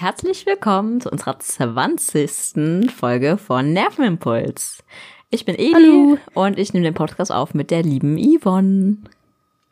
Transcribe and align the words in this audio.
Herzlich 0.00 0.46
willkommen 0.46 1.02
zu 1.02 1.10
unserer 1.10 1.38
20. 1.38 2.90
Folge 2.90 3.36
von 3.36 3.74
Nervenimpuls. 3.74 4.82
Ich 5.28 5.44
bin 5.44 5.56
Eli 5.56 5.74
Hallo. 5.74 6.18
und 6.32 6.58
ich 6.58 6.72
nehme 6.72 6.84
den 6.84 6.94
Podcast 6.94 7.30
auf 7.30 7.52
mit 7.52 7.70
der 7.70 7.82
lieben 7.82 8.16
Yvonne. 8.16 8.96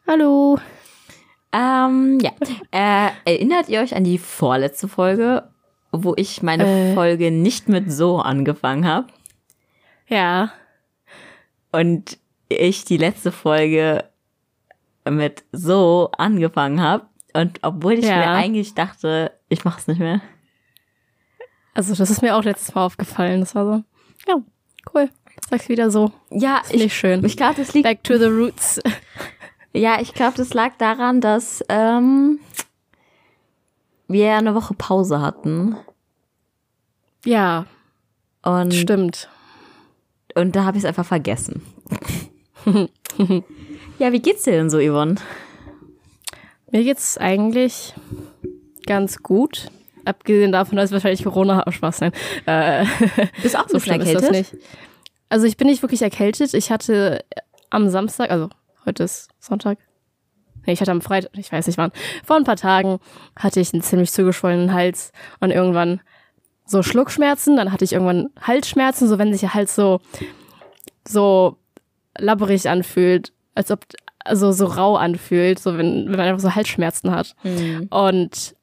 Hallo. 0.07 0.59
Ähm, 1.53 2.19
ja. 2.21 2.33
Äh, 2.73 3.11
erinnert 3.25 3.71
ihr 3.71 3.81
euch 3.81 3.97
an 3.97 4.05
die 4.05 4.19
vorletzte 4.19 4.87
Folge, 4.87 5.49
wo 5.93 6.13
ich 6.17 6.43
meine 6.43 6.91
Äh. 6.91 6.95
Folge 6.95 7.31
nicht 7.31 7.71
mit 7.71 7.91
so 7.91 8.19
angefangen 8.19 8.85
habe 8.87 9.07
Ja. 10.09 10.53
und 11.73 12.19
ich 12.51 12.85
die 12.85 12.99
letzte 12.99 13.33
Folge 13.33 14.05
mit 15.09 15.45
so 15.53 16.11
angefangen 16.19 16.83
habe? 16.83 17.07
Und 17.33 17.61
obwohl 17.63 17.95
ich 17.95 18.05
Ja. 18.05 18.17
mir 18.19 18.29
eigentlich 18.31 18.75
dachte, 18.75 19.33
ich 19.49 19.65
mache 19.65 19.81
es 19.81 19.87
nicht 19.87 19.99
mehr. 19.99 20.21
Also, 21.75 21.95
das 21.95 22.11
ist 22.11 22.23
mir 22.23 22.37
auch 22.37 22.45
letztes 22.45 22.75
Mal 22.75 22.85
aufgefallen. 22.85 23.41
Das 23.41 23.55
war 23.55 23.65
so, 23.65 23.85
ja, 24.27 24.43
cool. 24.95 25.09
Sag's 25.49 25.69
wieder 25.69 25.91
so. 25.91 26.11
Ja, 26.31 26.63
Finde 26.65 26.87
ich 26.87 26.97
schön. 26.97 27.25
Ich 27.25 27.37
glaube, 27.37 27.55
das 27.57 27.73
liegt. 27.73 27.85
Back 27.85 28.03
to 28.05 28.19
the 28.19 28.27
roots. 28.27 28.81
Ja, 29.75 30.01
ich 30.01 30.15
glaube, 30.15 30.37
das 30.37 30.55
lag 30.55 30.73
daran, 30.79 31.21
dass 31.21 31.63
ähm, 31.69 32.41
wir 34.09 34.35
eine 34.35 34.55
Woche 34.55 34.73
Pause 34.75 35.21
hatten. 35.21 35.77
Ja, 37.25 37.67
Und, 38.43 38.73
stimmt. 38.73 39.29
und 40.35 40.57
da 40.57 40.65
habe 40.65 40.79
ich 40.79 40.85
es 40.85 40.89
einfach 40.89 41.05
vergessen. 41.05 41.63
ja, 43.99 44.11
wie 44.11 44.21
geht's 44.23 44.45
dir 44.45 44.53
denn 44.53 44.71
so, 44.71 44.79
Yvonne? 44.79 45.17
Mir 46.73 46.83
geht's 46.83 47.19
eigentlich 47.19 47.95
ganz 48.89 49.23
gut. 49.23 49.69
Abgesehen 50.05 50.53
davon, 50.53 50.77
dass 50.77 50.91
ich 50.91 50.95
wahrscheinlich 50.95 51.23
Corona 51.23 51.57
habe. 51.57 51.71
Spaß, 51.71 52.01
nein. 52.01 52.13
Äh, 52.47 52.85
Bist 53.43 53.57
auch 53.59 53.65
ein 53.65 53.69
so 53.69 53.75
bisschen 53.75 54.01
erkältet? 54.01 54.31
nicht. 54.31 54.57
Also, 55.29 55.47
ich 55.47 55.57
bin 55.57 55.69
nicht 55.69 55.83
wirklich 55.83 56.03
erkältet. 56.03 56.55
Ich 56.55 56.71
hatte 56.71 57.25
am 57.71 57.91
Samstag, 57.91 58.31
also 58.31 58.49
heute 58.87 59.05
ist 59.05 59.29
Sonntag. 59.39 59.79
Nee, 60.67 60.73
ich 60.73 60.81
hatte 60.81 60.91
am 60.91 61.03
Freitag, 61.03 61.31
ich 61.37 61.53
weiß 61.53 61.67
nicht 61.67 61.79
wann, 61.79 61.93
vor 62.25 62.37
ein 62.37 62.45
paar 62.45 62.57
Tagen 62.57 62.99
hatte 63.37 63.61
ich 63.61 63.73
einen 63.73 63.83
ziemlich 63.83 64.13
zugeschwollenen 64.13 64.73
Hals 64.73 65.13
und 65.41 65.51
irgendwann 65.51 66.01
so 66.67 66.83
Schluckschmerzen, 66.83 67.57
dann 67.57 67.73
hatte 67.73 67.85
ich 67.85 67.95
irgendwann 67.95 68.29
Halsschmerzen, 68.41 69.09
so 69.09 69.19
wenn 69.19 69.33
sich 69.33 69.41
der 69.41 69.55
Hals 69.55 69.75
so, 69.75 70.01
so 71.07 71.57
labberig 72.19 72.69
anfühlt, 72.69 73.33
als 73.55 73.71
ob, 73.71 73.81
also 74.25 74.53
so 74.53 74.67
rau 74.67 74.97
anfühlt, 74.97 75.59
so 75.59 75.79
wenn, 75.79 76.07
wenn 76.07 76.17
man 76.17 76.29
einfach 76.29 76.41
so 76.41 76.55
Halsschmerzen 76.55 77.11
hat. 77.11 77.35
Hm. 77.43 77.89
Und 77.89 78.55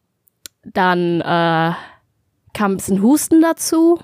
dann 0.74 1.22
äh, 1.22 1.72
kam 2.54 2.72
ein 2.72 2.78
bisschen 2.78 3.02
Husten 3.02 3.42
dazu. 3.42 4.00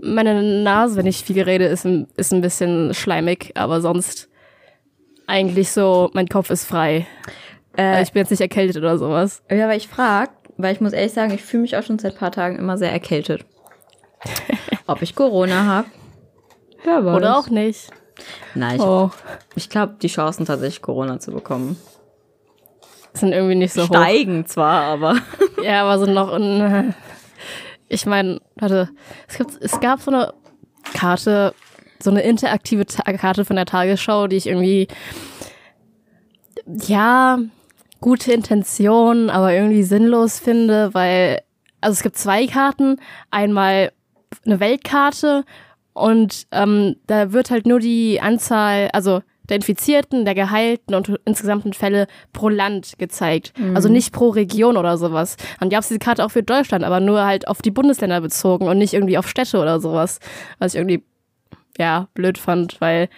Meine 0.00 0.62
Nase, 0.62 0.96
wenn 0.96 1.06
ich 1.06 1.24
viel 1.24 1.42
rede, 1.42 1.64
ist 1.66 1.84
ein, 1.84 2.06
ist 2.16 2.32
ein 2.32 2.40
bisschen 2.40 2.94
schleimig, 2.94 3.52
aber 3.56 3.80
sonst 3.80 4.28
eigentlich 5.26 5.70
so, 5.72 6.10
mein 6.14 6.28
Kopf 6.28 6.50
ist 6.50 6.64
frei. 6.64 7.06
Äh, 7.76 7.82
Also 7.82 8.02
ich 8.02 8.12
bin 8.12 8.20
jetzt 8.20 8.30
nicht 8.30 8.40
erkältet 8.40 8.76
oder 8.76 8.96
sowas. 8.98 9.42
ja, 9.50 9.64
aber 9.64 9.74
ich 9.76 9.88
frage, 9.88 10.30
weil 10.56 10.72
ich 10.74 10.80
muss 10.80 10.92
ehrlich 10.92 11.12
sagen, 11.12 11.32
ich 11.34 11.42
fühle 11.42 11.62
mich 11.62 11.76
auch 11.76 11.82
schon 11.82 11.98
seit 11.98 12.14
ein 12.14 12.18
paar 12.18 12.32
Tagen 12.32 12.56
immer 12.58 12.78
sehr 12.78 12.92
erkältet. 12.92 13.44
Ob 14.86 15.02
ich 15.02 15.14
Corona 15.14 15.64
habe? 15.64 15.88
Oder 17.16 17.36
auch 17.38 17.50
nicht. 17.50 17.90
Nein, 18.54 18.76
ich, 18.76 18.82
Oh, 18.82 19.10
ich 19.56 19.68
glaube, 19.68 19.96
die 20.00 20.08
Chancen 20.08 20.46
tatsächlich 20.46 20.80
Corona 20.82 21.18
zu 21.20 21.32
bekommen 21.32 21.76
sind 23.12 23.32
irgendwie 23.32 23.54
nicht 23.54 23.72
so 23.72 23.82
hoch. 23.82 23.86
steigen 23.86 24.46
zwar, 24.46 24.82
aber 24.84 25.16
Ja, 25.62 25.82
aber 25.82 25.98
so 25.98 26.10
noch 26.10 26.32
ein. 26.32 26.94
Ich 27.88 28.06
meine, 28.06 28.40
warte, 28.56 28.90
es, 29.28 29.38
gibt, 29.38 29.52
es 29.60 29.80
gab 29.80 30.00
so 30.00 30.10
eine 30.10 30.34
Karte, 30.94 31.54
so 32.00 32.10
eine 32.10 32.22
interaktive 32.22 32.86
Ta 32.86 33.12
Karte 33.14 33.44
von 33.44 33.56
der 33.56 33.66
Tagesschau, 33.66 34.26
die 34.26 34.36
ich 34.36 34.46
irgendwie. 34.46 34.88
Ja, 36.86 37.38
gute 38.00 38.32
Intention, 38.32 39.30
aber 39.30 39.52
irgendwie 39.52 39.82
sinnlos 39.82 40.38
finde, 40.38 40.94
weil. 40.94 41.42
Also 41.80 41.92
es 41.92 42.02
gibt 42.02 42.18
zwei 42.18 42.46
Karten. 42.46 42.96
Einmal 43.30 43.92
eine 44.44 44.60
Weltkarte 44.60 45.44
und 45.98 46.46
ähm, 46.52 46.96
da 47.06 47.32
wird 47.32 47.50
halt 47.50 47.66
nur 47.66 47.80
die 47.80 48.20
Anzahl, 48.20 48.88
also 48.92 49.22
der 49.48 49.56
Infizierten, 49.56 50.24
der 50.24 50.34
Geheilten 50.34 50.94
und 50.94 51.08
insgesamten 51.24 51.72
Fälle 51.72 52.06
pro 52.32 52.48
Land 52.48 52.98
gezeigt. 52.98 53.52
Also 53.74 53.88
nicht 53.88 54.12
pro 54.12 54.28
Region 54.28 54.76
oder 54.76 54.98
sowas. 54.98 55.36
Und 55.60 55.70
gab 55.70 55.80
es 55.80 55.88
diese 55.88 55.98
Karte 56.00 56.24
auch 56.24 56.30
für 56.30 56.42
Deutschland, 56.42 56.84
aber 56.84 57.00
nur 57.00 57.24
halt 57.24 57.48
auf 57.48 57.62
die 57.62 57.70
Bundesländer 57.70 58.20
bezogen 58.20 58.68
und 58.68 58.78
nicht 58.78 58.94
irgendwie 58.94 59.18
auf 59.18 59.28
Städte 59.28 59.58
oder 59.58 59.80
sowas. 59.80 60.20
Was 60.58 60.74
ich 60.74 60.78
irgendwie, 60.78 61.02
ja, 61.78 62.08
blöd 62.14 62.38
fand, 62.38 62.80
weil 62.80 63.08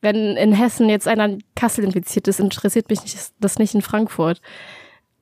wenn 0.00 0.36
in 0.36 0.52
Hessen 0.52 0.88
jetzt 0.90 1.08
einer 1.08 1.24
in 1.24 1.42
Kassel 1.54 1.84
infiziert 1.84 2.28
ist, 2.28 2.38
interessiert 2.40 2.90
mich 2.90 3.02
nicht, 3.02 3.16
das 3.40 3.58
nicht 3.58 3.74
in 3.74 3.80
Frankfurt. 3.82 4.40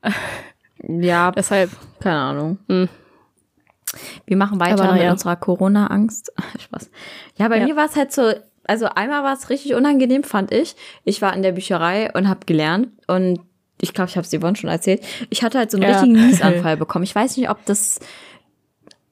ja, 0.82 1.30
Deshalb, 1.30 1.70
keine 2.00 2.16
Ahnung. 2.18 2.58
Hm. 2.68 2.88
Wir 4.26 4.36
machen 4.36 4.58
weiter 4.58 4.82
Aber 4.84 4.94
mit 4.94 5.02
ja. 5.02 5.12
unserer 5.12 5.36
Corona-Angst. 5.36 6.32
Spaß. 6.58 6.90
Ja, 7.36 7.48
bei 7.48 7.58
Ja. 7.58 7.66
mir 7.66 7.76
war 7.76 7.86
es 7.86 7.96
halt 7.96 8.12
so, 8.12 8.32
also 8.64 8.86
einmal 8.86 9.22
war 9.24 9.34
es 9.34 9.50
richtig 9.50 9.74
unangenehm, 9.74 10.22
fand 10.24 10.52
ich. 10.52 10.76
Ich 11.04 11.20
war 11.22 11.34
in 11.34 11.42
der 11.42 11.52
Bücherei 11.52 12.10
und 12.14 12.28
habe 12.28 12.46
gelernt 12.46 12.88
und 13.08 13.40
ich 13.80 13.92
glaube, 13.94 14.08
ich 14.10 14.16
habe 14.16 14.26
es 14.26 14.32
Yvonne 14.32 14.54
schon 14.56 14.70
erzählt. 14.70 15.02
Ich 15.30 15.42
hatte 15.42 15.58
halt 15.58 15.70
so 15.70 15.76
einen 15.76 15.84
Ja. 15.88 15.92
richtigen 16.00 16.12
Niesanfall 16.26 16.76
bekommen. 16.76 17.02
Ich 17.04 17.14
weiß 17.14 17.36
nicht, 17.36 17.50
ob 17.50 17.64
das 17.66 17.98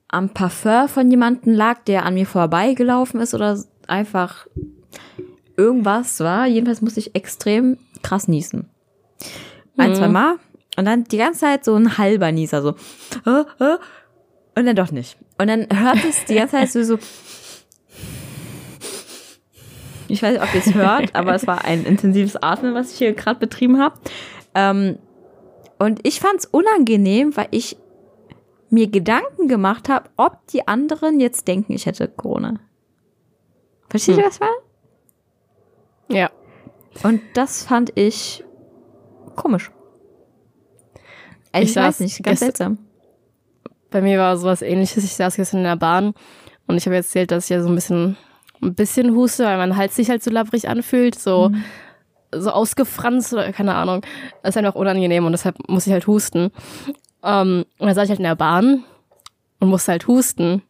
am 0.08 0.28
Parfum 0.30 0.88
von 0.88 1.10
jemandem 1.10 1.54
lag, 1.54 1.80
der 1.84 2.04
an 2.04 2.14
mir 2.14 2.26
vorbeigelaufen 2.26 3.20
ist 3.20 3.34
oder 3.34 3.60
einfach 3.88 4.46
irgendwas 5.56 6.20
war. 6.20 6.46
Jedenfalls 6.46 6.82
musste 6.82 7.00
ich 7.00 7.14
extrem 7.14 7.78
krass 8.02 8.28
niesen. 8.28 8.68
Ein, 9.76 9.90
Mhm. 9.90 9.94
zwei 9.94 10.08
Mal. 10.08 10.34
Und 10.76 10.84
dann 10.84 11.04
die 11.04 11.16
ganze 11.18 11.40
Zeit 11.40 11.64
so 11.64 11.74
ein 11.74 11.98
halber 11.98 12.30
Nieser, 12.32 12.62
so. 12.62 12.74
Und 13.24 14.66
dann 14.66 14.76
doch 14.76 14.90
nicht. 14.92 15.16
Und 15.38 15.48
dann 15.48 15.66
hört 15.72 15.98
es 16.08 16.24
die 16.26 16.34
ganze 16.34 16.56
Zeit 16.56 16.70
so, 16.70 16.82
so. 16.82 16.98
Ich 20.10 20.22
weiß 20.22 20.32
nicht, 20.32 20.43
ob 20.43 20.54
ihr 20.54 20.60
es 20.60 20.75
hört, 20.75 21.15
aber 21.15 21.34
es 21.34 21.47
war 21.47 21.65
ein 21.65 21.84
intensives 21.84 22.37
Atmen, 22.43 22.75
was 22.75 22.93
ich 22.93 22.98
hier 22.98 23.12
gerade 23.15 23.38
betrieben 23.38 23.81
habe. 23.81 23.98
Ähm, 24.54 24.98
und 25.78 26.06
ich 26.06 26.21
fand 26.21 26.41
es 26.41 26.47
unangenehm, 26.47 27.37
weil 27.37 27.48
ich 27.53 27.76
mir 28.69 28.88
Gedanken 28.88 29.48
gemacht 29.48 29.88
habe, 29.88 30.10
ob 30.16 30.47
die 30.48 30.69
anderen 30.69 31.19
jetzt 31.21 31.48
denken, 31.48 31.72
ich 31.72 31.87
hätte 31.87 32.06
Corona. 32.09 32.54
Versteht 33.88 34.16
ihr, 34.19 34.22
Hm. 34.25 34.28
was 34.28 34.34
ich 34.37 34.41
meine? 34.41 36.21
ja. 36.21 36.31
Und 37.04 37.21
das 37.34 37.62
fand 37.65 37.92
ich 37.97 38.44
komisch. 39.37 39.71
Also 41.53 41.65
ich, 41.65 41.71
Ich 41.71 41.77
weiß 41.77 42.00
nicht, 42.00 42.22
ganz 42.22 42.41
seltsam. 42.41 42.78
Bei 43.91 44.00
mir 44.00 44.19
war 44.19 44.37
sowas 44.37 44.60
ähnliches. 44.62 45.03
Ich 45.04 45.15
saß 45.15 45.37
gestern 45.37 45.59
in 45.59 45.65
der 45.65 45.77
Bahn 45.77 46.15
und 46.66 46.77
ich 46.77 46.87
habe 46.87 46.97
erzählt, 46.97 47.31
dass 47.31 47.44
ich 47.44 47.50
ja 47.50 47.62
so 47.62 47.69
ein 47.69 47.75
bisschen, 47.75 48.16
ein 48.62 48.75
bisschen 48.75 49.15
huste, 49.15 49.44
weil 49.44 49.59
mein 49.59 49.76
Hals 49.76 49.97
sich 49.97 50.10
halt 50.10 50.22
so 50.22 50.31
labbrig 50.31 50.69
anfühlt, 50.69 51.19
so, 51.19 51.50
so 52.32 52.50
ausgefranst 52.50 53.32
oder 53.32 53.53
keine 53.53 53.75
Ahnung. 53.75 54.03
Das 54.43 54.50
ist 54.50 54.56
einfach 54.56 54.75
unangenehm 54.75 55.25
und 55.25 55.32
deshalb 55.32 55.56
muss 55.69 55.87
ich 55.87 55.93
halt 55.93 56.06
husten. 56.06 56.50
Ähm, 57.22 57.65
und 57.78 57.87
dann 57.87 57.94
saß 57.94 58.04
ich 58.04 58.10
halt 58.10 58.21
in 58.21 58.25
der 58.25 58.37
Bahn 58.37 58.84
und 59.59 59.69
musste 59.69 59.93
halt 59.93 60.06
husten. 60.06 60.62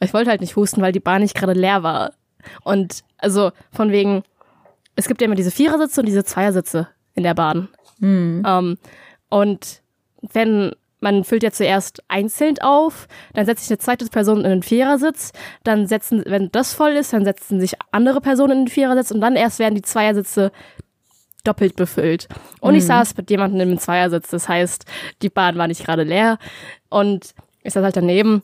Ich 0.00 0.14
wollte 0.14 0.30
halt 0.30 0.40
nicht 0.40 0.56
husten, 0.56 0.82
weil 0.82 0.92
die 0.92 1.00
Bahn 1.00 1.22
nicht 1.22 1.34
gerade 1.34 1.52
leer 1.52 1.82
war. 1.82 2.12
Und 2.62 3.02
also 3.18 3.52
von 3.72 3.90
wegen, 3.90 4.22
es 4.96 5.08
gibt 5.08 5.20
ja 5.20 5.26
immer 5.26 5.34
diese 5.34 5.50
Vierersitze 5.50 6.00
und 6.00 6.06
diese 6.06 6.24
Zweiersitze 6.24 6.88
in 7.14 7.22
der 7.22 7.34
Bahn. 7.34 7.68
Ähm, 8.46 8.78
und 9.28 9.82
wenn 10.32 10.72
man 11.04 11.22
füllt 11.22 11.42
ja 11.42 11.52
zuerst 11.52 12.02
einzeln 12.08 12.58
auf, 12.60 13.06
dann 13.34 13.46
setzt 13.46 13.62
sich 13.62 13.70
eine 13.70 13.78
zweite 13.78 14.06
Person 14.06 14.38
in 14.38 14.50
den 14.50 14.62
Vierersitz, 14.62 15.32
dann 15.62 15.86
setzen, 15.86 16.24
wenn 16.26 16.50
das 16.50 16.72
voll 16.72 16.92
ist, 16.92 17.12
dann 17.12 17.24
setzen 17.24 17.60
sich 17.60 17.74
andere 17.92 18.20
Personen 18.20 18.52
in 18.52 18.64
den 18.64 18.68
Vierersitz 18.68 19.10
und 19.12 19.20
dann 19.20 19.36
erst 19.36 19.58
werden 19.58 19.74
die 19.74 19.82
Zweiersitze 19.82 20.50
doppelt 21.44 21.76
befüllt. 21.76 22.26
Und 22.60 22.74
ich 22.74 22.86
saß 22.86 23.18
mit 23.18 23.28
jemandem 23.28 23.72
im 23.72 23.78
Zweiersitz, 23.78 24.30
das 24.30 24.48
heißt, 24.48 24.86
die 25.20 25.28
Bahn 25.28 25.58
war 25.58 25.68
nicht 25.68 25.84
gerade 25.84 26.02
leer 26.02 26.38
und 26.88 27.34
ich 27.62 27.74
saß 27.74 27.84
halt 27.84 27.96
daneben 27.96 28.42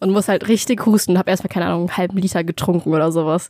und 0.00 0.10
muss 0.10 0.28
halt 0.28 0.48
richtig 0.48 0.84
husten 0.86 1.12
und 1.12 1.18
habe 1.18 1.30
erstmal, 1.30 1.50
keine 1.50 1.66
Ahnung, 1.66 1.82
einen 1.82 1.96
halben 1.96 2.18
Liter 2.18 2.42
getrunken 2.42 2.92
oder 2.92 3.12
sowas. 3.12 3.48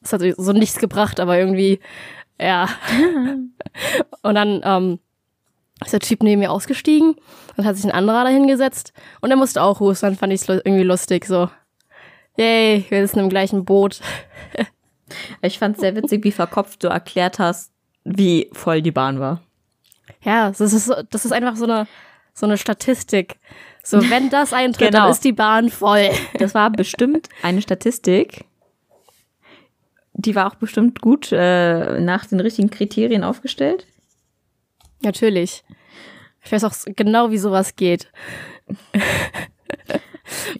Das 0.00 0.12
hat 0.12 0.22
so 0.36 0.52
nichts 0.52 0.78
gebracht, 0.78 1.18
aber 1.18 1.36
irgendwie, 1.36 1.80
ja. 2.40 2.68
und 4.22 4.34
dann 4.36 4.60
ähm, 4.62 5.00
ist 5.84 5.92
der 5.92 6.00
Typ 6.00 6.22
neben 6.22 6.40
mir 6.40 6.50
ausgestiegen, 6.50 7.14
dann 7.56 7.66
hat 7.66 7.76
sich 7.76 7.84
ein 7.84 7.90
anderer 7.92 8.24
da 8.24 8.30
hingesetzt 8.30 8.92
und 9.20 9.30
er 9.30 9.36
musste 9.36 9.62
auch 9.62 9.80
husten, 9.80 10.06
dann 10.06 10.16
fand 10.16 10.32
ich 10.32 10.42
es 10.42 10.48
irgendwie 10.48 10.82
lustig, 10.84 11.24
so, 11.24 11.48
yay, 12.36 12.84
wir 12.88 13.06
sitzen 13.06 13.20
im 13.20 13.28
gleichen 13.28 13.64
Boot. 13.64 14.00
Ich 15.40 15.58
fand 15.58 15.76
es 15.76 15.80
sehr 15.80 15.96
witzig, 15.96 16.22
wie 16.24 16.32
verkopft 16.32 16.84
du 16.84 16.88
erklärt 16.88 17.38
hast, 17.38 17.72
wie 18.04 18.50
voll 18.52 18.82
die 18.82 18.90
Bahn 18.90 19.20
war. 19.20 19.40
Ja, 20.22 20.50
das 20.50 20.60
ist, 20.60 20.92
das 21.08 21.24
ist 21.24 21.32
einfach 21.32 21.56
so 21.56 21.64
eine, 21.64 21.86
so 22.34 22.44
eine 22.44 22.58
Statistik. 22.58 23.38
So, 23.82 24.02
wenn 24.10 24.28
das 24.30 24.52
eintritt, 24.52 24.88
Genau. 24.90 25.04
dann 25.04 25.10
ist 25.10 25.24
die 25.24 25.32
Bahn 25.32 25.70
voll. 25.70 26.10
Das 26.38 26.54
war 26.54 26.68
bestimmt 26.70 27.30
eine 27.42 27.62
Statistik. 27.62 28.44
Die 30.12 30.34
war 30.34 30.46
auch 30.50 30.56
bestimmt 30.56 31.00
gut 31.00 31.32
äh, 31.32 32.00
nach 32.00 32.26
den 32.26 32.40
richtigen 32.40 32.68
Kriterien 32.68 33.24
aufgestellt. 33.24 33.86
Natürlich. 35.02 35.64
Ich 36.44 36.52
weiß 36.52 36.64
auch 36.64 36.74
genau, 36.96 37.30
wie 37.30 37.38
sowas 37.38 37.76
geht. 37.76 38.10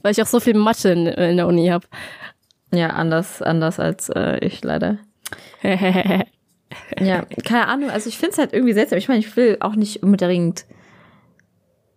Weil 0.02 0.12
ich 0.12 0.22
auch 0.22 0.26
so 0.26 0.40
viel 0.40 0.54
Mathe 0.54 0.90
in, 0.90 1.06
in 1.06 1.36
der 1.36 1.46
Uni 1.46 1.68
habe. 1.68 1.86
Ja, 2.72 2.88
anders, 2.90 3.42
anders 3.42 3.78
als 3.80 4.08
äh, 4.10 4.38
ich 4.44 4.62
leider. 4.62 4.98
Ja, 7.00 7.24
keine 7.44 7.66
Ahnung. 7.66 7.90
Also 7.90 8.08
ich 8.08 8.18
finde 8.18 8.32
es 8.32 8.38
halt 8.38 8.52
irgendwie 8.52 8.72
seltsam. 8.72 8.98
Ich 8.98 9.08
meine, 9.08 9.20
ich 9.20 9.36
will 9.36 9.56
auch 9.60 9.74
nicht 9.74 10.02
unbedingt. 10.02 10.66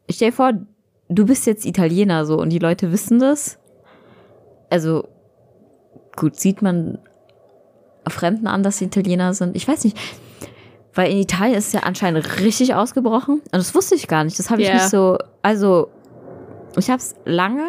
Ich 0.08 0.16
stell 0.16 0.30
dir 0.30 0.36
vor, 0.36 0.54
du 1.10 1.26
bist 1.26 1.46
jetzt 1.46 1.66
Italiener 1.66 2.26
so 2.26 2.38
und 2.38 2.50
die 2.50 2.60
Leute 2.60 2.92
wissen 2.92 3.20
das. 3.20 3.60
Also 4.70 5.08
gut, 6.16 6.36
sieht 6.36 6.62
man 6.62 7.00
Fremden 8.08 8.48
an, 8.48 8.64
dass 8.64 8.78
sie 8.78 8.86
Italiener 8.86 9.34
sind. 9.34 9.56
Ich 9.56 9.68
weiß 9.68 9.84
nicht. 9.84 9.98
Weil 10.94 11.12
in 11.12 11.18
Italien 11.20 11.56
ist 11.58 11.68
es 11.68 11.74
ja 11.74 11.82
anscheinend 11.82 12.40
richtig 12.42 12.76
ausgebrochen. 12.76 13.36
Und 13.40 13.54
das 13.54 13.74
wusste 13.74 13.96
ich 13.96 14.08
gar 14.08 14.24
nicht. 14.24 14.38
Das 14.40 14.50
habe 14.50 14.62
ich 14.62 14.68
Ja. 14.68 14.74
nicht 14.76 14.90
so. 14.90 15.18
Also, 15.42 15.90
ich 16.78 16.90
habe 16.90 16.98
es 17.00 17.16
lange 17.26 17.64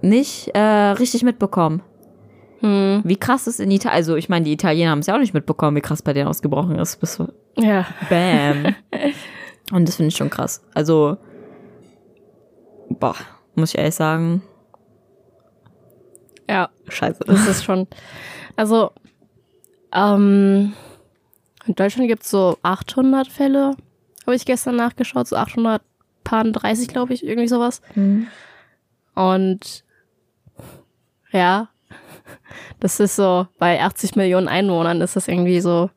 nicht 0.00 0.48
äh, 0.54 0.58
richtig 0.60 1.22
mitbekommen. 1.24 1.82
hm, 2.60 3.02
Wie 3.04 3.16
krass 3.16 3.46
ist 3.46 3.60
in 3.60 3.70
Italien. 3.70 3.96
Also, 3.96 4.16
ich 4.16 4.28
meine, 4.30 4.44
die 4.46 4.52
Italiener 4.52 4.90
haben 4.90 5.00
es 5.00 5.06
ja 5.06 5.14
auch 5.14 5.18
nicht 5.20 5.34
mitbekommen, 5.34 5.76
wie 5.76 5.80
krass 5.82 6.00
bei 6.02 6.12
denen 6.14 6.28
ausgebrochen 6.28 6.78
ist. 6.78 6.96
Bis 7.00 7.14
so, 7.14 7.28
ja. 7.58 7.86
bam. 8.08 8.74
Und 9.72 9.86
das 9.88 9.96
finde 9.96 10.08
ich 10.08 10.16
schon 10.16 10.30
krass. 10.30 10.62
Also, 10.74 11.18
boah, 12.88 13.14
muss 13.54 13.70
ich 13.74 13.78
ehrlich 13.78 13.94
sagen, 13.94 14.42
Ja, 16.48 16.70
scheiße. 16.88 17.24
das 17.26 17.46
ist 17.46 17.64
schon. 17.64 17.86
Also, 18.56 18.90
ähm, 19.94 20.72
in 21.66 21.74
Deutschland 21.74 22.08
gibt 22.08 22.22
es 22.24 22.30
so 22.30 22.58
800 22.62 23.28
Fälle, 23.28 23.76
habe 24.26 24.36
ich 24.36 24.44
gestern 24.44 24.76
nachgeschaut, 24.76 25.28
so 25.28 25.36
830, 25.36 26.88
glaube 26.88 27.14
ich, 27.14 27.24
irgendwie 27.24 27.48
sowas. 27.48 27.80
Mhm. 27.94 28.26
Und 29.14 29.84
ja, 31.32 31.68
das 32.80 33.00
ist 33.00 33.16
so, 33.16 33.46
bei 33.58 33.80
80 33.82 34.16
Millionen 34.16 34.48
Einwohnern 34.48 35.00
ist 35.00 35.16
das 35.16 35.28
irgendwie 35.28 35.60
so 35.60 35.90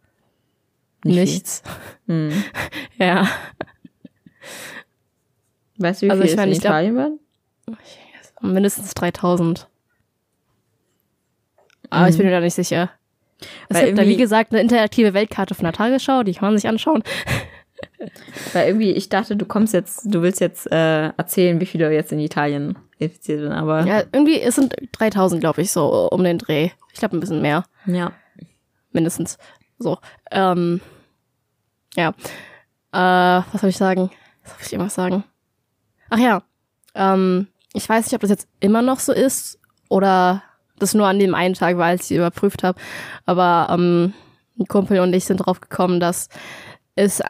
Nicht 1.03 1.15
nichts. 1.15 1.63
Hm. 2.07 2.31
Ja, 2.97 3.27
Weißt 5.77 6.01
du, 6.01 6.05
wie 6.05 6.11
Also 6.11 6.21
viel 6.23 6.31
ich 6.31 6.37
meine, 6.37 6.51
in 6.51 6.55
ich 6.55 6.61
glaub- 6.61 6.71
Italien 6.71 6.95
waren? 6.95 7.19
mindestens 8.41 8.93
3000. 8.93 9.67
Aber 11.89 12.07
ich 12.09 12.15
bin 12.17 12.25
mir 12.25 12.31
da 12.31 12.39
nicht 12.39 12.53
sicher. 12.53 12.91
Es 13.69 13.77
Weil 13.77 13.85
gibt 13.87 13.97
da, 13.99 14.05
wie 14.05 14.17
gesagt, 14.17 14.51
eine 14.51 14.61
interaktive 14.61 15.13
Weltkarte 15.13 15.55
von 15.55 15.65
der 15.65 15.73
Tagesschau, 15.73 16.23
die 16.23 16.33
kann 16.33 16.49
man 16.49 16.57
sich 16.57 16.67
anschauen. 16.67 17.03
Weil 18.53 18.67
irgendwie, 18.67 18.91
ich 18.91 19.09
dachte, 19.09 19.35
du 19.35 19.45
kommst 19.45 19.73
jetzt, 19.73 20.03
du 20.05 20.21
willst 20.21 20.39
jetzt 20.39 20.71
äh, 20.71 21.07
erzählen, 21.09 21.59
wie 21.59 21.65
viele 21.65 21.91
jetzt 21.91 22.11
in 22.11 22.19
Italien 22.19 22.77
infiziert 22.97 23.41
sind, 23.41 23.51
aber 23.51 23.85
Ja, 23.85 24.03
irgendwie, 24.11 24.39
es 24.39 24.55
sind 24.55 24.73
3000, 24.93 25.41
glaube 25.41 25.61
ich, 25.61 25.71
so 25.71 26.07
um 26.09 26.23
den 26.23 26.37
Dreh. 26.37 26.69
Ich 26.93 26.99
glaube, 26.99 27.17
ein 27.17 27.19
bisschen 27.19 27.41
mehr. 27.41 27.65
ja. 27.85 28.11
Mindestens. 28.91 29.37
So. 29.77 29.97
Ähm, 30.31 30.79
ja. 31.97 32.13
Äh, 32.93 33.43
was 33.51 33.59
soll 33.59 33.69
ich 33.69 33.75
sagen? 33.75 34.09
Was 34.43 34.51
soll 34.53 34.61
ich 34.67 34.73
immer 34.73 34.89
sagen? 34.89 35.25
Ach 36.09 36.17
ja. 36.17 36.43
Ähm, 36.93 37.47
ich 37.73 37.89
weiß 37.89 38.05
nicht, 38.05 38.13
ob 38.13 38.21
das 38.21 38.29
jetzt 38.29 38.47
immer 38.61 38.81
noch 38.81 39.01
so 39.01 39.11
ist 39.11 39.59
oder 39.89 40.43
das 40.79 40.93
nur 40.93 41.07
an 41.07 41.19
dem 41.19 41.35
einen 41.35 41.53
Tag 41.53 41.77
war, 41.77 41.87
als 41.87 42.01
ich 42.01 42.07
sie 42.07 42.15
überprüft 42.15 42.63
habe. 42.63 42.79
Aber 43.25 43.67
ähm, 43.71 44.13
ein 44.59 44.67
Kumpel 44.67 44.99
und 44.99 45.13
ich 45.13 45.25
sind 45.25 45.37
drauf 45.37 45.61
gekommen, 45.61 45.99
dass 45.99 46.29
es 46.95 47.21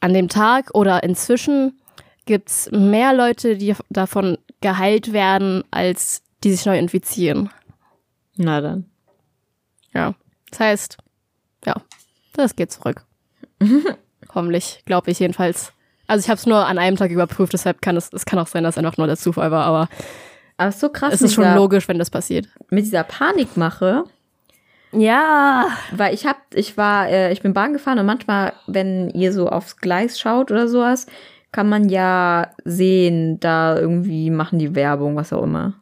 an 0.00 0.14
dem 0.14 0.28
Tag 0.28 0.70
oder 0.74 1.02
inzwischen 1.02 1.78
gibt's 2.26 2.70
mehr 2.72 3.14
Leute, 3.14 3.56
die 3.56 3.74
davon 3.90 4.38
geheilt 4.60 5.12
werden, 5.12 5.64
als 5.70 6.22
die 6.44 6.52
sich 6.52 6.66
neu 6.66 6.78
infizieren. 6.78 7.50
Na 8.36 8.60
dann. 8.60 8.86
Ja. 9.92 10.14
Das 10.50 10.60
heißt, 10.60 10.96
ja, 11.64 11.74
das 12.34 12.56
geht 12.56 12.72
zurück. 12.72 13.04
Hoffentlich, 14.34 14.82
glaube 14.84 15.10
ich 15.10 15.18
jedenfalls. 15.18 15.72
Also 16.06 16.24
ich 16.24 16.28
habe 16.28 16.38
es 16.38 16.46
nur 16.46 16.66
an 16.66 16.78
einem 16.78 16.96
Tag 16.96 17.10
überprüft, 17.10 17.52
deshalb 17.52 17.80
kann 17.80 17.96
es, 17.96 18.12
es 18.12 18.24
kann 18.24 18.38
auch 18.38 18.46
sein, 18.46 18.64
dass 18.64 18.76
einfach 18.76 18.96
nur 18.96 19.06
der 19.06 19.16
Zufall 19.16 19.50
war, 19.50 19.64
aber 19.64 19.88
Aber 20.56 20.68
es 20.68 20.76
ist 20.76 20.80
so 20.80 20.88
krass 20.90 21.14
es 21.14 21.22
ist 21.22 21.34
schon 21.34 21.44
dieser, 21.44 21.56
logisch, 21.56 21.88
wenn 21.88 21.98
das 21.98 22.10
passiert. 22.10 22.48
mit 22.70 22.84
dieser 22.84 23.04
Panikmache. 23.04 24.04
Ja. 24.92 25.68
Weil 25.92 26.14
ich 26.14 26.26
hab, 26.26 26.36
ich 26.54 26.76
war, 26.76 27.08
äh, 27.08 27.32
ich 27.32 27.40
bin 27.42 27.52
Bahn 27.54 27.72
gefahren 27.72 27.98
und 27.98 28.06
manchmal, 28.06 28.52
wenn 28.66 29.10
ihr 29.10 29.32
so 29.32 29.48
aufs 29.48 29.76
Gleis 29.78 30.20
schaut 30.20 30.50
oder 30.50 30.68
sowas, 30.68 31.06
kann 31.50 31.68
man 31.68 31.88
ja 31.88 32.50
sehen, 32.64 33.40
da 33.40 33.78
irgendwie 33.78 34.30
machen 34.30 34.58
die 34.58 34.74
Werbung, 34.74 35.16
was 35.16 35.32
auch 35.32 35.42
immer. 35.42 35.74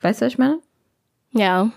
Weißt 0.00 0.20
du, 0.20 0.26
was 0.26 0.32
ich 0.32 0.38
meine? 0.38 0.58
Ja. 1.32 1.70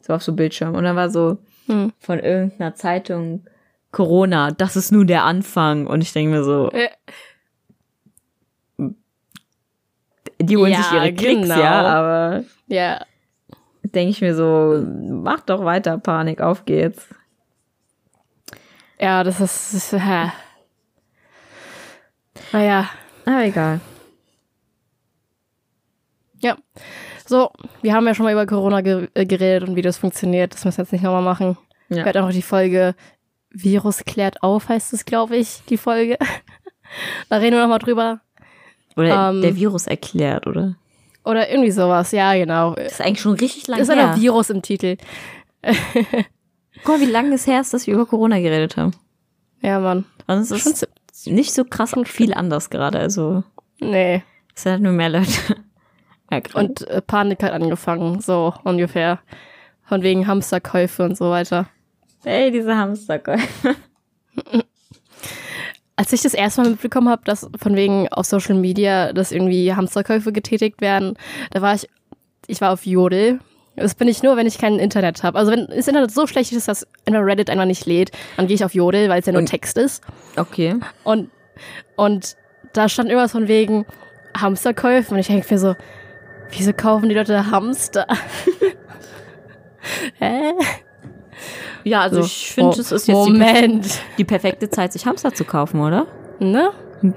So 0.00 0.12
auf 0.12 0.22
so 0.22 0.32
Bildschirm. 0.32 0.74
Und 0.74 0.84
dann 0.84 0.96
war 0.96 1.10
so 1.10 1.38
Hm. 1.66 1.92
von 1.98 2.18
irgendeiner 2.18 2.74
Zeitung 2.74 3.46
Corona, 3.90 4.50
das 4.50 4.76
ist 4.76 4.92
nun 4.92 5.06
der 5.06 5.24
Anfang. 5.24 5.86
Und 5.86 6.02
ich 6.02 6.12
denke 6.12 6.30
mir 6.36 6.44
so, 6.44 6.68
Äh, 6.72 6.88
die 10.40 10.56
holen 10.56 10.72
Ja, 10.72 10.82
sich 10.82 10.92
ihre 10.92 11.12
Klicks, 11.14 11.42
genau. 11.42 11.58
ja, 11.60 11.82
aber 11.82 12.44
Ja. 12.66 13.04
denke 13.82 14.10
ich 14.10 14.20
mir 14.20 14.34
so, 14.34 14.84
mach 14.86 15.40
doch 15.40 15.64
weiter, 15.64 15.98
Panik, 15.98 16.40
auf 16.40 16.64
geht's. 16.64 17.06
Ja, 19.00 19.24
das 19.24 19.40
ist, 19.40 19.74
das 19.74 19.92
ist 19.92 20.02
hä. 20.04 20.30
Naja. 22.52 22.88
Aber 23.26 23.44
egal. 23.44 23.80
Ja. 26.38 26.56
So, 27.26 27.50
wir 27.82 27.94
haben 27.94 28.06
ja 28.06 28.14
schon 28.14 28.24
mal 28.24 28.32
über 28.32 28.46
Corona 28.46 28.82
ge 28.82 29.08
äh, 29.14 29.24
geredet 29.24 29.68
und 29.68 29.76
wie 29.76 29.82
das 29.82 29.96
funktioniert. 29.98 30.52
Das 30.54 30.64
müssen 30.64 30.78
wir 30.78 30.82
jetzt 30.84 30.92
nicht 30.92 31.02
nochmal 31.02 31.22
machen. 31.22 31.56
Ja. 31.88 32.04
Hört 32.04 32.16
auch 32.18 32.30
die 32.30 32.42
Folge 32.42 32.94
Virus 33.50 34.04
klärt 34.04 34.42
auf, 34.42 34.68
heißt 34.68 34.92
es, 34.92 35.04
glaube 35.04 35.36
ich, 35.36 35.62
die 35.68 35.76
Folge. 35.78 36.18
da 37.28 37.36
reden 37.36 37.56
wir 37.56 37.62
nochmal 37.62 37.78
drüber. 37.78 38.20
Oder 38.96 39.30
Ähm, 39.30 39.42
der 39.42 39.56
Virus 39.56 39.86
erklärt, 39.86 40.46
oder? 40.46 40.76
Oder 41.24 41.50
irgendwie 41.50 41.70
sowas, 41.70 42.12
ja, 42.12 42.34
genau. 42.34 42.74
Das 42.74 42.92
ist 42.92 43.00
eigentlich 43.00 43.20
schon 43.20 43.34
richtig 43.34 43.66
lange 43.66 43.82
Ist 43.82 43.90
her. 43.92 44.12
ein 44.12 44.20
Virus 44.20 44.50
im 44.50 44.62
Titel. 44.62 44.96
Guck 46.84 46.88
mal, 46.88 47.00
wie 47.00 47.10
lange 47.10 47.34
es 47.34 47.46
her 47.46 47.60
ist, 47.60 47.72
dass 47.72 47.86
wir 47.86 47.94
über 47.94 48.06
Corona 48.06 48.38
geredet 48.38 48.76
haben. 48.76 48.92
Ja, 49.62 49.80
Mann. 49.80 50.04
Und 50.26 50.38
es 50.38 50.48
Schon 50.48 50.72
ist 50.72 50.86
nicht 51.26 51.54
so 51.54 51.64
krass 51.64 51.94
und 51.94 52.08
viel 52.08 52.34
anders 52.34 52.68
gerade. 52.70 52.98
Also 52.98 53.42
Nee. 53.80 54.22
es 54.54 54.62
sind 54.62 54.72
halt 54.72 54.82
nur 54.82 54.92
mehr 54.92 55.08
Leute. 55.08 55.30
erkrankt. 56.30 56.54
Und 56.82 56.88
äh, 56.88 57.00
Panik 57.00 57.42
hat 57.42 57.52
angefangen, 57.52 58.20
so 58.20 58.52
ungefähr. 58.64 59.20
Von 59.86 60.02
wegen 60.02 60.26
Hamsterkäufe 60.26 61.02
und 61.04 61.16
so 61.16 61.30
weiter. 61.30 61.66
ey, 62.24 62.50
diese 62.50 62.76
Hamsterkäufe. 62.76 63.76
Als 65.96 66.12
ich 66.12 66.22
das 66.22 66.34
erste 66.34 66.62
Mal 66.62 66.70
mitbekommen 66.70 67.08
habe, 67.08 67.22
dass 67.24 67.48
von 67.60 67.76
wegen 67.76 68.08
auf 68.08 68.26
Social 68.26 68.56
Media, 68.56 69.12
dass 69.12 69.30
irgendwie 69.30 69.74
Hamsterkäufe 69.74 70.32
getätigt 70.32 70.80
werden, 70.80 71.14
da 71.52 71.62
war 71.62 71.74
ich, 71.74 71.88
ich 72.48 72.60
war 72.60 72.72
auf 72.72 72.84
Jodel. 72.84 73.38
Das 73.76 73.94
bin 73.94 74.08
ich 74.08 74.22
nur, 74.22 74.36
wenn 74.36 74.46
ich 74.46 74.58
kein 74.58 74.78
Internet 74.78 75.22
habe. 75.22 75.38
Also 75.38 75.52
wenn 75.52 75.66
das 75.66 75.88
Internet 75.88 76.10
so 76.12 76.26
schlecht 76.26 76.52
ist, 76.52 76.68
dass 76.68 76.86
Reddit 77.08 77.50
einfach 77.50 77.64
nicht 77.64 77.86
lädt, 77.86 78.10
dann 78.36 78.46
gehe 78.46 78.54
ich 78.54 78.64
auf 78.64 78.74
Jodel, 78.74 79.08
weil 79.08 79.20
es 79.20 79.26
ja 79.26 79.32
nur 79.32 79.40
Und- 79.40 79.46
Text 79.48 79.78
ist. 79.78 80.02
Okay. 80.36 80.76
Und, 81.04 81.30
und 81.96 82.36
da 82.72 82.88
stand 82.88 83.08
irgendwas 83.08 83.32
von 83.32 83.48
wegen 83.48 83.84
Hamsterkäufen. 84.36 85.14
Und 85.14 85.20
ich 85.20 85.26
denke 85.28 85.46
mir 85.52 85.58
so, 85.58 85.74
wieso 86.50 86.72
kaufen 86.72 87.08
die 87.08 87.14
Leute 87.14 87.50
Hamster? 87.50 88.06
Hä? 90.18 90.52
Ja, 91.84 92.00
also 92.00 92.20
So, 92.22 92.26
ich 92.26 92.52
finde, 92.52 92.70
oh, 92.76 92.80
es 92.80 92.92
ist 92.92 93.06
jetzt 93.06 93.26
die, 93.26 93.32
Moment. 93.32 93.86
die 94.18 94.24
perfekte 94.24 94.70
Zeit, 94.70 94.92
sich 94.92 95.06
Hamster 95.06 95.32
zu 95.34 95.44
kaufen, 95.44 95.80
oder? 95.80 96.06
Ne? 96.40 96.70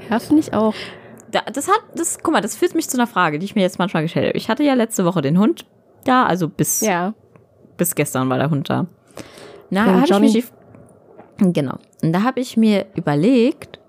Ja, 0.09 0.19
finde 0.19 0.41
ich 0.41 0.53
auch. 0.53 0.73
Da, 1.31 1.41
das 1.51 1.67
hat, 1.67 1.79
das, 1.95 2.19
guck 2.21 2.33
mal, 2.33 2.41
das 2.41 2.55
führt 2.55 2.75
mich 2.75 2.89
zu 2.89 2.97
einer 2.97 3.07
Frage, 3.07 3.39
die 3.39 3.45
ich 3.45 3.55
mir 3.55 3.61
jetzt 3.61 3.79
manchmal 3.79 4.03
gestellt 4.03 4.27
habe. 4.27 4.37
Ich 4.37 4.49
hatte 4.49 4.63
ja 4.63 4.73
letzte 4.73 5.05
Woche 5.05 5.21
den 5.21 5.39
Hund 5.39 5.65
da, 6.03 6.25
also 6.25 6.47
bis, 6.47 6.81
Ja. 6.81 7.13
bis 7.77 7.95
gestern 7.95 8.29
war 8.29 8.37
der 8.37 8.49
Hund 8.49 8.69
da. 8.69 8.87
Na, 9.69 10.01
hatte 10.01 10.13
ich 10.13 10.19
mich 10.19 10.45
die, 11.39 11.51
genau. 11.53 11.77
Und 12.01 12.13
da 12.13 12.23
habe 12.23 12.39
ich 12.39 12.55
mir 12.57 12.85
überlegt, 12.95 13.79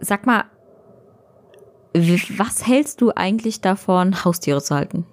sag 0.00 0.26
mal, 0.26 0.44
was 1.94 2.66
hältst 2.66 3.00
du 3.00 3.12
eigentlich 3.14 3.60
davon, 3.60 4.24
Haustiere 4.24 4.62
zu 4.62 4.74
halten? 4.74 5.06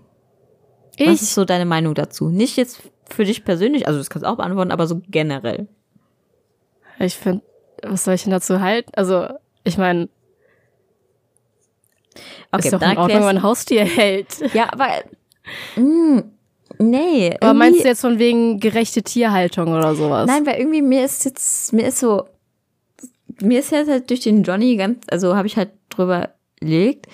Was 0.97 1.07
Ich, 1.07 1.21
ist 1.23 1.33
so 1.35 1.43
deine 1.45 1.65
Meinung 1.65 1.93
dazu? 1.93 2.29
Nicht 2.29 2.55
jetzt 2.57 2.81
für 3.09 3.25
dich 3.25 3.43
persönlich, 3.43 3.87
also 3.87 3.99
das 3.99 4.09
kannst 4.09 4.25
du 4.25 4.29
auch 4.29 4.37
beantworten, 4.37 4.71
aber 4.71 4.87
so 4.87 5.01
generell. 5.09 5.67
ich 6.99 7.15
finde, 7.15 7.43
was 7.83 8.03
soll 8.03 8.15
ich 8.15 8.23
denn 8.23 8.31
dazu 8.31 8.59
halten? 8.59 8.91
Also, 8.95 9.27
ich 9.63 9.77
meine, 9.77 10.09
Okay, 12.51 12.67
ist 12.67 12.73
doch 12.73 12.81
in 12.81 12.97
Ordnung, 12.97 13.07
wenn 13.09 13.25
man 13.25 13.37
ein 13.37 13.43
Haustier 13.43 13.83
hält. 13.85 14.53
Ja, 14.53 14.71
aber 14.71 14.87
mh, 15.75 16.23
nee. 16.79 17.35
Aber 17.41 17.53
meinst 17.53 17.83
du 17.83 17.87
jetzt 17.87 18.01
von 18.01 18.19
wegen 18.19 18.59
gerechte 18.59 19.03
Tierhaltung 19.03 19.73
oder 19.73 19.95
sowas? 19.95 20.27
Nein, 20.27 20.45
weil 20.45 20.59
irgendwie 20.59 20.81
mir 20.81 21.03
ist 21.05 21.25
jetzt, 21.25 21.73
mir 21.73 21.87
ist 21.87 21.99
so, 21.99 22.25
mir 23.41 23.59
ist 23.59 23.71
jetzt 23.71 23.89
halt 23.89 24.09
durch 24.09 24.21
den 24.21 24.43
Johnny 24.43 24.77
ganz, 24.77 25.05
also 25.09 25.35
habe 25.35 25.47
ich 25.47 25.57
halt 25.57 25.71
drüber 25.89 26.29
gelegt. 26.59 27.07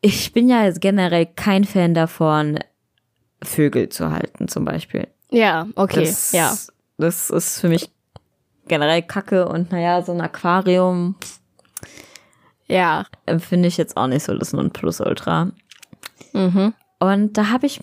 Ich 0.00 0.32
bin 0.32 0.48
ja 0.48 0.64
jetzt 0.64 0.80
generell 0.80 1.26
kein 1.26 1.64
Fan 1.64 1.94
davon, 1.94 2.60
Vögel 3.46 3.88
zu 3.88 4.10
halten, 4.10 4.48
zum 4.48 4.64
Beispiel. 4.64 5.08
Ja, 5.30 5.66
okay, 5.74 6.00
das, 6.00 6.32
ja. 6.32 6.54
Das 6.98 7.30
ist 7.30 7.60
für 7.60 7.68
mich 7.68 7.90
generell 8.68 9.02
Kacke 9.02 9.48
und 9.48 9.72
naja, 9.72 10.02
so 10.02 10.12
ein 10.12 10.20
Aquarium. 10.20 11.16
Ja. 12.66 13.06
Finde 13.38 13.68
ich 13.68 13.76
jetzt 13.76 13.96
auch 13.96 14.06
nicht 14.06 14.24
so 14.24 14.36
das 14.36 14.52
Nonplusultra. 14.52 15.52
Mhm. 16.32 16.74
Und 16.98 17.38
da 17.38 17.50
habe 17.50 17.66
ich 17.66 17.80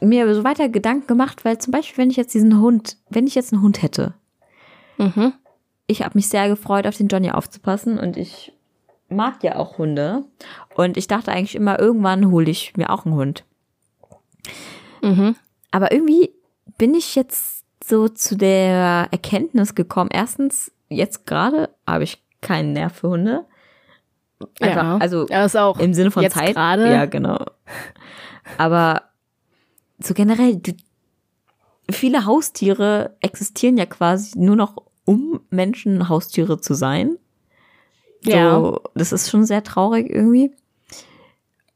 mir 0.00 0.34
so 0.34 0.44
weiter 0.44 0.68
Gedanken 0.68 1.06
gemacht, 1.06 1.44
weil 1.44 1.58
zum 1.58 1.70
Beispiel, 1.70 1.98
wenn 1.98 2.10
ich 2.10 2.16
jetzt 2.16 2.34
diesen 2.34 2.60
Hund, 2.60 2.96
wenn 3.08 3.26
ich 3.26 3.34
jetzt 3.34 3.52
einen 3.52 3.62
Hund 3.62 3.82
hätte, 3.82 4.14
mhm. 4.98 5.32
ich 5.86 6.02
habe 6.02 6.16
mich 6.16 6.28
sehr 6.28 6.48
gefreut, 6.48 6.86
auf 6.86 6.96
den 6.96 7.08
Johnny 7.08 7.30
aufzupassen 7.30 7.98
und 7.98 8.16
ich 8.16 8.52
mag 9.08 9.44
ja 9.44 9.56
auch 9.56 9.78
Hunde. 9.78 10.24
Und 10.74 10.96
ich 10.96 11.06
dachte 11.06 11.30
eigentlich 11.30 11.54
immer, 11.54 11.78
irgendwann 11.78 12.30
hole 12.30 12.50
ich 12.50 12.76
mir 12.76 12.90
auch 12.90 13.04
einen 13.04 13.14
Hund. 13.14 13.44
Mhm. 15.02 15.36
Aber 15.70 15.92
irgendwie 15.92 16.30
bin 16.78 16.94
ich 16.94 17.14
jetzt 17.14 17.64
so 17.84 18.08
zu 18.08 18.36
der 18.36 19.08
Erkenntnis 19.10 19.74
gekommen. 19.74 20.10
Erstens, 20.12 20.72
jetzt 20.88 21.26
gerade 21.26 21.70
habe 21.86 22.04
ich 22.04 22.22
keinen 22.40 22.72
Nerv 22.72 22.94
für 22.94 23.08
Hunde. 23.10 23.46
Einfach, 24.60 24.82
ja. 24.82 24.96
Also 24.98 25.26
ja, 25.28 25.44
ist 25.44 25.56
auch 25.56 25.78
im 25.78 25.94
Sinne 25.94 26.10
von 26.10 26.22
jetzt 26.22 26.34
Zeit. 26.34 26.54
Grade. 26.54 26.90
Ja, 26.90 27.06
genau. 27.06 27.44
Aber 28.58 29.02
so 29.98 30.14
generell, 30.14 30.56
du, 30.56 30.72
viele 31.90 32.26
Haustiere 32.26 33.16
existieren 33.20 33.76
ja 33.76 33.86
quasi 33.86 34.38
nur 34.38 34.56
noch, 34.56 34.76
um 35.04 35.40
Menschen 35.50 36.08
Haustiere 36.08 36.60
zu 36.60 36.74
sein. 36.74 37.18
So, 38.22 38.30
Ja. 38.30 38.80
Das 38.94 39.12
ist 39.12 39.30
schon 39.30 39.44
sehr 39.44 39.62
traurig 39.62 40.10
irgendwie. 40.10 40.52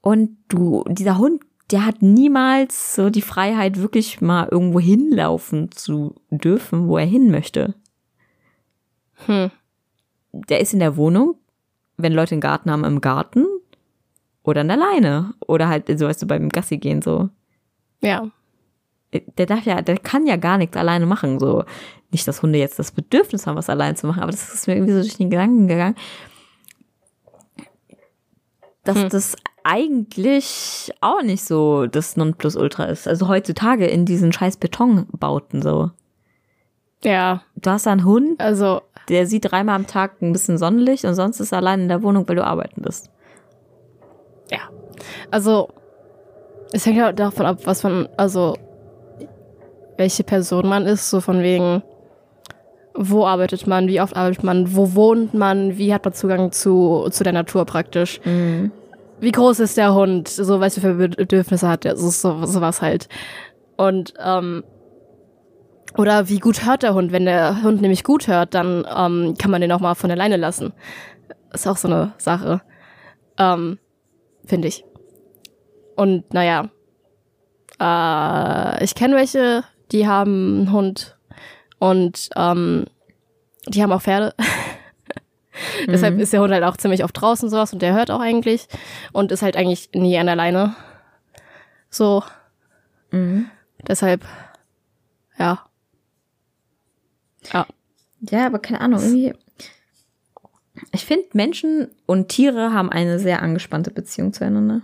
Und 0.01 0.37
du, 0.49 0.85
dieser 0.89 1.19
Hund, 1.19 1.43
der 1.71 1.85
hat 1.85 2.01
niemals 2.03 2.95
so 2.95 3.11
die 3.11 3.23
Freiheit, 3.23 3.81
wirklich 3.81 4.21
mal 4.21 4.49
irgendwo 4.51 4.79
hinlaufen 4.81 5.73
zu 5.73 6.15
dürfen, 6.31 6.87
wo 6.89 6.97
er 6.97 7.07
hin 7.07 7.31
möchte. 7.31 7.75
Hm. 9.27 9.51
Der 10.33 10.61
ist 10.61 10.73
in 10.73 10.79
der 10.81 10.97
Wohnung, 10.97 11.35
wenn 11.97 12.13
Leute 12.13 12.33
einen 12.35 12.41
Garten 12.41 12.71
haben, 12.71 12.85
im 12.85 13.01
Garten 13.01 13.47
oder 14.43 14.61
an 14.61 14.69
der 14.69 14.77
Leine. 14.77 15.35
Oder 15.47 15.69
halt, 15.69 15.87
so 15.99 16.07
weißt 16.07 16.23
du, 16.23 16.27
beim 16.27 16.51
Gassi 16.51 16.77
gehen 16.79 17.03
so. 17.03 17.31
Ja. 18.01 18.31
Der 19.39 19.47
darf 19.47 19.65
ja, 19.65 19.81
der 19.83 19.97
kann 19.99 20.27
ja 20.27 20.37
gar 20.37 20.59
nichts 20.59 20.77
alleine 20.77 21.07
machen. 21.07 21.41
So, 21.41 21.65
nicht, 22.11 22.29
dass 22.29 22.43
Hunde 22.43 22.59
jetzt 22.59 22.79
das 22.79 22.93
Bedürfnis 22.93 23.47
haben, 23.47 23.57
was 23.57 23.71
alleine 23.71 23.95
zu 23.97 24.07
machen, 24.07 24.23
aber 24.23 24.31
das 24.31 24.53
ist 24.53 24.67
mir 24.67 24.75
irgendwie 24.75 24.93
so 24.93 25.01
durch 25.01 25.17
den 25.17 25.31
Gedanken 25.31 25.67
gegangen, 25.67 25.97
dass 28.85 28.99
Hm. 28.99 29.09
das 29.09 29.37
eigentlich 29.69 30.93
auch 31.01 31.23
nicht 31.23 31.45
so 31.45 31.87
das 31.87 32.17
Nonplusultra 32.17 32.85
ist. 32.85 33.09
Also 33.09 33.27
heutzutage 33.27 33.87
in 33.87 34.05
diesen 34.05 34.33
scheiß 34.33 34.59
Betonbauten 34.59 35.61
so. 35.61 35.91
Ja. 37.03 37.43
Du 37.57 37.71
hast 37.71 37.87
einen 37.89 38.05
Hund, 38.05 38.41
Also, 38.41 38.83
der 39.09 39.27
sieht 39.27 39.51
dreimal 39.51 39.75
am 39.75 39.87
Tag 39.87 40.23
ein 40.23 40.33
bisschen 40.33 40.57
Sonnenlicht 40.57 41.05
und 41.05 41.15
sonst 41.15 41.41
ist 41.41 41.53
er 41.53 41.59
allein 41.59 41.83
in 41.83 41.89
der 41.89 42.03
Wohnung, 42.03 42.29
weil 42.29 42.37
du 42.37 42.45
arbeiten 42.45 42.83
bist. 42.83 43.11
ja. 44.51 44.61
Also, 45.31 45.69
es 46.73 46.87
hängt 46.87 46.97
ja 46.97 47.13
davon 47.13 47.47
ab, 47.47 47.59
was 47.65 47.83
man, 47.83 48.09
also, 48.17 48.57
welche 49.97 50.25
Person 50.25 50.69
man 50.69 50.87
ist, 50.87 51.11
so 51.11 51.21
von 51.21 51.43
wegen, 51.43 51.83
wo 52.95 53.27
arbeitet 53.27 53.67
man, 53.67 53.89
wie 53.89 54.01
oft 54.01 54.17
arbeitet 54.17 54.45
man, 54.45 54.75
wo 54.75 54.95
wohnt 54.95 55.35
man, 55.35 55.77
wie 55.77 55.93
hat 55.93 56.05
man 56.05 56.15
Zugang 56.15 56.53
zu, 56.53 57.09
zu 57.11 57.25
der 57.25 57.33
Natur 57.33 57.65
praktisch. 57.67 58.21
Wie 59.21 59.33
groß 59.33 59.61
ist 59.61 59.77
der 59.77 59.95
Hund, 59.95 60.29
so 60.29 60.61
was 60.61 60.79
für 60.79 60.95
Bedürfnisse 60.95 61.69
hat 61.69 61.85
er, 61.85 61.97
so, 61.97 62.11
so, 62.11 62.45
sowas 62.47 62.83
halt. 62.83 63.09
Und, 63.77 64.15
ähm, 64.23 64.63
oder 65.97 66.29
wie 66.29 66.39
gut 66.39 66.67
hört 66.67 66.83
der 66.83 66.95
Hund? 66.95 67.13
Wenn 67.13 67.25
der 67.25 67.63
Hund 67.63 67.81
nämlich 67.81 68.05
gut 68.05 68.29
hört, 68.29 68.55
dann 68.55 68.87
ähm, 68.95 69.35
kann 69.39 69.51
man 69.51 69.63
den 69.63 69.73
auch 69.73 69.81
mal 69.81 69.95
von 69.95 70.09
der 70.09 70.17
Leine 70.17 70.37
lassen. 70.37 70.75
Ist 71.53 71.67
auch 71.67 71.79
so 71.79 71.89
eine 71.89 72.13
Sache. 72.19 72.61
Ähm, 73.39 73.79
Finde 74.45 74.69
ich. 74.69 74.85
Und 75.97 76.35
naja, 76.35 76.69
äh, 77.81 78.85
ich 78.85 78.95
kenne 78.95 79.17
welche, 79.17 79.65
die 79.93 80.07
haben 80.07 80.59
einen 80.59 80.73
Hund 80.73 81.17
und 81.79 82.29
ähm, 82.37 82.85
die 83.67 83.83
haben 83.83 83.93
auch 83.93 84.03
Pferde. 84.03 84.35
Deshalb 85.87 86.19
ist 86.19 86.33
der 86.33 86.41
Hund 86.41 86.53
halt 86.53 86.65
auch 86.65 86.77
ziemlich 86.77 87.05
oft 87.05 87.21
draußen 87.21 87.49
sowas 87.49 87.73
und 87.73 87.83
der 87.83 87.95
hört 87.95 88.11
auch 88.11 88.21
eigentlich 88.21 88.69
und 89.13 89.33
ist 89.33 89.43
halt 89.43 89.57
eigentlich 89.57 89.91
nie 89.95 90.19
an 90.19 90.27
der 90.27 90.37
Leine. 90.37 90.75
So. 91.91 92.23
Deshalb, 93.89 94.25
ja. 95.39 95.67
Ja. 97.53 97.67
Ja, 98.21 98.47
aber 98.47 98.59
keine 98.59 98.81
Ahnung, 98.81 99.01
irgendwie. 99.01 99.35
Ich 100.93 101.05
finde, 101.05 101.27
Menschen 101.33 101.89
und 102.07 102.29
Tiere 102.29 102.73
haben 102.73 102.91
eine 102.91 103.19
sehr 103.19 103.43
angespannte 103.43 103.91
Beziehung 103.91 104.33
zueinander. 104.33 104.83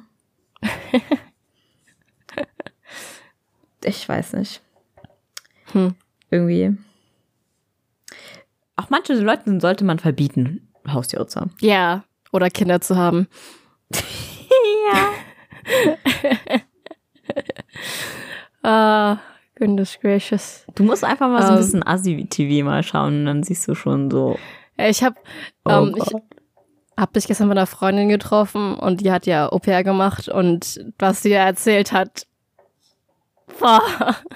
ich 3.85 4.09
weiß 4.09 4.35
nicht. 4.35 4.63
Hm. 5.73 5.95
Irgendwie. 6.31 6.77
Auch 8.83 8.91
manche 8.91 9.15
Leute 9.15 9.61
sollte 9.61 9.85
man 9.85 9.99
verbieten, 9.99 10.73
Haustiere 10.89 11.27
zu 11.27 11.41
haben. 11.41 11.53
Ja. 11.61 12.05
Oder 12.33 12.51
Kinder 12.51 12.81
zu 12.81 12.97
haben. 12.97 13.29
Ah, 18.65 19.19
goodness 19.57 19.99
gracious. 20.01 20.65
Du 20.77 20.85
musst 20.85 21.03
einfach 21.03 21.29
mal 21.29 21.43
so 21.43 21.49
ein 21.49 21.55
Ähm. 21.55 21.59
bisschen 21.59 21.87
Assi-TV 21.87 22.65
mal 22.65 22.83
schauen 22.85 23.21
und 23.21 23.27
dann 23.27 23.43
siehst 23.43 23.67
du 23.67 23.75
schon 23.75 24.09
so. 24.11 24.39
Ja, 24.79 24.89
Ich 24.89 25.03
habe 25.03 25.17
Oh 25.65 25.71
ähm, 25.71 25.95
ich 25.97 26.13
hab 26.97 27.13
dich 27.13 27.27
gestern 27.27 27.49
mit 27.49 27.59
einer 27.59 27.67
Freundin 27.67 28.09
getroffen 28.09 28.75
und 28.77 29.01
die 29.01 29.11
hat 29.11 29.27
ja 29.27 29.51
Au-pair 29.51 29.83
gemacht 29.83 30.29
und 30.29 30.85
was 30.99 31.23
sie 31.23 31.31
da 31.31 31.45
erzählt 31.45 31.91
hat, 31.93 32.27
boah, 33.59 33.83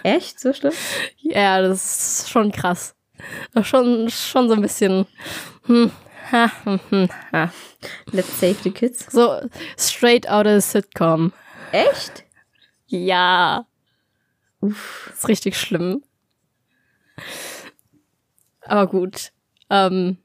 Echt? 0.03 0.41
So 0.41 0.53
schlimm? 0.53 0.73
ja, 1.19 1.63
das 1.63 2.21
ist 2.23 2.31
schon 2.31 2.51
krass. 2.51 2.96
Schon, 3.63 4.09
schon 4.11 4.49
so 4.49 4.55
ein 4.55 4.61
bisschen, 4.61 5.07
hm, 5.67 5.91
ha, 6.33 6.51
hm, 6.65 6.81
hm, 6.91 7.09
ha. 7.33 7.51
Let's 8.13 8.39
save 8.39 8.57
the 8.63 8.71
kids. 8.71 9.07
so 9.11 9.41
straight 9.77 10.29
out 10.29 10.47
of 10.47 10.63
Sitcom. 10.63 11.33
Echt? 11.73 12.25
Ja, 12.87 13.67
Uff. 14.61 15.11
ist 15.13 15.29
richtig 15.29 15.59
schlimm. 15.59 16.03
Aber 18.63 18.87
gut. 18.87 19.33
Ähm, 19.71 20.19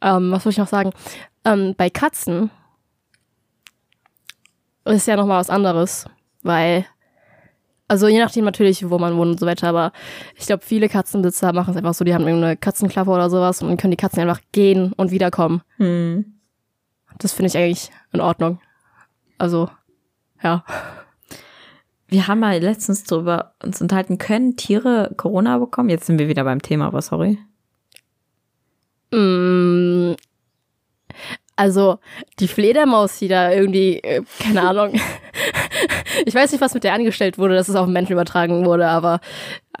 ähm, 0.00 0.30
was 0.32 0.42
soll 0.42 0.52
ich 0.52 0.58
noch 0.58 0.68
sagen? 0.68 0.92
Ähm, 1.44 1.74
bei 1.76 1.90
Katzen 1.90 2.50
ist 4.84 5.06
ja 5.06 5.16
noch 5.16 5.26
mal 5.26 5.38
was 5.38 5.50
anderes, 5.50 6.06
weil 6.42 6.86
also 7.94 8.08
je 8.08 8.18
nachdem 8.18 8.44
natürlich, 8.44 8.90
wo 8.90 8.98
man 8.98 9.16
wohnt 9.16 9.30
und 9.30 9.38
so 9.38 9.46
weiter, 9.46 9.68
aber 9.68 9.92
ich 10.34 10.46
glaube, 10.46 10.64
viele 10.64 10.88
Katzenbesitzer 10.88 11.52
machen 11.52 11.70
es 11.70 11.76
einfach 11.76 11.94
so, 11.94 12.04
die 12.04 12.12
haben 12.12 12.26
irgendeine 12.26 12.56
Katzenklappe 12.56 13.08
oder 13.08 13.30
sowas 13.30 13.62
und 13.62 13.68
dann 13.68 13.76
können 13.76 13.92
die 13.92 13.96
Katzen 13.96 14.20
einfach 14.20 14.40
gehen 14.50 14.92
und 14.94 15.12
wiederkommen. 15.12 15.62
Hm. 15.76 16.24
Das 17.18 17.32
finde 17.32 17.46
ich 17.46 17.56
eigentlich 17.56 17.90
in 18.12 18.20
Ordnung. 18.20 18.58
Also, 19.38 19.70
ja. 20.42 20.64
Wir 22.08 22.26
haben 22.26 22.40
mal 22.40 22.58
letztens 22.58 23.04
darüber 23.04 23.54
uns 23.62 23.80
unterhalten, 23.80 24.18
können 24.18 24.56
Tiere 24.56 25.12
Corona 25.16 25.58
bekommen? 25.58 25.88
Jetzt 25.88 26.06
sind 26.06 26.18
wir 26.18 26.26
wieder 26.26 26.42
beim 26.42 26.62
Thema, 26.62 26.88
aber 26.88 27.00
sorry. 27.00 27.38
Mm, 29.12 30.14
Also, 31.54 32.00
die 32.40 32.48
Fledermaus, 32.48 33.20
die 33.20 33.28
da 33.28 33.52
irgendwie, 33.52 33.98
äh, 33.98 34.22
keine 34.40 34.62
Ahnung. 34.62 34.94
ich 36.28 36.34
weiß 36.34 36.52
nicht, 36.52 36.60
was 36.60 36.74
mit 36.74 36.84
der 36.84 36.94
angestellt 36.94 37.38
wurde, 37.38 37.54
dass 37.54 37.68
es 37.68 37.76
auf 37.76 37.86
den 37.86 37.92
Menschen 37.92 38.12
übertragen 38.12 38.64
wurde, 38.64 38.88
aber 38.88 39.20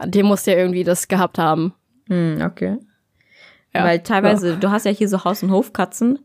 dem 0.04 0.26
muss 0.26 0.46
ja 0.46 0.54
irgendwie 0.54 0.84
das 0.84 1.08
gehabt 1.08 1.38
haben. 1.38 1.74
Hm, 2.08 2.42
okay. 2.44 2.78
Ja. 3.74 3.84
Weil 3.84 4.00
teilweise, 4.00 4.56
du 4.56 4.70
hast 4.70 4.84
ja 4.86 4.92
hier 4.92 5.08
so 5.08 5.24
Haus- 5.24 5.42
und 5.42 5.50
Hofkatzen, 5.50 6.18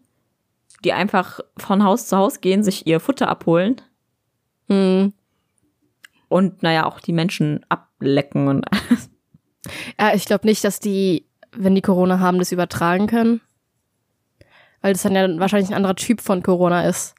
die 0.84 0.94
einfach 0.94 1.40
von 1.58 1.84
Haus 1.84 2.08
zu 2.08 2.18
Haus 2.18 2.42
gehen, 2.42 2.64
sich 2.64 2.86
ihr 2.88 3.00
Futter 3.00 3.28
abholen 3.28 3.82
Hm. 4.68 5.14
und 6.28 6.62
naja, 6.64 6.86
auch 6.86 7.00
die 7.00 7.12
Menschen 7.14 7.66
ablecken 7.70 8.48
und 8.48 8.66
alles. 8.72 9.10
Ja, 10.00 10.14
ich 10.14 10.26
glaube 10.26 10.48
nicht, 10.48 10.64
dass 10.64 10.80
die, 10.80 11.26
wenn 11.52 11.76
die 11.76 11.82
Corona 11.82 12.20
haben, 12.20 12.38
das 12.40 12.52
übertragen 12.52 13.08
können. 13.08 13.42
weil 14.82 14.94
das 14.94 15.02
dann 15.02 15.16
ja 15.16 15.28
wahrscheinlich 15.40 15.70
ein 15.72 15.76
anderer 15.76 15.96
Typ 15.96 16.22
von 16.22 16.44
Corona 16.44 16.88
ist. 16.88 17.16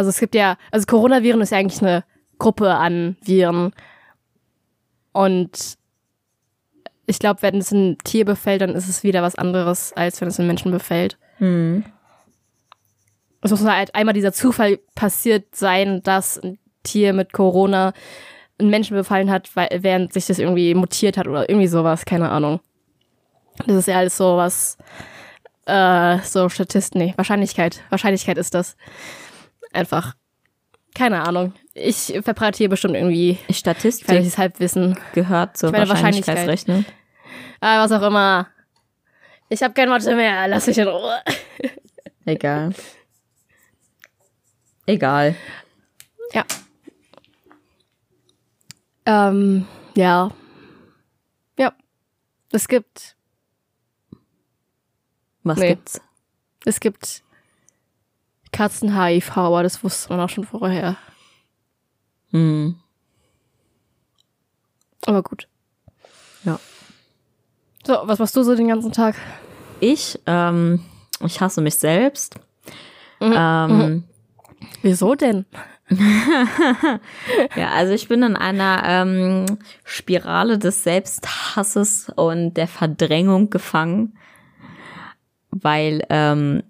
Also 0.00 0.08
es 0.08 0.18
gibt 0.18 0.34
ja, 0.34 0.56
also 0.70 0.86
Coronaviren 0.86 1.42
ist 1.42 1.52
ja 1.52 1.58
eigentlich 1.58 1.82
eine 1.82 2.04
Gruppe 2.38 2.74
an 2.74 3.18
Viren. 3.20 3.74
Und 5.12 5.76
ich 7.04 7.18
glaube, 7.18 7.42
wenn 7.42 7.58
es 7.58 7.70
ein 7.70 7.98
Tier 7.98 8.24
befällt, 8.24 8.62
dann 8.62 8.70
ist 8.70 8.88
es 8.88 9.02
wieder 9.02 9.20
was 9.20 9.34
anderes, 9.34 9.92
als 9.92 10.18
wenn 10.22 10.28
es 10.28 10.38
einen 10.40 10.46
Menschen 10.46 10.72
befällt. 10.72 11.18
Hm. 11.36 11.84
Es 13.42 13.50
muss 13.50 13.62
halt 13.62 13.94
einmal 13.94 14.14
dieser 14.14 14.32
Zufall 14.32 14.78
passiert 14.94 15.54
sein, 15.54 16.02
dass 16.02 16.38
ein 16.38 16.58
Tier 16.82 17.12
mit 17.12 17.34
Corona 17.34 17.92
einen 18.58 18.70
Menschen 18.70 18.96
befallen 18.96 19.30
hat, 19.30 19.54
weil, 19.54 19.68
während 19.82 20.14
sich 20.14 20.24
das 20.24 20.38
irgendwie 20.38 20.72
mutiert 20.72 21.18
hat 21.18 21.28
oder 21.28 21.46
irgendwie 21.50 21.68
sowas, 21.68 22.06
keine 22.06 22.30
Ahnung. 22.30 22.60
Das 23.66 23.76
ist 23.76 23.88
ja 23.88 23.98
alles 23.98 24.16
so 24.16 24.38
was, 24.38 24.78
äh, 25.66 26.20
so 26.20 26.48
Statist, 26.48 26.94
nee, 26.94 27.12
Wahrscheinlichkeit. 27.18 27.82
Wahrscheinlichkeit 27.90 28.38
ist 28.38 28.54
das. 28.54 28.78
Einfach. 29.72 30.14
Keine 30.94 31.22
Ahnung. 31.22 31.54
Ich 31.74 32.12
verbreite 32.22 32.58
hier 32.58 32.68
bestimmt 32.68 32.94
irgendwie 32.94 33.38
Statistik 33.50 34.06
gefährliches 34.06 34.38
Halbwissen. 34.38 34.98
gehört 35.14 35.56
zur 35.56 35.68
Ich 35.68 35.72
meine, 35.72 35.88
Wahrscheinlichkeitsrechnung. 35.88 36.84
Ah, 37.60 37.82
was 37.84 37.92
auch 37.92 38.02
immer. 38.02 38.48
Ich 39.48 39.62
habe 39.62 39.74
kein 39.74 39.88
Mathe 39.88 40.14
mehr. 40.14 40.48
Lass 40.48 40.66
mich 40.66 40.78
in 40.78 40.88
Ruhe. 40.88 41.20
Egal. 42.24 42.74
Egal. 44.86 45.36
Ja. 46.32 46.44
Ähm, 49.06 49.66
ja. 49.96 50.30
Ja. 51.58 51.72
Es 52.52 52.68
gibt, 52.68 53.16
Was 55.42 55.58
Nee. 55.58 55.68
gibt's? 55.68 56.00
es 56.64 56.80
gibt 56.80 57.22
Katzen-HIV, 58.52 59.36
aber 59.36 59.62
das 59.62 59.82
wusste 59.84 60.10
man 60.10 60.20
auch 60.20 60.28
schon 60.28 60.44
vorher. 60.44 60.96
Hm. 62.30 62.76
Aber 65.06 65.22
gut. 65.22 65.48
Ja. 66.44 66.58
So, 67.86 67.98
was 68.04 68.18
machst 68.18 68.36
du 68.36 68.42
so 68.42 68.54
den 68.54 68.68
ganzen 68.68 68.92
Tag? 68.92 69.16
Ich, 69.80 70.20
ähm, 70.26 70.84
ich 71.24 71.40
hasse 71.40 71.60
mich 71.60 71.76
selbst. 71.76 72.36
Mhm. 73.20 73.34
Ähm, 73.36 74.04
Wieso 74.82 75.14
denn? 75.14 75.46
Ja, 77.56 77.70
also 77.70 77.92
ich 77.92 78.06
bin 78.06 78.22
in 78.22 78.36
einer 78.36 78.82
ähm, 78.84 79.58
Spirale 79.84 80.56
des 80.58 80.84
Selbsthasses 80.84 82.12
und 82.14 82.54
der 82.54 82.68
Verdrängung 82.68 83.50
gefangen, 83.50 84.16
weil 85.50 86.04
ähm, 86.08 86.62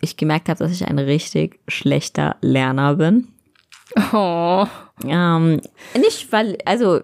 ich 0.00 0.16
gemerkt 0.16 0.48
habe, 0.48 0.58
dass 0.58 0.72
ich 0.72 0.86
ein 0.86 0.98
richtig 0.98 1.60
schlechter 1.68 2.36
Lerner 2.40 2.96
bin. 2.96 3.28
Oh. 4.12 4.66
Ähm, 5.04 5.60
nicht, 5.98 6.30
weil, 6.32 6.58
also 6.64 7.00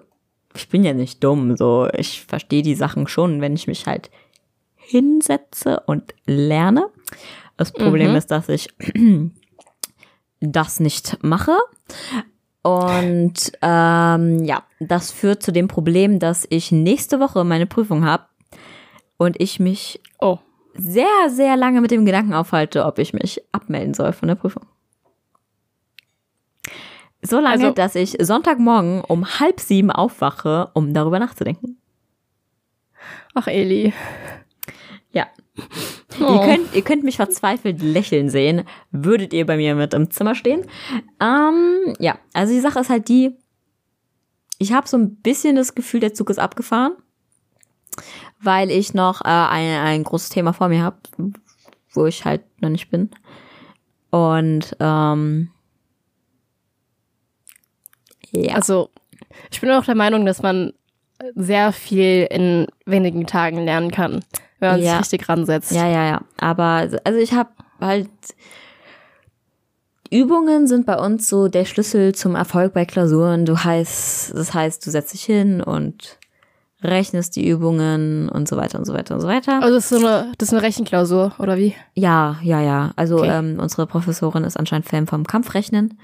ich 0.55 0.69
bin 0.69 0.85
ja 0.85 0.93
nicht 0.95 1.23
dumm, 1.23 1.57
so 1.57 1.89
ich 1.97 2.25
verstehe 2.25 2.63
die 2.63 2.75
Sachen 2.75 3.09
schon, 3.09 3.41
wenn 3.41 3.55
ich 3.55 3.67
mich 3.67 3.87
halt 3.87 4.11
hinsetze 4.77 5.81
und 5.87 6.15
lerne. 6.27 6.89
Das 7.57 7.73
Problem 7.73 8.15
ist, 8.15 8.31
dass 8.31 8.49
ich 8.49 8.69
das 10.41 10.81
nicht 10.81 11.19
mache. 11.23 11.57
Und 12.63 13.53
ähm, 13.63 14.45
ja, 14.45 14.65
das 14.81 15.13
führt 15.13 15.43
zu 15.43 15.53
dem 15.53 15.69
Problem, 15.69 16.19
dass 16.19 16.47
ich 16.51 16.73
nächste 16.73 17.21
Woche 17.21 17.45
meine 17.45 17.67
Prüfung 17.67 18.05
habe 18.05 18.25
und 19.17 19.41
ich 19.41 19.61
mich. 19.61 20.01
Sehr, 20.79 21.29
sehr 21.29 21.57
lange 21.57 21.81
mit 21.81 21.91
dem 21.91 22.05
Gedanken 22.05 22.35
aufhalte, 22.35 22.85
ob 22.85 22.99
ich 22.99 23.13
mich 23.13 23.43
abmelden 23.53 23.95
soll 23.95 24.13
von 24.13 24.29
der 24.29 24.35
Prüfung. 24.35 24.65
So 27.23 27.41
lange, 27.41 27.65
Also- 27.65 27.71
dass 27.75 27.95
ich 27.95 28.17
Sonntagmorgen 28.21 29.01
um 29.03 29.27
halb 29.41 29.61
sieben 29.61 29.91
aufwache, 29.91 30.71
um 30.75 30.93
darüber 30.95 31.19
nachzudenken. 31.19 31.79
Ach, 33.35 33.47
Eli. 33.49 33.93
Ja. 35.13 35.27
Oh. 36.21 36.25
Ihr, 36.35 36.41
könnt, 36.41 36.75
ihr 36.75 36.83
könnt 36.83 37.05
mich 37.05 37.17
verzweifelt 37.17 37.83
lächeln 37.83 38.31
sehen, 38.31 38.65
würdet 38.91 39.33
ihr 39.33 39.45
bei 39.47 39.57
mir 39.57 39.75
mit 39.75 39.95
im 39.95 40.11
Zimmer 40.11 40.35
stehen. 40.35 40.63
Ähm, 41.21 41.95
ja, 41.99 42.19
also 42.33 42.53
die 42.53 42.61
Sache 42.61 42.81
ist 42.81 42.91
halt 42.91 43.09
die, 43.09 43.35
ich 44.59 44.73
habe 44.73 44.89
so 44.89 44.97
ein 44.97 45.17
bisschen 45.17 45.57
das 45.57 45.75
Gefühl, 45.75 46.01
der 46.01 46.15
Zug 46.15 46.31
ist 46.31 46.39
abgefahren, 46.39 46.93
weil 48.41 48.71
ich 48.71 48.95
noch 48.95 49.21
äh, 49.23 49.29
ein, 49.29 49.79
ein 49.81 50.05
großes 50.05 50.29
Thema 50.31 50.53
vor 50.53 50.69
mir 50.69 50.83
habe, 50.83 50.97
wo 51.93 52.07
ich 52.07 52.25
halt 52.25 52.43
noch 52.61 52.69
nicht 52.71 52.91
bin. 52.91 53.11
Und 54.11 54.77
ähm, 54.81 55.51
ja, 58.31 58.55
Also, 58.55 58.91
ich 59.51 59.61
bin 59.61 59.71
auch 59.71 59.85
der 59.85 59.95
Meinung, 59.95 60.27
dass 60.27 60.43
man 60.43 60.73
sehr 61.35 61.73
viel 61.73 62.27
in 62.31 62.67
wenigen 62.85 63.27
Tagen 63.27 63.65
lernen 63.65 63.91
kann, 63.91 64.25
wenn 64.59 64.71
man 64.73 64.81
Ja. 64.83 64.93
sich 64.93 65.01
richtig 65.01 65.29
ransetzt. 65.29 65.73
Ja, 65.73 65.89
ja, 65.89 66.07
ja. 66.07 66.21
Aber 66.39 66.89
also 67.05 67.19
ich 67.19 67.33
habe 67.33 67.51
halt 67.81 68.09
Übungen 70.11 70.67
sind 70.69 70.87
bei 70.87 70.97
uns 70.97 71.29
so 71.29 71.49
der 71.49 71.65
Schlüssel 71.65 72.15
zum 72.15 72.37
Erfolg 72.37 72.73
bei 72.75 72.85
Klausuren. 72.85 73.45
Du 73.45 73.59
heißt, 73.65 74.35
das 74.35 74.55
heißt, 74.55 74.87
du 74.87 74.91
setzt 74.91 75.13
dich 75.15 75.25
hin 75.25 75.61
und 75.61 76.19
rechnest 76.83 77.37
die 77.37 77.49
Übungen 77.49 78.29
und 78.29 78.49
so 78.49 78.57
weiter 78.57 78.79
und 78.79 78.85
so 78.85 78.93
weiter 78.95 79.15
und 79.15 79.21
so 79.21 79.29
weiter. 79.29 79.63
Also, 79.63 79.75
das 79.77 79.91
ist 79.91 80.01
so 80.01 80.07
eine, 80.07 80.33
das 80.39 80.49
ist 80.49 80.55
eine 80.55 80.63
Rechenklausur, 80.63 81.35
oder 81.39 81.57
wie? 81.57 81.75
Ja, 81.95 82.39
ja, 82.43 82.61
ja. 82.61 82.93
Also 82.97 83.19
Okay. 83.19 83.31
ähm, 83.31 83.59
unsere 83.59 83.87
Professorin 83.87 84.45
ist 84.45 84.57
anscheinend 84.59 84.87
Fan 84.87 85.07
vom 85.07 85.25
Kampfrechnen. 85.25 85.99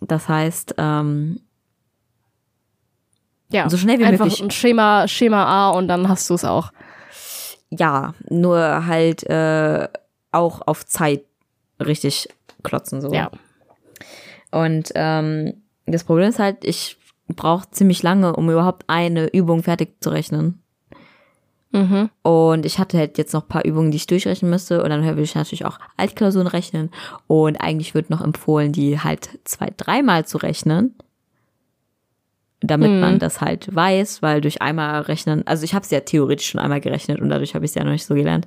Das 0.00 0.28
heißt, 0.28 0.74
ähm, 0.78 1.40
Ja. 3.50 3.68
So 3.68 3.76
schnell 3.76 3.98
wie 3.98 4.04
Einfach 4.04 4.24
möglich. 4.24 4.42
ein 4.42 4.50
Schema, 4.50 5.06
Schema 5.06 5.44
A 5.44 5.70
und 5.70 5.86
dann 5.88 6.08
hast 6.08 6.28
du 6.30 6.34
es 6.34 6.44
auch. 6.44 6.72
ja, 7.70 8.14
nur 8.28 8.86
halt 8.86 9.22
äh, 9.24 9.88
auch 10.32 10.60
auf 10.66 10.84
Zeit 10.86 11.22
richtig 11.80 12.28
klotzen 12.62 13.00
so. 13.00 13.12
Ja. 13.12 13.30
Und 14.50 14.90
ähm, 14.94 15.62
das 15.86 16.04
Problem 16.04 16.28
ist 16.28 16.38
halt, 16.38 16.64
ich 16.64 16.96
brauche 17.34 17.70
ziemlich 17.70 18.02
lange, 18.02 18.34
um 18.36 18.48
überhaupt 18.50 18.84
eine 18.88 19.26
Übung 19.32 19.62
fertig 19.62 19.94
zu 20.00 20.10
rechnen. 20.10 20.58
Mhm. 21.72 22.10
Und 22.22 22.66
ich 22.66 22.78
hatte 22.78 22.98
halt 22.98 23.16
jetzt 23.16 23.32
noch 23.32 23.44
ein 23.44 23.48
paar 23.48 23.64
Übungen, 23.64 23.90
die 23.90 23.96
ich 23.96 24.06
durchrechnen 24.06 24.50
müsste. 24.50 24.82
Und 24.82 24.90
dann 24.90 25.04
will 25.16 25.22
ich 25.24 25.34
natürlich 25.34 25.64
auch 25.64 25.78
Altklausuren 25.96 26.46
rechnen. 26.46 26.90
Und 27.28 27.56
eigentlich 27.62 27.94
wird 27.94 28.10
noch 28.10 28.20
empfohlen, 28.20 28.72
die 28.72 29.00
halt 29.00 29.30
zwei, 29.44 29.72
dreimal 29.76 30.26
zu 30.26 30.36
rechnen. 30.38 30.94
Damit 32.60 32.90
Mhm. 32.92 33.00
man 33.00 33.18
das 33.18 33.40
halt 33.40 33.74
weiß, 33.74 34.22
weil 34.22 34.40
durch 34.40 34.62
einmal 34.62 35.00
rechnen, 35.02 35.44
also 35.46 35.64
ich 35.64 35.74
habe 35.74 35.84
es 35.84 35.90
ja 35.90 36.00
theoretisch 36.00 36.48
schon 36.50 36.60
einmal 36.60 36.80
gerechnet 36.80 37.20
und 37.20 37.28
dadurch 37.28 37.54
habe 37.56 37.64
ich 37.64 37.70
es 37.70 37.74
ja 37.74 37.82
noch 37.82 37.90
nicht 37.90 38.06
so 38.06 38.14
gelernt. 38.14 38.46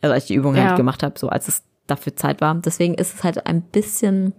Also 0.00 0.14
als 0.14 0.24
ich 0.24 0.28
die 0.28 0.34
Übung 0.34 0.54
Ja. 0.56 0.68
halt 0.68 0.76
gemacht 0.76 1.02
habe, 1.02 1.18
so 1.18 1.28
als 1.28 1.46
es 1.48 1.62
dafür 1.88 2.14
Zeit 2.14 2.40
war. 2.40 2.54
Deswegen 2.54 2.94
ist 2.94 3.14
es 3.14 3.24
halt 3.24 3.46
ein 3.46 3.62
bisschen 3.62 4.32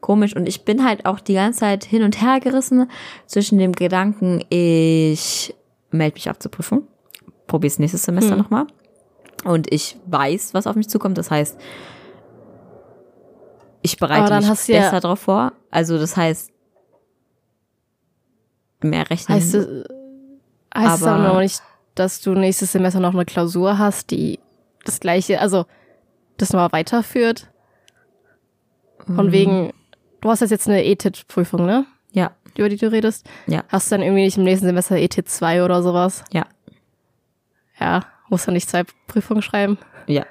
komisch. 0.00 0.36
Und 0.36 0.46
ich 0.48 0.64
bin 0.64 0.84
halt 0.84 1.06
auch 1.06 1.18
die 1.18 1.34
ganze 1.34 1.60
Zeit 1.60 1.84
hin 1.84 2.02
und 2.04 2.20
her 2.22 2.38
gerissen 2.40 2.88
zwischen 3.26 3.58
dem 3.58 3.72
Gedanken, 3.72 4.44
ich 4.50 5.54
melde 5.90 6.14
mich 6.14 6.28
ab 6.30 6.40
zur 6.40 6.50
Prüfung, 6.52 6.86
probiere 7.48 7.68
es 7.72 7.78
nächstes 7.78 8.04
Semester 8.04 8.32
Hm. 8.32 8.38
nochmal. 8.38 8.66
Und 9.44 9.72
ich 9.72 9.96
weiß, 10.06 10.54
was 10.54 10.66
auf 10.66 10.76
mich 10.76 10.88
zukommt. 10.88 11.18
Das 11.18 11.30
heißt, 11.30 11.58
ich 13.82 13.96
bereite 13.98 14.28
dann 14.30 14.40
mich 14.42 14.50
hast 14.50 14.68
du 14.68 14.72
ja- 14.72 14.80
besser 14.82 15.00
drauf 15.00 15.20
vor. 15.20 15.52
Also 15.70 15.98
das 15.98 16.16
heißt, 16.16 16.50
mehr 18.82 19.08
rechnen. 19.10 19.36
Heißt, 19.36 19.54
es- 19.54 19.66
heißt 20.76 20.96
es 20.96 21.02
Aber- 21.02 21.12
aber 21.12 21.28
noch 21.34 21.40
nicht, 21.40 21.62
dass 21.94 22.20
du 22.20 22.32
nächstes 22.34 22.72
Semester 22.72 23.00
noch 23.00 23.14
eine 23.14 23.24
Klausur 23.24 23.78
hast, 23.78 24.10
die 24.10 24.38
das 24.84 25.00
gleiche, 25.00 25.40
also 25.40 25.64
das 26.38 26.52
nochmal 26.52 26.72
weiterführt? 26.72 27.48
Mhm. 29.06 29.14
Von 29.16 29.32
wegen, 29.32 29.72
du 30.20 30.30
hast 30.30 30.40
jetzt 30.40 30.50
jetzt 30.50 30.68
eine 30.68 30.84
ETIT-Prüfung, 30.84 31.64
ne? 31.66 31.86
ja, 32.12 32.32
Über 32.56 32.68
die 32.68 32.76
du 32.76 32.90
redest. 32.90 33.28
Ja. 33.46 33.64
Hast 33.68 33.90
du 33.90 33.94
dann 33.96 34.02
irgendwie 34.02 34.24
nicht 34.24 34.36
im 34.38 34.44
nächsten 34.44 34.66
Semester 34.66 34.96
ETIT 34.96 35.28
2 35.28 35.62
oder 35.64 35.82
sowas? 35.82 36.24
ja, 36.32 36.46
Ja, 37.78 38.04
musst 38.28 38.46
du 38.48 38.52
nicht 38.52 38.68
zwei 38.68 38.84
Prüfungen 39.06 39.42
schreiben? 39.42 39.78
ja. 40.06 40.24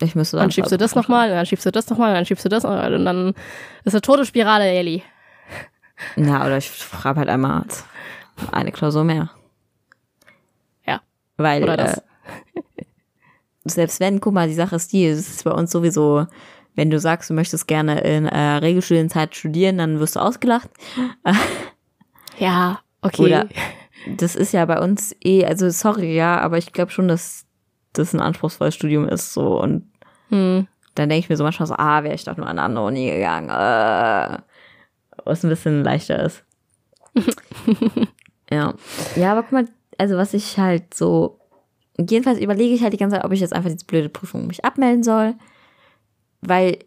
Ich 0.00 0.14
müsste 0.14 0.36
Dann 0.36 0.52
schiebst 0.52 0.70
du 0.70 0.76
das 0.78 0.94
nochmal, 0.94 1.28
dann 1.28 1.44
schiebst 1.44 1.66
du 1.66 1.72
das 1.72 1.90
nochmal, 1.90 2.14
dann 2.14 2.24
schiebst 2.24 2.44
du 2.44 2.48
das 2.48 2.62
nochmal 2.62 2.94
und 2.94 3.04
dann 3.04 3.34
ist 3.82 3.94
eine 3.94 4.00
tote 4.00 4.24
Spirale, 4.24 4.64
Ellie. 4.70 5.02
Ja, 6.14 6.46
oder 6.46 6.56
ich 6.58 6.68
schreibe 6.72 7.18
halt 7.18 7.28
einmal 7.28 7.64
eine 8.52 8.70
Klausur 8.70 9.02
mehr. 9.02 9.30
Ja. 10.86 11.00
Weil. 11.36 11.68
Äh, 11.68 11.96
selbst 13.70 14.00
wenn, 14.00 14.20
guck 14.20 14.34
mal, 14.34 14.48
die 14.48 14.54
Sache 14.54 14.76
ist 14.76 14.92
die, 14.92 15.06
es 15.06 15.28
ist 15.28 15.44
bei 15.44 15.50
uns 15.52 15.70
sowieso, 15.70 16.26
wenn 16.74 16.90
du 16.90 16.98
sagst, 16.98 17.30
du 17.30 17.34
möchtest 17.34 17.66
gerne 17.66 18.00
in 18.00 18.26
äh, 18.26 18.38
Regelstudienzeit 18.58 19.34
studieren, 19.34 19.78
dann 19.78 19.98
wirst 20.00 20.16
du 20.16 20.20
ausgelacht. 20.20 20.70
Ja, 22.38 22.80
okay. 23.02 23.22
Oder- 23.24 23.48
das 24.16 24.36
ist 24.36 24.52
ja 24.52 24.64
bei 24.64 24.78
uns 24.80 25.14
eh, 25.24 25.44
also 25.44 25.68
sorry, 25.70 26.14
ja, 26.14 26.38
aber 26.40 26.56
ich 26.56 26.72
glaube 26.72 26.92
schon, 26.92 27.08
dass 27.08 27.46
das 27.94 28.14
ein 28.14 28.20
anspruchsvolles 28.20 28.74
Studium 28.76 29.08
ist 29.08 29.32
so 29.34 29.60
und 29.60 29.90
Hm. 30.28 30.68
dann 30.94 31.08
denke 31.08 31.24
ich 31.24 31.28
mir 31.28 31.36
so 31.36 31.42
manchmal 31.42 31.66
so, 31.66 31.74
ah, 31.76 32.04
wäre 32.04 32.14
ich 32.14 32.22
doch 32.24 32.36
nur 32.36 32.46
an 32.46 32.52
eine 32.58 32.62
andere 32.62 32.84
Uni 32.86 33.10
gegangen, 33.10 33.48
äh, 33.50 34.38
was 35.24 35.42
ein 35.42 35.48
bisschen 35.50 35.82
leichter 35.82 36.22
ist. 36.22 36.44
ja. 38.50 38.74
Ja, 39.16 39.32
aber 39.32 39.42
guck 39.42 39.52
mal, 39.52 39.68
also 39.98 40.16
was 40.16 40.32
ich 40.34 40.58
halt 40.58 40.94
so, 40.94 41.37
jedenfalls 41.98 42.38
überlege 42.40 42.74
ich 42.74 42.82
halt 42.82 42.92
die 42.92 42.98
ganze 42.98 43.16
Zeit, 43.16 43.24
ob 43.24 43.32
ich 43.32 43.40
jetzt 43.40 43.52
einfach 43.52 43.70
diese 43.70 43.84
blöde 43.84 44.08
Prüfung 44.08 44.46
mich 44.46 44.64
abmelden 44.64 45.02
soll, 45.02 45.34
weil 46.40 46.78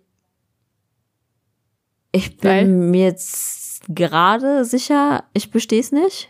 ich 2.11 2.37
bin 2.37 2.49
Weil? 2.49 2.67
mir 2.67 3.05
jetzt 3.05 3.83
gerade 3.87 4.65
sicher, 4.65 5.23
ich 5.33 5.51
bestehe 5.51 5.79
es 5.79 5.91
nicht. 5.91 6.29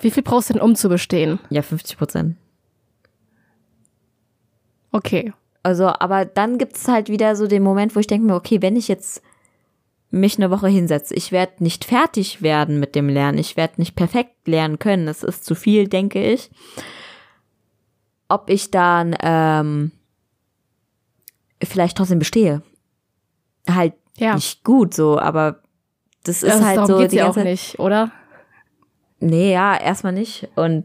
Wie 0.00 0.10
viel 0.10 0.22
brauchst 0.22 0.50
du 0.50 0.54
denn, 0.54 0.62
um 0.62 0.74
zu 0.74 0.88
bestehen? 0.88 1.38
Ja, 1.48 1.62
50 1.62 1.96
Prozent. 1.96 2.36
Okay. 4.92 5.32
Also, 5.62 5.86
aber 5.86 6.24
dann 6.24 6.58
gibt 6.58 6.76
es 6.76 6.88
halt 6.88 7.08
wieder 7.08 7.36
so 7.36 7.46
den 7.46 7.62
Moment, 7.62 7.96
wo 7.96 8.00
ich 8.00 8.06
denke 8.06 8.26
mir, 8.26 8.34
okay, 8.34 8.62
wenn 8.62 8.76
ich 8.76 8.88
jetzt 8.88 9.22
mich 10.10 10.36
eine 10.38 10.50
Woche 10.50 10.68
hinsetze, 10.68 11.14
ich 11.14 11.32
werde 11.32 11.62
nicht 11.62 11.84
fertig 11.84 12.40
werden 12.42 12.80
mit 12.80 12.94
dem 12.94 13.08
Lernen, 13.08 13.38
ich 13.38 13.56
werde 13.56 13.74
nicht 13.76 13.94
perfekt 13.94 14.48
lernen 14.48 14.78
können, 14.78 15.06
das 15.06 15.22
ist 15.22 15.44
zu 15.44 15.54
viel, 15.54 15.86
denke 15.88 16.22
ich. 16.32 16.50
Ob 18.28 18.48
ich 18.50 18.70
dann 18.70 19.16
ähm, 19.20 19.92
vielleicht 21.62 21.96
trotzdem 21.96 22.18
bestehe. 22.18 22.62
Halt 23.68 23.94
Ja. 24.16 24.34
nicht 24.34 24.64
gut 24.64 24.94
so, 24.94 25.18
aber 25.18 25.62
das 26.24 26.42
ist 26.42 26.52
Das 26.54 26.62
halt 26.62 26.76
darum 26.78 26.90
so 26.90 26.98
geht's 26.98 27.10
die 27.10 27.18
ja 27.18 27.28
auch 27.28 27.34
ganze 27.34 27.48
nicht, 27.50 27.78
oder? 27.78 28.10
Nee, 29.20 29.52
ja, 29.52 29.76
erstmal 29.78 30.12
nicht. 30.12 30.48
Und, 30.54 30.84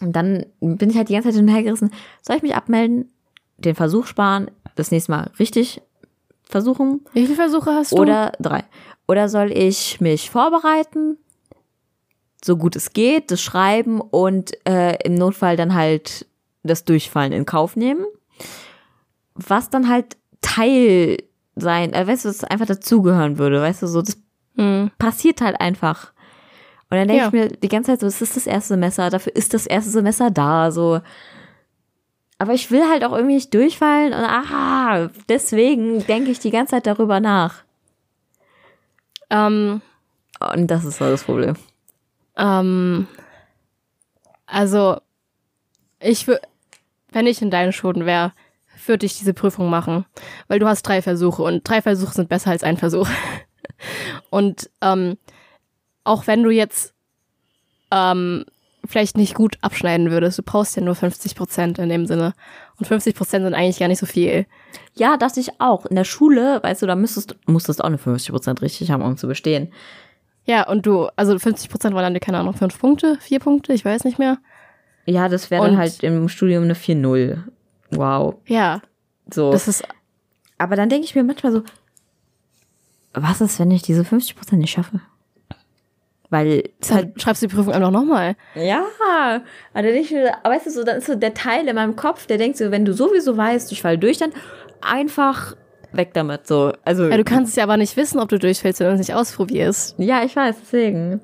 und 0.00 0.12
dann 0.14 0.46
bin 0.60 0.88
ich 0.90 0.96
halt 0.96 1.08
die 1.08 1.14
ganze 1.14 1.28
Zeit 1.28 1.36
hin 1.36 1.48
und 1.48 1.54
her 1.54 1.62
gerissen. 1.62 1.90
Soll 2.22 2.36
ich 2.36 2.42
mich 2.42 2.54
abmelden, 2.54 3.10
den 3.58 3.74
Versuch 3.74 4.06
sparen, 4.06 4.50
das 4.76 4.90
nächste 4.90 5.12
Mal 5.12 5.30
richtig 5.38 5.82
versuchen? 6.50 7.04
Wie 7.12 7.24
viele 7.24 7.36
Versuche 7.36 7.70
hast 7.72 7.92
du? 7.92 7.96
Oder 7.96 8.32
drei. 8.40 8.64
Oder 9.08 9.28
soll 9.28 9.50
ich 9.52 10.00
mich 10.00 10.30
vorbereiten, 10.30 11.16
so 12.44 12.56
gut 12.56 12.76
es 12.76 12.92
geht, 12.92 13.30
das 13.30 13.40
schreiben 13.42 14.00
und 14.00 14.52
äh, 14.66 14.96
im 15.04 15.14
Notfall 15.14 15.56
dann 15.56 15.74
halt 15.74 16.26
das 16.62 16.84
Durchfallen 16.84 17.32
in 17.32 17.44
Kauf 17.46 17.76
nehmen? 17.76 18.04
Was 19.34 19.70
dann 19.70 19.88
halt 19.88 20.16
Teil 20.42 21.18
sein, 21.56 21.92
äh, 21.92 22.06
weißt 22.06 22.24
du, 22.24 22.28
was 22.30 22.44
einfach 22.44 22.66
dazugehören 22.66 23.38
würde, 23.38 23.60
weißt 23.60 23.82
du, 23.82 23.86
so, 23.86 24.02
das 24.02 24.16
Hm. 24.56 24.90
passiert 24.98 25.40
halt 25.40 25.60
einfach. 25.60 26.12
Und 26.90 26.96
dann 26.98 27.06
denke 27.08 27.22
Ja. 27.22 27.26
ich 27.28 27.32
mir 27.32 27.48
die 27.48 27.68
ganze 27.68 27.92
Zeit 27.92 28.00
so, 28.00 28.06
es 28.06 28.20
ist 28.20 28.36
das 28.36 28.46
erste 28.46 28.68
Semester, 28.74 29.10
dafür 29.10 29.34
ist 29.36 29.54
das 29.54 29.66
erste 29.66 29.90
Semester 29.90 30.30
da, 30.30 30.70
so. 30.72 31.00
Aber 32.40 32.54
ich 32.54 32.70
will 32.70 32.88
halt 32.88 33.04
auch 33.04 33.12
irgendwie 33.12 33.34
nicht 33.34 33.52
durchfallen 33.52 34.14
und 34.14 34.24
ah, 34.24 35.10
deswegen 35.28 36.06
denke 36.06 36.30
ich 36.30 36.38
die 36.38 36.50
ganze 36.50 36.70
Zeit 36.70 36.86
darüber 36.86 37.20
nach. 37.20 37.56
Ähm, 39.28 39.82
Und 40.40 40.66
das 40.68 40.86
ist 40.86 40.96
so 40.96 41.04
das 41.04 41.24
Problem. 41.24 41.54
ähm, 42.38 43.06
also, 44.46 45.02
ich 46.00 46.26
würde, 46.26 46.40
wenn 47.12 47.26
ich 47.26 47.42
in 47.42 47.50
deinen 47.50 47.74
Schuhen 47.74 48.06
wäre, 48.06 48.32
würde 48.86 49.04
ich 49.04 49.18
diese 49.18 49.34
Prüfung 49.34 49.68
machen. 49.68 50.06
Weil 50.48 50.60
du 50.60 50.66
hast 50.66 50.80
drei 50.80 51.02
Versuche 51.02 51.42
und 51.42 51.68
drei 51.68 51.82
Versuche 51.82 52.14
sind 52.14 52.30
besser 52.30 52.52
als 52.52 52.62
ein 52.64 52.78
Versuch. 52.78 53.08
und 54.30 54.70
ähm, 54.80 55.18
auch 56.04 56.26
wenn 56.26 56.42
du 56.42 56.48
jetzt 56.48 56.94
ähm, 57.90 58.46
vielleicht 58.86 59.16
nicht 59.16 59.34
gut 59.34 59.56
abschneiden 59.60 60.10
würdest, 60.10 60.38
du 60.38 60.42
brauchst 60.42 60.76
ja 60.76 60.82
nur 60.82 60.94
50 60.94 61.34
Prozent 61.34 61.78
in 61.78 61.88
dem 61.88 62.06
Sinne. 62.06 62.32
Und 62.78 62.86
50 62.86 63.14
Prozent 63.14 63.44
sind 63.44 63.54
eigentlich 63.54 63.78
gar 63.78 63.88
nicht 63.88 63.98
so 63.98 64.06
viel. 64.06 64.46
Ja, 64.94 65.16
das 65.16 65.36
ich 65.36 65.60
auch. 65.60 65.86
In 65.86 65.96
der 65.96 66.04
Schule, 66.04 66.62
weißt 66.62 66.82
du, 66.82 66.86
da 66.86 66.96
müsstest, 66.96 67.36
musstest 67.46 67.80
du 67.80 67.84
auch 67.84 67.88
eine 67.88 67.98
50% 67.98 68.62
richtig 68.62 68.90
haben, 68.90 69.02
um 69.02 69.16
zu 69.16 69.26
bestehen. 69.28 69.72
Ja, 70.44 70.66
und 70.68 70.86
du, 70.86 71.08
also 71.16 71.38
50 71.38 71.68
Prozent 71.70 71.94
waren 71.94 72.12
dann, 72.12 72.20
keine 72.20 72.38
Ahnung, 72.38 72.54
fünf 72.54 72.78
Punkte, 72.78 73.18
vier 73.20 73.38
Punkte, 73.38 73.72
ich 73.72 73.84
weiß 73.84 74.04
nicht 74.04 74.18
mehr. 74.18 74.38
Ja, 75.06 75.28
das 75.28 75.50
wäre 75.50 75.64
dann 75.64 75.76
halt 75.76 76.02
im 76.02 76.28
Studium 76.28 76.64
eine 76.64 76.74
4-0. 76.74 77.38
Wow. 77.90 78.36
Ja, 78.46 78.80
So. 79.30 79.52
das 79.52 79.68
ist, 79.68 79.84
Aber 80.58 80.76
dann 80.76 80.88
denke 80.88 81.04
ich 81.04 81.14
mir 81.14 81.22
manchmal 81.24 81.52
so, 81.52 81.62
was 83.12 83.40
ist, 83.40 83.58
wenn 83.58 83.70
ich 83.70 83.82
diese 83.82 84.02
50% 84.02 84.56
nicht 84.56 84.70
schaffe? 84.70 85.00
Weil 86.30 86.70
es 86.80 86.92
halt 86.92 87.20
schreibst 87.20 87.42
du 87.42 87.48
die 87.48 87.54
Prüfung 87.56 87.72
einfach 87.74 87.90
nochmal. 87.90 88.36
Ja, 88.54 88.84
aber 89.04 89.42
dann 89.74 89.84
ich 89.86 90.12
weißt 90.12 90.66
du, 90.66 90.70
so, 90.70 90.84
dann 90.84 90.98
ist 90.98 91.06
so 91.06 91.16
der 91.16 91.34
Teil 91.34 91.66
in 91.66 91.74
meinem 91.74 91.96
Kopf, 91.96 92.26
der 92.26 92.38
denkt 92.38 92.56
so, 92.56 92.70
wenn 92.70 92.84
du 92.84 92.92
sowieso 92.94 93.36
weißt, 93.36 93.72
ich 93.72 93.82
falle 93.82 93.98
durch, 93.98 94.18
dann 94.18 94.32
einfach 94.80 95.56
weg 95.92 96.10
damit. 96.14 96.46
So, 96.46 96.72
also 96.84 97.08
Ja, 97.08 97.16
du 97.16 97.24
kannst 97.24 97.50
es 97.50 97.56
ja 97.56 97.64
aber 97.64 97.76
nicht 97.76 97.96
wissen, 97.96 98.20
ob 98.20 98.28
du 98.28 98.38
durchfällst, 98.38 98.78
wenn 98.78 98.86
du 98.86 98.92
es 98.94 98.98
nicht 99.00 99.14
ausprobierst. 99.14 99.96
ja, 99.98 100.22
ich 100.22 100.36
weiß, 100.36 100.54
deswegen. 100.62 101.20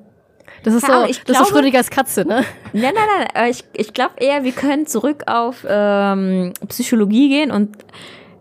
Das 0.64 0.74
ist 0.74 0.88
Ja, 0.88 1.02
so, 1.02 1.06
ich 1.08 1.20
das 1.20 1.20
ist 1.20 1.26
so 1.26 1.32
glaube- 1.34 1.46
Schrödingers 1.50 1.90
Katze, 1.90 2.24
ne? 2.26 2.44
Nein, 2.72 2.92
nein, 2.94 3.28
nein, 3.34 3.50
ich, 3.50 3.64
ich 3.74 3.92
glaube 3.94 4.14
eher, 4.16 4.42
wir 4.42 4.50
können 4.52 4.86
zurück 4.88 5.22
auf 5.28 5.64
ähm, 5.68 6.52
Psychologie 6.68 7.28
gehen 7.28 7.52
und 7.52 7.76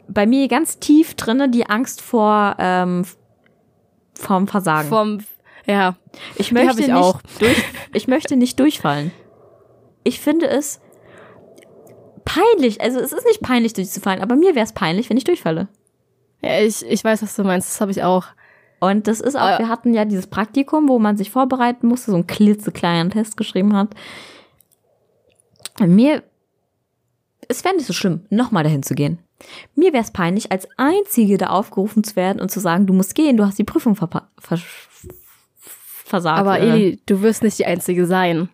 bei 0.08 0.26
mir 0.26 0.48
ganz 0.48 0.80
tief 0.80 1.14
drinne 1.14 1.50
die 1.50 1.68
Angst 1.68 2.02
vor 2.02 2.56
ähm, 2.58 3.06
vom 4.16 4.48
Versagen. 4.48 4.88
Vom, 4.90 5.20
ja. 5.68 5.96
ich 6.36 6.52
möchte 6.52 6.82
ich 6.82 6.88
nicht 6.88 7.14
durch, 7.40 7.64
ich 7.94 8.08
möchte 8.08 8.36
nicht 8.36 8.60
durchfallen. 8.60 9.12
Ich 10.04 10.20
finde 10.20 10.48
es 10.48 10.80
peinlich. 12.26 12.82
Also 12.82 13.00
es 13.00 13.12
ist 13.12 13.26
nicht 13.26 13.42
peinlich 13.42 13.74
durchzufallen, 13.74 14.22
aber 14.22 14.36
mir 14.36 14.56
wäre 14.56 14.66
es 14.66 14.74
peinlich, 14.74 15.10
wenn 15.10 15.18
ich 15.18 15.24
durchfalle. 15.24 15.68
Ja, 16.42 16.60
ich, 16.60 16.86
ich 16.86 17.04
weiß, 17.04 17.24
was 17.24 17.36
du 17.36 17.44
meinst. 17.44 17.70
Das 17.70 17.82
habe 17.82 17.92
ich 17.92 18.04
auch. 18.04 18.26
Und 18.80 19.08
das 19.08 19.20
ist 19.22 19.36
auch, 19.36 19.56
Äh. 19.56 19.60
wir 19.60 19.70
hatten 19.70 19.94
ja 19.94 20.06
dieses 20.06 20.28
Praktikum, 20.28 20.88
wo 20.90 21.00
man 21.00 21.18
sich 21.18 21.32
vorbereiten 21.32 21.88
musste, 21.88 22.12
so 22.12 22.16
einen 22.18 22.28
klitzekleinen 22.28 23.10
Test 23.10 23.38
geschrieben 23.38 23.76
hat. 23.76 23.90
Mir, 25.80 26.24
es 27.48 27.64
wäre 27.64 27.76
nicht 27.76 27.86
so 27.88 27.94
schlimm, 27.94 28.26
nochmal 28.30 28.64
dahin 28.64 28.84
zu 28.84 28.96
gehen. 28.96 29.20
Mir 29.76 29.92
wäre 29.92 30.04
es 30.04 30.12
peinlich, 30.12 30.52
als 30.52 30.68
Einzige 30.78 31.38
da 31.38 31.48
aufgerufen 31.48 32.04
zu 32.04 32.16
werden 32.16 32.42
und 32.42 32.50
zu 32.52 32.60
sagen, 32.60 32.86
du 32.88 32.94
musst 32.94 33.16
gehen, 33.16 33.38
du 33.38 33.46
hast 33.46 33.60
die 33.60 33.64
Prüfung 33.66 33.94
verpa- 33.96 34.28
vers 34.40 34.62
versagt. 36.16 36.40
Aber. 36.40 36.60
Eli, 36.60 37.00
du 37.06 37.22
wirst 37.22 37.44
nicht 37.44 37.60
die 37.60 37.66
Einzige 37.66 38.06
sein. 38.06 38.50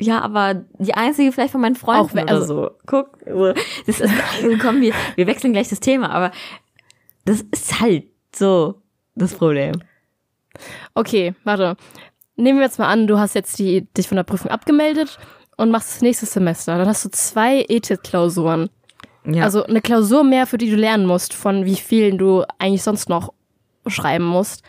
Ja, 0.00 0.20
aber 0.20 0.64
die 0.78 0.94
einzige 0.94 1.32
vielleicht 1.32 1.52
von 1.52 1.60
meinen 1.60 1.74
Freunden 1.74 2.00
Auch 2.02 2.14
wenn- 2.14 2.24
oder 2.24 2.34
also- 2.34 2.54
so. 2.64 2.70
Guck, 2.86 3.18
so, 3.26 3.52
das 3.86 4.00
ist, 4.00 4.12
komm, 4.60 4.80
wir, 4.80 4.94
wir 5.16 5.26
wechseln 5.26 5.52
gleich 5.52 5.68
das 5.68 5.80
Thema, 5.80 6.10
aber 6.10 6.30
das 7.24 7.42
ist 7.50 7.80
halt 7.80 8.04
so 8.34 8.80
das 9.16 9.34
Problem. 9.34 9.82
Okay, 10.94 11.34
warte. 11.44 11.76
Nehmen 12.36 12.58
wir 12.60 12.66
jetzt 12.66 12.78
mal 12.78 12.86
an, 12.88 13.08
du 13.08 13.18
hast 13.18 13.34
jetzt 13.34 13.58
die, 13.58 13.82
dich 13.96 14.06
von 14.06 14.16
der 14.16 14.22
Prüfung 14.22 14.50
abgemeldet 14.50 15.18
und 15.56 15.70
machst 15.70 15.90
das 15.94 16.02
nächste 16.02 16.26
Semester. 16.26 16.78
Dann 16.78 16.86
hast 16.86 17.04
du 17.04 17.10
zwei 17.10 17.62
ETIT-Klausuren. 17.68 18.70
Ja. 19.24 19.42
Also 19.42 19.64
eine 19.64 19.80
Klausur 19.82 20.22
mehr, 20.22 20.46
für 20.46 20.58
die 20.58 20.70
du 20.70 20.76
lernen 20.76 21.06
musst, 21.06 21.34
von 21.34 21.64
wie 21.64 21.74
vielen 21.74 22.16
du 22.18 22.44
eigentlich 22.58 22.84
sonst 22.84 23.08
noch 23.08 23.32
schreiben 23.88 24.24
musst. 24.24 24.62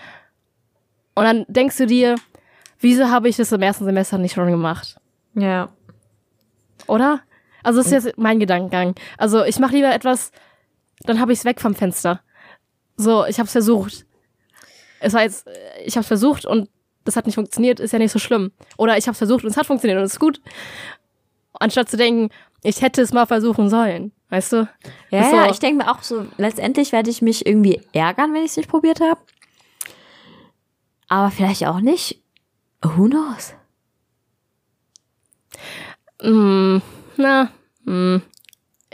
Und 1.16 1.24
dann 1.26 1.46
denkst 1.48 1.78
du 1.78 1.86
dir, 1.86 2.16
wieso 2.80 3.10
habe 3.10 3.28
ich 3.30 3.38
das 3.38 3.52
im 3.52 3.62
ersten 3.62 3.86
Semester 3.86 4.18
nicht 4.18 4.34
schon 4.36 4.50
gemacht? 4.52 4.98
ja. 5.36 5.70
Oder? 6.88 7.22
Also 7.62 7.80
das 7.82 7.92
ist 7.92 8.06
jetzt 8.06 8.18
mein 8.18 8.40
Gedankengang. 8.40 8.96
Also 9.18 9.44
ich 9.44 9.60
mache 9.60 9.74
lieber 9.76 9.94
etwas, 9.94 10.32
dann 11.02 11.20
habe 11.20 11.34
ich 11.34 11.40
es 11.40 11.46
weg 11.46 11.60
vom 11.60 11.76
Fenster. 11.76 12.22
So, 12.96 13.26
ich 13.26 13.38
habe 13.38 13.46
es 13.48 13.52
versucht. 13.52 14.06
Es 15.02 15.14
war 15.14 15.22
jetzt, 15.24 15.46
ich 15.86 15.96
habe 15.96 16.02
es 16.02 16.08
versucht 16.08 16.46
und 16.46 16.70
das 17.04 17.16
hat 17.18 17.26
nicht 17.26 17.36
funktioniert, 17.36 17.80
ist 17.82 17.92
ja 17.92 18.00
nicht 18.00 18.12
so 18.14 18.18
schlimm. 18.20 18.52
Oder 18.78 18.98
ich 18.98 19.06
habe 19.08 19.12
es 19.12 19.18
versucht 19.18 19.44
und 19.44 19.52
es 19.52 19.58
hat 19.58 19.66
funktioniert 19.66 20.00
und 20.00 20.06
es 20.06 20.14
ist 20.14 20.20
gut. 20.20 20.42
Anstatt 21.54 21.90
zu 21.90 21.98
denken, 21.98 22.30
ich 22.64 22.82
hätte 22.82 23.02
es 23.02 23.12
mal 23.14 23.26
versuchen 23.26 23.70
sollen. 23.70 24.14
Weißt 24.30 24.54
du? 24.54 24.68
Ja, 25.10 25.24
so- 25.26 25.36
ja, 25.36 25.50
ich 25.52 25.60
denke 25.60 25.84
mir 25.84 25.92
auch 25.92 26.02
so, 26.02 26.26
letztendlich 26.38 26.92
werde 26.92 27.10
ich 27.10 27.22
mich 27.22 27.46
irgendwie 27.46 27.82
ärgern, 27.94 28.34
wenn 28.34 28.44
ich 28.44 28.52
es 28.52 28.58
nicht 28.58 28.70
probiert 28.70 29.02
habe. 29.02 29.20
Aber 31.10 31.32
vielleicht 31.32 31.66
auch 31.66 31.82
nicht. 31.82 32.22
Who 32.82 33.10
knows? 33.10 33.54
Mm, 36.22 36.78
na, 37.18 37.50
mm. 37.84 38.18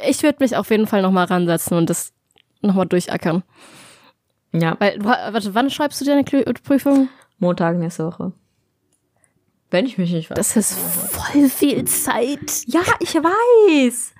ich 0.07 0.23
würde 0.23 0.37
mich 0.39 0.55
auf 0.55 0.69
jeden 0.69 0.87
Fall 0.87 1.01
nochmal 1.01 1.25
ransetzen 1.25 1.77
und 1.77 1.89
das 1.89 2.13
nochmal 2.61 2.87
durchackern. 2.87 3.43
Ja. 4.53 4.77
Weil, 4.79 5.03
warte, 5.03 5.53
wann 5.53 5.69
schreibst 5.69 6.01
du 6.01 6.05
deine 6.05 6.23
Prüfung? 6.23 7.09
Montag 7.37 7.77
nächste 7.77 8.05
Woche. 8.05 8.31
Wenn 9.69 9.85
ich 9.85 9.97
mich 9.97 10.11
nicht 10.11 10.29
weiß. 10.29 10.37
Das 10.37 10.55
ist 10.55 10.73
voll 10.73 11.49
viel 11.49 11.85
Zeit. 11.85 12.63
Ja, 12.65 12.81
ich 12.99 13.13
weiß. 13.15 14.13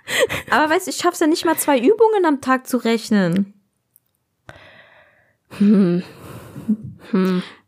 Aber 0.52 0.70
weißt 0.70 0.88
du, 0.88 0.92
ich 0.92 0.98
schaff's 0.98 1.22
ja 1.22 1.28
nicht 1.28 1.46
mal 1.46 1.58
zwei 1.58 1.80
Übungen 1.80 2.26
am 2.26 2.42
Tag 2.42 2.68
zu 2.68 2.78
rechnen. 2.78 3.54
Hm. 5.58 6.04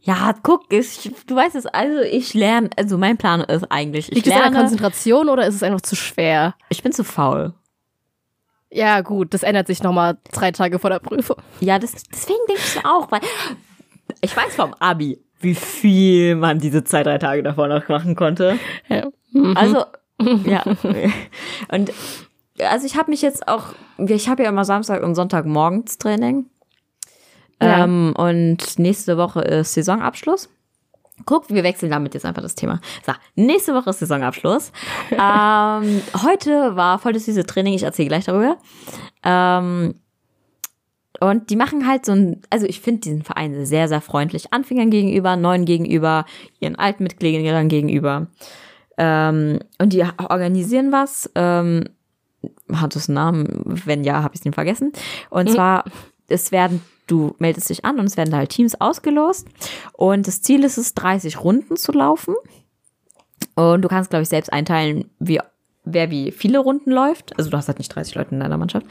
Ja, 0.08 0.34
guck, 0.42 0.72
ich, 0.72 1.12
du 1.28 1.36
weißt 1.36 1.58
es, 1.58 1.66
also 1.66 2.00
ich 2.00 2.34
lerne, 2.34 2.70
also 2.78 2.98
mein 2.98 3.18
Plan 3.18 3.42
ist 3.42 3.70
eigentlich, 3.70 4.08
ich 4.08 4.16
Liegt 4.16 4.28
es 4.28 4.34
an 4.34 4.40
der 4.40 4.50
lerne, 4.52 4.62
Konzentration 4.62 5.28
oder 5.28 5.46
ist 5.46 5.56
es 5.56 5.64
einfach 5.64 5.82
zu 5.82 5.98
schwer? 5.98 6.56
ich 6.70 6.82
bin 6.82 6.94
zu 6.94 7.04
faul. 7.04 7.54
Ja, 8.72 9.02
gut, 9.02 9.34
das 9.34 9.44
ändert 9.44 9.68
sich 9.68 9.84
nochmal 9.84 10.18
drei 10.32 10.52
Tage 10.54 10.80
vor 10.80 10.90
der 10.90 11.00
Prüfung. 11.00 11.36
Ja, 11.60 11.78
das, 11.78 11.92
deswegen 11.92 12.40
denke 12.48 12.62
ich 12.66 12.86
auch, 12.86 13.12
weil 13.12 13.20
ich 14.22 14.36
weiß 14.36 14.56
vom 14.56 14.74
Abi, 14.76 15.20
wie 15.42 15.56
viel 15.56 16.36
man 16.36 16.60
diese 16.60 16.86
zwei, 16.86 17.04
drei 17.04 17.18
Tage 17.18 17.44
davor 17.44 17.68
noch 17.68 17.90
machen 17.90 18.16
konnte. 18.16 18.58
Ja. 18.88 19.10
Mhm. 19.32 19.58
Also, 19.58 19.84
ja. 20.46 20.64
Und 21.70 21.92
also 22.60 22.86
ich 22.86 22.96
habe 22.96 23.12
mich 23.12 23.22
jetzt 23.22 23.46
auch, 23.50 23.74
ich 23.98 24.30
habe 24.30 24.44
ja 24.44 24.50
immer 24.50 24.64
Samstag 24.64 25.04
und 25.04 25.16
Sonntag 25.16 25.46
morgens 25.46 25.98
Training. 25.98 26.46
Ja. 27.62 27.84
Ähm, 27.84 28.14
und 28.16 28.80
nächste 28.80 29.18
Woche 29.18 29.42
ist 29.42 29.74
Saisonabschluss. 29.74 30.50
Guck, 31.26 31.50
wir 31.50 31.64
wechseln 31.64 31.92
damit 31.92 32.14
jetzt 32.14 32.26
einfach 32.26 32.44
das 32.44 32.54
Thema. 32.54 32.80
So, 33.06 33.12
nächste 33.36 33.74
Woche 33.74 33.90
ist 33.90 34.00
Saisonabschluss. 34.00 34.72
ähm, 35.12 36.02
heute 36.24 36.76
war 36.76 37.00
voll 37.00 37.14
das 37.14 37.26
süße 37.26 37.46
Training, 37.46 37.74
ich 37.74 37.84
erzähle 37.84 38.10
gleich 38.10 38.26
darüber. 38.26 38.58
Ähm, 39.24 39.96
und 41.20 41.50
die 41.50 41.56
machen 41.56 41.88
halt 41.88 42.06
so 42.06 42.12
ein, 42.12 42.42
also 42.52 42.68
ich 42.68 42.82
finde 42.82 43.02
diesen 43.02 43.24
Verein 43.24 43.66
sehr, 43.66 43.88
sehr 43.88 44.02
freundlich. 44.02 44.54
Anfängern 44.54 44.92
gegenüber, 44.92 45.36
neuen 45.36 45.66
gegenüber, 45.66 46.26
ihren 46.60 46.76
alten 46.76 47.04
Mitgliedern 47.04 47.70
gegenüber. 47.70 48.28
Ähm, 48.98 49.60
und 49.80 49.94
die 49.94 50.04
organisieren 50.04 50.92
was. 50.92 51.30
Ähm, 51.34 51.86
hat 52.72 52.96
es 52.96 53.10
einen 53.10 53.16
Namen? 53.16 53.48
Wenn 53.86 54.04
ja, 54.04 54.22
habe 54.22 54.36
ich 54.36 54.42
den 54.42 54.54
vergessen. 54.54 54.92
Und 55.30 55.50
zwar, 55.50 55.86
es 56.28 56.52
werden, 56.52 56.82
du 57.08 57.36
meldest 57.40 57.70
dich 57.70 57.86
an 57.86 58.00
und 58.00 58.06
es 58.06 58.18
werden 58.18 58.32
da 58.32 58.38
halt 58.38 58.50
Teams 58.50 58.80
ausgelost. 58.80 59.48
Und 59.94 60.28
das 60.28 60.42
Ziel 60.42 60.64
ist 60.64 60.78
es, 60.78 60.94
30 60.94 61.44
Runden 61.44 61.78
zu 61.78 61.92
laufen. 61.92 62.36
Und 63.56 63.82
du 63.82 63.88
kannst, 63.88 64.10
glaube 64.10 64.24
ich, 64.24 64.30
selbst 64.30 64.52
einteilen, 64.54 65.10
wie, 65.20 65.40
wer 65.84 66.12
wie 66.12 66.32
viele 66.32 66.60
Runden 66.60 66.92
läuft. 66.92 67.38
Also 67.38 67.50
du 67.50 67.58
hast 67.58 67.68
halt 67.68 67.80
nicht 67.80 67.94
30 67.94 68.16
Leute 68.16 68.36
in 68.36 68.40
deiner 68.40 68.58
Mannschaft. 68.58 68.86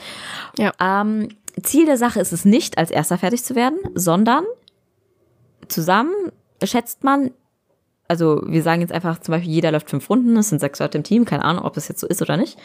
Ja. 0.59 0.73
Ähm, 0.81 1.29
Ziel 1.63 1.87
der 1.87 1.97
Sache 1.97 2.21
ist 2.21 2.33
es 2.33 2.45
nicht, 2.45 2.79
als 2.79 2.91
erster 2.91 3.19
fertig 3.19 3.45
zu 3.45 3.55
werden, 3.55 3.79
sondern 3.95 4.45
zusammen 5.69 6.15
schätzt 6.63 7.05
man, 7.05 7.31
also 8.09 8.43
wir 8.47 8.63
sagen 8.63 8.81
jetzt 8.81 8.93
einfach 8.93 9.21
zum 9.21 9.33
Beispiel, 9.33 9.53
jeder 9.53 9.73
läuft 9.73 9.91
fünf 9.91 10.09
Runden, 10.11 10.37
es 10.37 10.51
sind 10.51 10.61
sechs 10.61 10.79
Leute 10.79 10.99
im 10.99 11.05
Team, 11.05 11.25
keine 11.25 11.45
Ahnung, 11.45 11.65
ob 11.65 11.75
das 11.75 11.89
jetzt 11.89 12.01
so 12.01 12.07
ist 12.07 12.23
oder 12.23 12.37
nicht. 12.37 12.59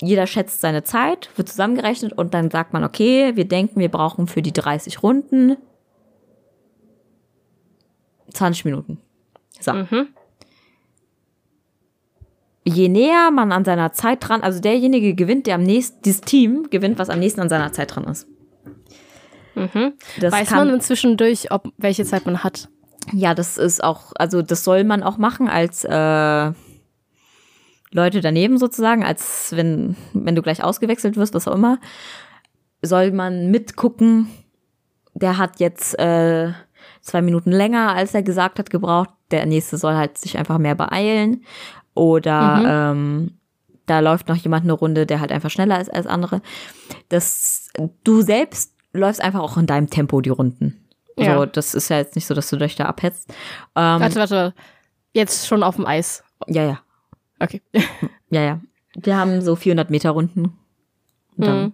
Jeder 0.00 0.26
schätzt 0.26 0.60
seine 0.60 0.84
Zeit, 0.84 1.30
wird 1.36 1.48
zusammengerechnet 1.48 2.12
und 2.12 2.34
dann 2.34 2.50
sagt 2.50 2.72
man, 2.72 2.84
okay, 2.84 3.34
wir 3.34 3.46
denken, 3.46 3.80
wir 3.80 3.90
brauchen 3.90 4.26
für 4.26 4.42
die 4.42 4.52
30 4.52 5.02
Runden 5.02 5.56
20 8.32 8.64
Minuten. 8.66 8.98
So. 9.60 9.72
Mhm. 9.72 10.08
Je 12.64 12.88
näher 12.88 13.30
man 13.30 13.52
an 13.52 13.64
seiner 13.64 13.92
Zeit 13.92 14.28
dran, 14.28 14.42
also 14.42 14.60
derjenige 14.60 15.14
gewinnt, 15.14 15.46
der 15.46 15.54
am 15.54 15.62
nächsten, 15.62 16.02
dieses 16.02 16.20
Team 16.20 16.68
gewinnt, 16.68 16.98
was 16.98 17.10
am 17.10 17.20
nächsten 17.20 17.40
an 17.40 17.48
seiner 17.48 17.72
Zeit 17.72 17.94
dran 17.94 18.04
ist. 18.04 18.26
Mhm. 19.54 19.94
Das 20.20 20.32
Weiß 20.32 20.48
kann, 20.48 20.66
man 20.66 20.74
inzwischen 20.74 21.16
durch, 21.16 21.50
ob 21.50 21.72
welche 21.78 22.04
Zeit 22.04 22.26
man 22.26 22.44
hat? 22.44 22.68
Ja, 23.12 23.34
das 23.34 23.56
ist 23.56 23.82
auch, 23.82 24.12
also 24.16 24.42
das 24.42 24.64
soll 24.64 24.84
man 24.84 25.02
auch 25.02 25.16
machen 25.16 25.48
als 25.48 25.84
äh, 25.84 26.52
Leute 27.96 28.20
daneben 28.20 28.58
sozusagen, 28.58 29.04
als 29.04 29.56
wenn, 29.56 29.96
wenn 30.12 30.36
du 30.36 30.42
gleich 30.42 30.62
ausgewechselt 30.62 31.16
wirst, 31.16 31.34
was 31.34 31.48
auch 31.48 31.54
immer, 31.54 31.78
soll 32.82 33.10
man 33.10 33.50
mitgucken, 33.50 34.28
der 35.14 35.38
hat 35.38 35.60
jetzt 35.60 35.98
äh, 35.98 36.52
zwei 37.00 37.22
Minuten 37.22 37.50
länger, 37.50 37.94
als 37.94 38.14
er 38.14 38.22
gesagt 38.22 38.58
hat, 38.58 38.70
gebraucht. 38.70 39.08
Der 39.30 39.46
nächste 39.46 39.78
soll 39.78 39.94
halt 39.94 40.18
sich 40.18 40.36
einfach 40.36 40.58
mehr 40.58 40.74
beeilen. 40.74 41.44
Oder 41.94 42.92
ähm, 42.92 43.38
da 43.86 44.00
läuft 44.00 44.28
noch 44.28 44.36
jemand 44.36 44.64
eine 44.64 44.74
Runde, 44.74 45.06
der 45.06 45.20
halt 45.20 45.32
einfach 45.32 45.50
schneller 45.50 45.80
ist 45.80 45.92
als 45.92 46.06
andere. 46.06 46.42
Das, 47.08 47.70
du 48.04 48.20
selbst 48.20 48.74
läufst 48.92 49.22
einfach 49.22 49.40
auch 49.40 49.56
in 49.56 49.66
deinem 49.66 49.88
Tempo 49.88 50.20
die 50.20 50.30
Runden. 50.30 50.86
Ja. 51.18 51.38
So, 51.38 51.46
das 51.46 51.74
ist 51.74 51.88
ja 51.88 51.96
jetzt 51.96 52.14
nicht 52.14 52.26
so, 52.26 52.34
dass 52.34 52.50
du 52.50 52.56
dich 52.56 52.76
da 52.76 52.84
abhetzt. 52.84 53.30
Ähm, 53.74 54.00
Warte, 54.00 54.20
warte. 54.20 54.54
Jetzt 55.14 55.46
schon 55.46 55.62
auf 55.62 55.76
dem 55.76 55.86
Eis. 55.86 56.22
ja, 56.46 56.62
ja, 56.62 56.78
Okay. 57.38 57.62
ja, 58.30 58.42
ja. 58.42 58.60
Wir 58.94 59.16
haben 59.16 59.42
so 59.42 59.56
400 59.56 59.90
Meter 59.90 60.10
Runden. 60.10 60.58
Und 61.36 61.46
dann, 61.46 61.64
Mhm. 61.64 61.72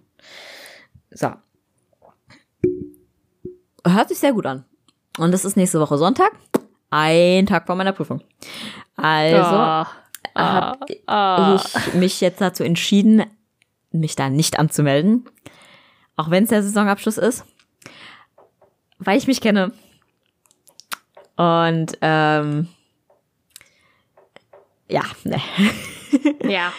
So. 1.11 1.31
Hört 3.85 4.09
sich 4.09 4.19
sehr 4.19 4.33
gut 4.33 4.45
an. 4.45 4.65
Und 5.17 5.31
das 5.31 5.45
ist 5.45 5.55
nächste 5.57 5.79
Woche 5.79 5.97
Sonntag. 5.97 6.31
Ein 6.89 7.45
Tag 7.45 7.65
vor 7.67 7.75
meiner 7.75 7.91
Prüfung. 7.91 8.21
Also 8.95 9.37
Ah, 9.37 9.87
habe 10.35 10.97
ah. 11.07 11.55
ich 11.55 11.93
mich 11.93 12.21
jetzt 12.21 12.41
dazu 12.41 12.63
entschieden, 12.63 13.23
mich 13.91 14.15
da 14.15 14.29
nicht 14.29 14.57
anzumelden. 14.57 15.25
Auch 16.15 16.29
wenn 16.29 16.43
es 16.43 16.49
der 16.49 16.63
Saisonabschluss 16.63 17.17
ist. 17.17 17.45
Weil 18.97 19.17
ich 19.17 19.27
mich 19.27 19.41
kenne. 19.41 19.71
Und 21.35 21.97
ähm, 22.01 22.69
ja, 24.87 25.03
ne, 25.23 25.41
ja. 26.49 26.71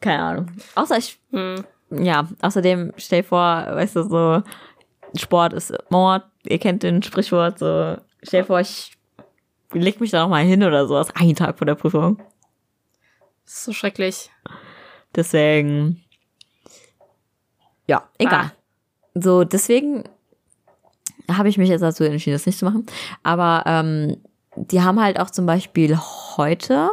keine 0.00 0.22
Ahnung. 0.22 0.50
Außer 0.74 0.98
ich 0.98 1.18
Hm. 1.36 1.64
ja, 1.90 2.28
außerdem 2.40 2.92
stell 2.96 3.22
vor, 3.22 3.40
weißt 3.40 3.96
du, 3.96 4.02
so 4.04 4.42
Sport 5.18 5.52
ist 5.52 5.72
Mord, 5.90 6.24
ihr 6.44 6.58
kennt 6.58 6.82
den 6.82 7.02
Sprichwort, 7.02 7.58
so 7.58 7.96
stell 8.22 8.44
vor, 8.44 8.60
ich 8.60 8.96
leg 9.72 10.00
mich 10.00 10.10
da 10.10 10.22
noch 10.22 10.30
mal 10.30 10.44
hin 10.44 10.62
oder 10.62 10.86
sowas, 10.86 11.14
einen 11.14 11.34
Tag 11.34 11.58
vor 11.58 11.66
der 11.66 11.74
Prüfung. 11.74 12.18
Das 13.44 13.54
ist 13.54 13.64
so 13.64 13.72
schrecklich. 13.72 14.30
Deswegen, 15.14 16.02
ja, 17.86 18.08
egal. 18.18 18.52
So, 19.14 19.44
deswegen 19.44 20.04
habe 21.30 21.48
ich 21.48 21.58
mich 21.58 21.68
jetzt 21.68 21.80
dazu 21.80 22.04
entschieden, 22.04 22.34
das 22.34 22.46
nicht 22.46 22.58
zu 22.58 22.64
machen. 22.64 22.86
Aber 23.22 23.62
ähm, 23.66 24.16
die 24.56 24.82
haben 24.82 25.00
halt 25.00 25.20
auch 25.20 25.30
zum 25.30 25.46
Beispiel 25.46 25.96
heute 26.36 26.90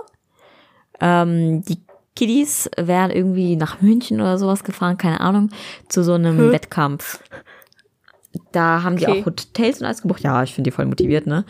ähm, 1.00 1.64
die 1.64 1.80
Kiddies 2.16 2.70
wären 2.78 3.12
irgendwie 3.12 3.56
nach 3.56 3.82
München 3.82 4.22
oder 4.22 4.38
sowas 4.38 4.64
gefahren, 4.64 4.98
keine 4.98 5.20
Ahnung, 5.20 5.50
zu 5.90 6.04
so 6.04 6.14
einem 6.14 6.38
Hä? 6.38 6.52
Wettkampf. 6.54 7.20
Da 8.52 8.84
haben 8.84 8.98
die 8.98 9.08
Okay. 9.08 9.22
auch 9.22 9.26
Hotels 9.26 9.80
und 9.80 9.86
alles 9.86 10.02
gebucht. 10.02 10.22
Ja, 10.22 10.44
ich 10.44 10.54
finde 10.54 10.70
die 10.70 10.76
voll 10.76 10.86
motiviert, 10.86 11.28
ne? 11.28 11.46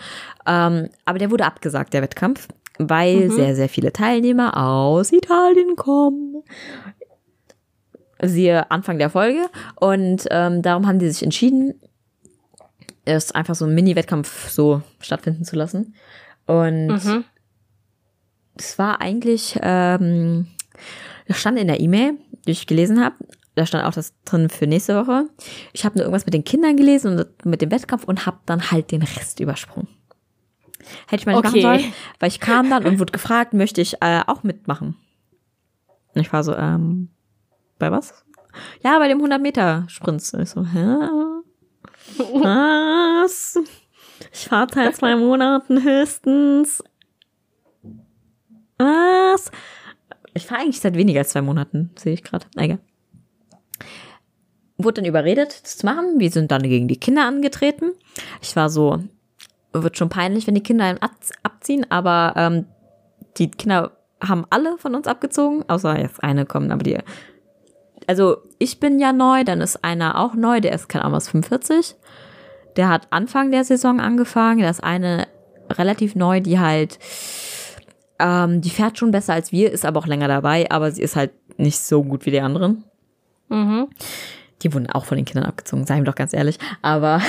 Ähm, 0.46 0.90
aber 1.06 1.20
der 1.20 1.32
wurde 1.32 1.46
abgesagt, 1.46 1.94
der 1.94 2.02
Wettkampf, 2.02 2.48
weil 2.78 3.30
sehr, 3.30 3.56
sehr 3.56 3.70
viele 3.70 3.94
Teilnehmer 3.94 4.58
aus 4.58 5.12
Italien 5.12 5.76
kommen. 5.76 6.44
Siehe 8.22 8.70
Anfang 8.72 8.98
der 9.00 9.10
Folge. 9.10 9.50
Und 9.76 10.28
ähm, 10.32 10.62
darum 10.62 10.88
haben 10.88 11.00
die 11.00 11.10
sich 11.10 11.24
entschieden, 11.24 11.80
es 13.06 13.32
einfach 13.32 13.56
so 13.56 13.66
einen 13.66 13.76
Mini-Wettkampf 13.76 14.50
so 14.50 14.82
stattfinden 15.00 15.44
zu 15.44 15.56
lassen. 15.56 15.96
Und 16.46 16.88
Mhm. 16.88 17.24
es 18.56 18.78
war 18.80 19.02
eigentlich, 19.02 19.58
ähm, 19.62 20.48
das 21.28 21.40
stand 21.40 21.58
in 21.60 21.68
der 21.68 21.80
E-Mail, 21.80 22.18
die 22.48 22.52
ich 22.52 22.68
gelesen 22.68 23.04
habe. 23.04 23.16
Da 23.56 23.66
stand 23.66 23.86
auch 23.86 23.94
das 23.94 24.14
drin 24.26 24.50
für 24.50 24.66
nächste 24.68 24.96
Woche. 24.96 25.26
Ich 25.74 25.86
habe 25.86 25.96
nur 25.96 26.06
irgendwas 26.06 26.26
mit 26.26 26.34
den 26.34 26.44
Kindern 26.44 26.76
gelesen 26.76 27.20
und 27.20 27.46
mit 27.46 27.62
dem 27.62 27.72
Wettkampf 27.72 28.04
und 28.06 28.26
habe 28.26 28.40
dann 28.46 28.72
halt 28.72 28.92
den 28.92 29.04
Rest 29.04 29.40
übersprungen. 29.40 29.88
Hätte 31.08 31.22
ich 31.22 31.26
mal 31.26 31.34
nicht 31.34 31.46
Okay. 31.46 31.62
machen 31.64 31.80
sollen, 31.80 31.94
weil 32.20 32.30
ich 32.30 32.40
kam 32.40 32.70
dann 32.70 32.86
und 32.86 33.00
wurde 33.00 33.12
gefragt, 33.14 33.54
möchte 33.54 33.80
ich 33.80 34.02
äh, 34.02 34.22
auch 34.26 34.44
mitmachen. 34.44 34.96
Und 36.16 36.22
ich 36.22 36.34
war 36.34 36.44
so, 36.44 36.56
ähm, 36.56 37.10
bei 37.80 37.92
was? 37.92 38.26
Ja, 38.84 38.98
bei 39.00 39.08
dem 39.08 39.18
100 39.20 39.42
Meter 39.42 39.86
Sprint. 39.88 40.22
Ich 40.40 40.50
so, 40.50 40.66
hä? 40.66 40.98
Was? 42.18 43.60
Ich 44.32 44.48
fahre 44.48 44.68
seit 44.74 44.96
zwei 44.96 45.16
Monaten 45.16 45.84
höchstens. 45.84 46.84
Was? 48.78 49.52
Ich 50.34 50.46
fahre 50.46 50.62
eigentlich 50.62 50.80
seit 50.80 50.96
weniger 50.96 51.20
als 51.20 51.30
zwei 51.30 51.42
Monaten, 51.42 51.92
sehe 51.96 52.14
ich 52.14 52.24
gerade. 52.24 52.46
Egal. 52.56 52.80
Wurde 54.78 55.02
dann 55.02 55.06
überredet, 55.06 55.62
das 55.64 55.78
zu 55.78 55.86
machen. 55.86 56.20
Wir 56.20 56.32
sind 56.32 56.52
dann 56.52 56.64
gegen 56.64 56.88
die 56.88 57.00
Kinder 57.00 57.26
angetreten. 57.26 57.92
Ich 58.42 58.56
war 58.56 58.70
so, 58.70 59.04
wird 59.72 59.98
schon 59.98 60.10
peinlich, 60.10 60.48
wenn 60.48 60.56
die 60.56 60.64
Kinder 60.64 60.86
einen 60.86 60.98
ab- 61.00 61.12
abziehen, 61.44 61.86
aber 61.90 62.34
ähm, 62.36 62.66
die 63.38 63.52
Kinder 63.52 63.92
haben 64.22 64.46
alle 64.50 64.78
von 64.78 64.96
uns 64.96 65.08
abgezogen, 65.08 65.64
außer 65.70 66.00
jetzt 66.00 66.24
eine 66.24 66.46
kommen, 66.46 66.72
aber 66.72 66.84
die. 66.84 66.98
Also 68.08 68.38
ich 68.60 68.80
bin 68.80 69.00
ja 69.00 69.14
neu, 69.14 69.44
dann 69.44 69.62
ist 69.62 69.84
einer 69.84 70.20
auch 70.20 70.34
neu, 70.36 70.62
der 70.62 70.74
ist, 70.74 70.90
keine 70.90 71.06
Ahnung, 71.06 71.18
was 71.18 71.30
45. 71.30 71.96
Der 72.76 72.90
hat 72.90 73.08
Anfang 73.12 73.52
der 73.52 73.64
Saison 73.64 74.00
angefangen. 74.00 74.62
Da 74.62 74.70
ist 74.70 74.84
eine 74.84 75.28
relativ 75.70 76.16
neu, 76.16 76.40
die 76.40 76.60
halt, 76.60 77.00
ähm, 78.20 78.62
die 78.62 78.70
fährt 78.70 78.98
schon 78.98 79.12
besser 79.12 79.34
als 79.34 79.52
wir, 79.52 79.72
ist 79.72 79.86
aber 79.86 80.00
auch 80.00 80.08
länger 80.08 80.28
dabei, 80.28 80.70
aber 80.70 80.92
sie 80.92 81.02
ist 81.02 81.16
halt 81.16 81.32
nicht 81.58 81.80
so 81.80 82.04
gut 82.04 82.26
wie 82.26 82.32
die 82.32 82.42
anderen. 82.42 82.84
Mhm. 83.50 83.88
Die 84.62 84.74
wurden 84.74 84.90
auch 84.90 85.06
von 85.06 85.18
den 85.18 85.26
Kindern 85.26 85.46
abgezogen, 85.46 85.86
seien 85.86 86.00
wir 86.00 86.06
doch 86.06 86.16
ganz 86.16 86.34
ehrlich. 86.34 86.58
Aber 86.82 87.22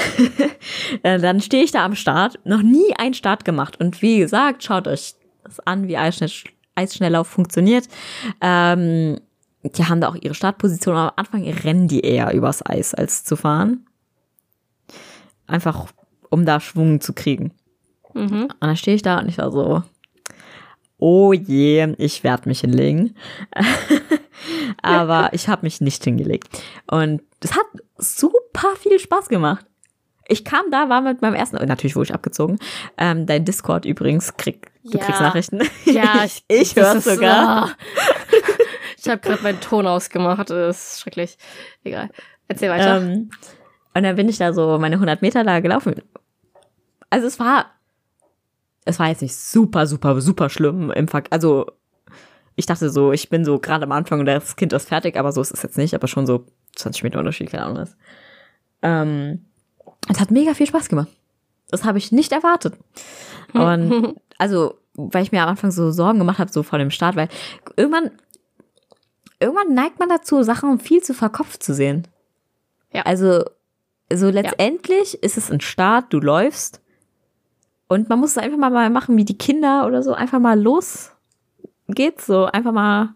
äh, 1.02 1.18
dann 1.18 1.40
stehe 1.40 1.64
ich 1.64 1.72
da 1.72 1.84
am 1.84 1.96
Start, 1.96 2.38
noch 2.44 2.62
nie 2.62 2.94
einen 2.96 3.14
Start 3.14 3.44
gemacht. 3.44 3.78
Und 3.80 4.02
wie 4.02 4.18
gesagt, 4.18 4.62
schaut 4.62 4.86
euch 4.86 5.14
das 5.42 5.60
an, 5.60 5.88
wie 5.88 5.96
Eisschnelllauf 5.96 7.26
funktioniert. 7.26 7.88
Ähm, 8.40 9.18
die 9.64 9.84
haben 9.86 10.00
da 10.00 10.08
auch 10.08 10.16
ihre 10.20 10.34
Startposition, 10.34 10.94
aber 10.96 11.08
am 11.10 11.14
Anfang 11.16 11.48
rennen 11.48 11.88
die 11.88 12.00
eher 12.00 12.32
übers 12.34 12.64
Eis, 12.64 12.94
als 12.94 13.24
zu 13.24 13.36
fahren. 13.36 13.86
Einfach, 15.46 15.86
um 16.30 16.44
da 16.46 16.60
Schwung 16.60 17.00
zu 17.00 17.12
kriegen. 17.12 17.52
Mhm. 18.14 18.44
Und 18.44 18.54
dann 18.60 18.76
stehe 18.76 18.94
ich 18.94 19.02
da 19.02 19.18
und 19.18 19.28
ich 19.28 19.38
war 19.38 19.50
so, 19.50 19.82
oh 20.98 21.32
je, 21.32 21.94
ich 21.98 22.24
werde 22.24 22.48
mich 22.48 22.60
hinlegen. 22.60 23.14
aber 24.82 25.28
ich 25.32 25.48
habe 25.48 25.62
mich 25.62 25.80
nicht 25.80 26.04
hingelegt. 26.04 26.48
Und 26.86 27.22
es 27.40 27.52
hat 27.54 27.66
super 27.98 28.74
viel 28.78 28.98
Spaß 28.98 29.28
gemacht. 29.28 29.66
Ich 30.26 30.44
kam 30.44 30.70
da, 30.70 30.88
war 30.88 31.02
mit 31.02 31.20
meinem 31.20 31.34
ersten, 31.34 31.56
natürlich 31.66 31.96
wurde 31.96 32.06
ich 32.06 32.14
abgezogen. 32.14 32.58
Ähm, 32.96 33.26
dein 33.26 33.44
Discord 33.44 33.84
übrigens, 33.84 34.34
krieg, 34.38 34.70
du 34.82 34.96
Ja. 34.96 35.04
kriegst 35.04 35.20
Nachrichten. 35.20 35.60
Ja, 35.84 36.22
ich, 36.24 36.42
ich 36.48 36.74
höre 36.76 36.98
sogar. 37.02 37.66
ah. 37.66 37.70
Ich 39.04 39.10
habe 39.10 39.20
gerade 39.20 39.42
meinen 39.42 39.60
Ton 39.60 39.86
ausgemacht. 39.86 40.50
Das 40.50 40.94
ist 40.94 41.00
schrecklich. 41.00 41.36
Egal. 41.84 42.10
Erzähl 42.48 42.70
weiter. 42.70 43.02
Ähm, 43.02 43.30
und 43.94 44.02
dann 44.02 44.16
bin 44.16 44.28
ich 44.28 44.38
da 44.38 44.52
so 44.52 44.78
meine 44.78 44.96
100 44.96 45.22
Meter 45.22 45.44
da 45.44 45.60
gelaufen. 45.60 45.94
Also 47.10 47.26
es 47.26 47.38
war, 47.38 47.66
es 48.84 48.98
war 48.98 49.08
jetzt 49.08 49.22
nicht 49.22 49.36
super, 49.36 49.86
super, 49.86 50.20
super 50.20 50.48
schlimm 50.48 50.90
im 50.90 51.08
Ver 51.08 51.22
Also 51.30 51.66
ich 52.56 52.66
dachte 52.66 52.90
so, 52.90 53.12
ich 53.12 53.28
bin 53.30 53.44
so 53.44 53.58
gerade 53.58 53.84
am 53.84 53.92
Anfang 53.92 54.20
und 54.20 54.26
das 54.26 54.56
Kind 54.56 54.72
ist 54.72 54.88
fertig, 54.88 55.16
aber 55.16 55.32
so 55.32 55.40
ist 55.40 55.52
es 55.52 55.62
jetzt 55.62 55.78
nicht, 55.78 55.94
aber 55.94 56.06
schon 56.06 56.26
so 56.26 56.46
20 56.76 57.02
Meter 57.02 57.18
Unterschied, 57.18 57.50
keine 57.50 57.64
Ahnung 57.64 57.78
was. 57.78 57.96
Ähm, 58.82 59.44
es 60.08 60.20
hat 60.20 60.30
mega 60.30 60.54
viel 60.54 60.66
Spaß 60.66 60.88
gemacht. 60.88 61.08
Das 61.70 61.84
habe 61.84 61.98
ich 61.98 62.12
nicht 62.12 62.32
erwartet. 62.32 62.74
Und 63.52 64.14
also, 64.38 64.78
weil 64.94 65.22
ich 65.22 65.32
mir 65.32 65.42
am 65.42 65.48
Anfang 65.48 65.70
so 65.70 65.90
Sorgen 65.90 66.18
gemacht 66.18 66.38
habe, 66.38 66.52
so 66.52 66.62
vor 66.62 66.78
dem 66.78 66.90
Start, 66.90 67.16
weil 67.16 67.28
irgendwann, 67.76 68.10
irgendwann 69.44 69.74
neigt 69.74 69.98
man 69.98 70.08
dazu, 70.08 70.42
Sachen 70.42 70.78
viel 70.78 71.02
zu 71.02 71.14
verkopft 71.14 71.62
zu 71.62 71.74
sehen. 71.74 72.06
Ja. 72.92 73.02
Also, 73.02 73.44
so 74.12 74.30
letztendlich 74.30 75.22
ist 75.22 75.36
es 75.36 75.50
ein 75.50 75.60
Start, 75.60 76.12
du 76.12 76.20
läufst 76.20 76.80
und 77.88 78.08
man 78.08 78.20
muss 78.20 78.30
es 78.30 78.38
einfach 78.38 78.58
mal, 78.58 78.90
machen, 78.90 79.16
wie 79.16 79.24
die 79.24 79.38
Kinder 79.38 79.86
oder 79.86 80.02
so, 80.02 80.12
einfach 80.12 80.40
mal 80.40 80.60
los 80.60 81.10
geht's, 81.88 82.26
so 82.26 82.46
einfach 82.46 82.72
mal 82.72 83.14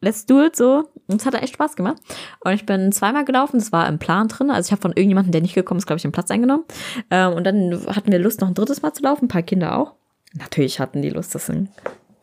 let's 0.00 0.26
do 0.26 0.44
it 0.44 0.56
so. 0.56 0.90
Und 1.06 1.20
es 1.20 1.26
hat 1.26 1.34
echt 1.34 1.54
Spaß 1.54 1.76
gemacht. 1.76 1.96
Und 2.40 2.52
ich 2.52 2.66
bin 2.66 2.92
zweimal 2.92 3.24
gelaufen, 3.24 3.58
das 3.58 3.72
war 3.72 3.88
im 3.88 3.98
Plan 3.98 4.28
drin. 4.28 4.50
Also 4.50 4.68
ich 4.68 4.72
habe 4.72 4.82
von 4.82 4.90
irgendjemandem, 4.92 5.32
der 5.32 5.40
nicht 5.40 5.54
gekommen 5.54 5.78
ist, 5.78 5.86
glaube 5.86 5.96
ich, 5.96 6.02
den 6.02 6.12
Platz 6.12 6.30
eingenommen. 6.30 6.64
Ähm, 7.10 7.32
und 7.32 7.44
dann 7.44 7.86
hatten 7.86 8.12
wir 8.12 8.18
Lust, 8.18 8.40
noch 8.40 8.48
ein 8.48 8.54
drittes 8.54 8.82
Mal 8.82 8.92
zu 8.92 9.02
laufen, 9.02 9.24
ein 9.24 9.28
paar 9.28 9.42
Kinder 9.42 9.78
auch. 9.78 9.94
Natürlich 10.34 10.80
hatten 10.80 11.00
die 11.00 11.10
Lust, 11.10 11.34
das 11.34 11.46
sind 11.46 11.70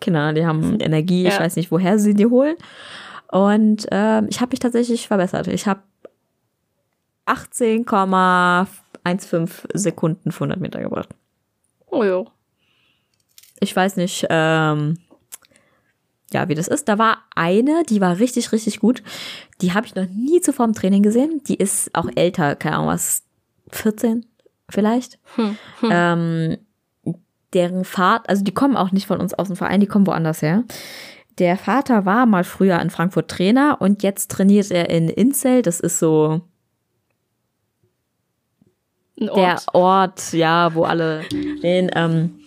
Kinder, 0.01 0.33
die 0.33 0.45
haben 0.45 0.79
Energie, 0.79 1.27
ich 1.27 1.33
Ja. 1.35 1.39
weiß 1.39 1.55
nicht, 1.55 1.71
woher 1.71 1.97
sie 1.99 2.13
die 2.13 2.25
holen. 2.27 2.55
Und 3.31 3.87
ähm, 3.91 4.27
ich 4.29 4.39
habe 4.41 4.51
mich 4.51 4.59
tatsächlich 4.59 5.07
verbessert. 5.07 5.47
Ich 5.47 5.65
habe 5.67 5.81
18,15 9.05 9.49
Sekunden 9.77 10.31
für 10.31 10.43
100 10.45 10.59
Meter 10.59 10.81
gebracht. 10.81 11.09
oh 11.87 12.03
jo. 12.03 12.27
Ich 13.61 13.73
weiß 13.75 13.95
nicht, 13.95 14.25
ähm, 14.29 14.97
ja, 16.33 16.49
wie 16.49 16.55
das 16.55 16.67
ist. 16.67 16.89
Da 16.89 16.97
war 16.97 17.19
eine, 17.35 17.83
die 17.89 18.01
war 18.01 18.19
richtig, 18.19 18.51
richtig 18.51 18.79
gut. 18.81 19.01
Die 19.61 19.73
habe 19.73 19.85
ich 19.87 19.95
noch 19.95 20.07
nie 20.09 20.41
zuvor 20.41 20.65
im 20.65 20.73
Training 20.73 21.01
gesehen. 21.03 21.41
Die 21.47 21.55
ist 21.55 21.95
auch 21.95 22.09
älter, 22.15 22.55
keine 22.57 22.75
Ahnung 22.75 22.89
was, 22.89 23.23
14 23.71 24.25
vielleicht. 24.69 25.19
Hm. 25.35 25.57
Ähm, 25.83 26.57
deren 27.55 27.85
Vater, 27.85 28.29
also 28.29 28.43
die 28.43 28.53
kommen 28.53 28.77
auch 28.77 28.91
nicht 28.91 29.07
von 29.07 29.19
uns 29.19 29.33
aus 29.33 29.47
dem 29.47 29.55
Verein, 29.55 29.79
die 29.79 29.87
kommen 29.87 30.05
woanders 30.05 30.41
her. 30.41 30.63
Der 31.39 31.57
Vater 31.57 32.05
war 32.05 32.25
mal 32.25 32.43
früher 32.43 32.79
in 32.79 32.89
Frankfurt 32.89 33.29
Trainer 33.29 33.77
und 33.79 34.03
jetzt 34.03 34.29
trainiert 34.31 34.71
er 34.71 34.89
in 34.89 35.09
Inzell. 35.09 35.61
Das 35.61 35.79
ist 35.79 35.99
so 35.99 36.41
Ort. 39.19 39.37
der 39.37 39.61
Ort, 39.73 40.33
ja, 40.33 40.73
wo 40.75 40.83
alle 40.83 41.23
den, 41.63 41.89
ähm, 41.95 42.39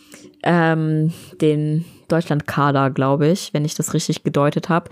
ähm, 0.42 1.12
den 1.40 1.84
Deutschlandkader, 2.08 2.90
glaube 2.90 3.28
ich, 3.28 3.52
wenn 3.52 3.64
ich 3.64 3.74
das 3.74 3.92
richtig 3.92 4.22
gedeutet 4.22 4.68
habe. 4.68 4.90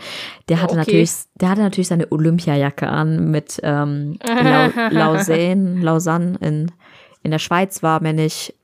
Der 0.48 0.60
hatte 0.60 0.72
Okay. 0.72 0.80
natürlich, 0.80 1.12
der 1.34 1.50
hatte 1.50 1.62
natürlich 1.62 1.88
seine 1.88 2.10
Olympiajacke 2.12 2.88
an 2.88 3.30
mit 3.30 3.60
ähm, 3.62 4.18
Lau 4.22 4.68
Lausanne, 4.90 5.80
Lausanne 5.80 6.36
in, 6.40 6.72
in 7.22 7.30
der 7.30 7.38
Schweiz 7.38 7.82
war, 7.82 8.02
wenn 8.02 8.18
ich 8.18 8.54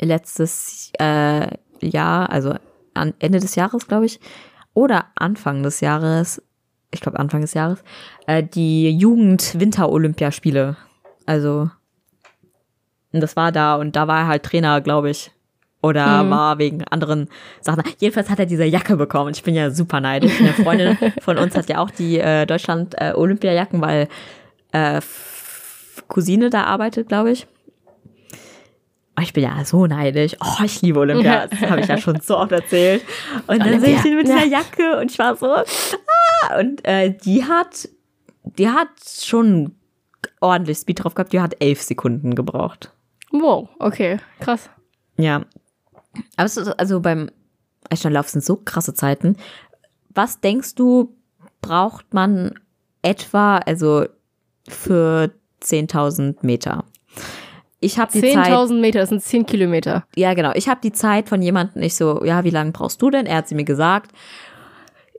letztes 0.00 0.92
äh, 0.98 1.48
Jahr, 1.80 2.30
also 2.30 2.54
an 2.94 3.14
Ende 3.18 3.40
des 3.40 3.54
Jahres, 3.54 3.86
glaube 3.86 4.06
ich, 4.06 4.20
oder 4.74 5.06
Anfang 5.14 5.62
des 5.62 5.80
Jahres, 5.80 6.42
ich 6.90 7.00
glaube 7.00 7.18
Anfang 7.18 7.40
des 7.42 7.54
Jahres, 7.54 7.82
äh, 8.26 8.42
die 8.42 8.90
Jugend-Winter-Olympiaspiele. 8.90 10.76
Also 11.26 11.70
und 13.12 13.20
das 13.20 13.36
war 13.36 13.52
da 13.52 13.76
und 13.76 13.96
da 13.96 14.06
war 14.08 14.20
er 14.20 14.26
halt 14.28 14.42
Trainer, 14.42 14.80
glaube 14.80 15.10
ich. 15.10 15.30
Oder 15.82 16.24
Mhm. 16.24 16.30
war 16.30 16.58
wegen 16.58 16.84
anderen 16.84 17.28
Sachen. 17.60 17.82
Jedenfalls 17.98 18.28
hat 18.28 18.38
er 18.38 18.46
diese 18.46 18.64
Jacke 18.64 18.96
bekommen. 18.96 19.32
Ich 19.34 19.42
bin 19.42 19.54
ja 19.54 19.70
super 19.70 20.00
neidisch. 20.00 20.40
Eine 20.40 20.52
Freundin 20.52 20.96
von 21.22 21.38
uns 21.38 21.54
hat 21.56 21.68
ja 21.68 21.78
auch 21.78 21.90
die 21.90 22.18
äh, 22.18 22.44
Deutschland-Olympiajacken, 22.46 23.80
weil 23.80 24.08
äh, 24.72 25.00
Cousine 26.08 26.50
da 26.50 26.64
arbeitet, 26.64 27.08
glaube 27.08 27.30
ich. 27.30 27.46
Und 29.16 29.22
ich 29.22 29.32
bin 29.32 29.44
ja 29.44 29.64
so 29.64 29.86
neidisch. 29.86 30.36
Oh, 30.44 30.62
ich 30.62 30.82
liebe 30.82 31.00
Olympia. 31.00 31.46
Das 31.46 31.60
habe 31.62 31.80
ich 31.80 31.86
ja 31.86 31.96
schon 31.96 32.20
so 32.20 32.36
oft 32.36 32.52
erzählt. 32.52 33.02
Und 33.46 33.60
dann 33.60 33.80
sehe 33.80 33.96
ich 33.96 34.04
ihn 34.04 34.16
mit 34.16 34.26
dieser 34.26 34.44
Jacke 34.44 34.98
und 35.00 35.10
ich 35.10 35.18
war 35.18 35.34
so. 35.36 35.46
Ah, 35.46 36.58
und 36.60 36.84
äh, 36.84 37.16
die 37.16 37.44
hat, 37.44 37.88
die 38.44 38.68
hat 38.68 38.88
schon 39.06 39.74
ordentlich 40.40 40.78
Speed 40.78 41.02
drauf 41.02 41.14
gehabt. 41.14 41.32
Die 41.32 41.40
hat 41.40 41.56
elf 41.60 41.80
Sekunden 41.82 42.34
gebraucht. 42.34 42.92
Wow, 43.30 43.70
okay, 43.78 44.18
krass. 44.40 44.68
Ja. 45.16 45.46
Aber 46.36 46.46
es 46.46 46.58
ist, 46.58 46.68
also 46.78 47.00
beim 47.00 47.30
Eissteinlauf 47.90 48.28
sind 48.28 48.44
so 48.44 48.56
krasse 48.56 48.92
Zeiten. 48.94 49.36
Was 50.10 50.40
denkst 50.40 50.74
du, 50.74 51.14
braucht 51.62 52.12
man 52.12 52.54
etwa, 53.02 53.58
also 53.58 54.06
für 54.68 55.30
10.000 55.62 56.36
Meter? 56.42 56.84
Ich 57.80 57.98
habe 57.98 58.10
die 58.12 58.20
Zeit. 58.20 58.46
10.000 58.46 58.80
Meter, 58.80 59.00
das 59.00 59.10
sind 59.10 59.22
10 59.22 59.46
Kilometer. 59.46 60.04
Ja, 60.16 60.34
genau. 60.34 60.52
Ich 60.54 60.68
habe 60.68 60.80
die 60.82 60.92
Zeit 60.92 61.28
von 61.28 61.42
jemandem, 61.42 61.82
ich 61.82 61.94
so, 61.94 62.24
ja, 62.24 62.44
wie 62.44 62.50
lange 62.50 62.72
brauchst 62.72 63.02
du 63.02 63.10
denn? 63.10 63.26
Er 63.26 63.36
hat 63.36 63.48
sie 63.48 63.54
mir 63.54 63.64
gesagt. 63.64 64.12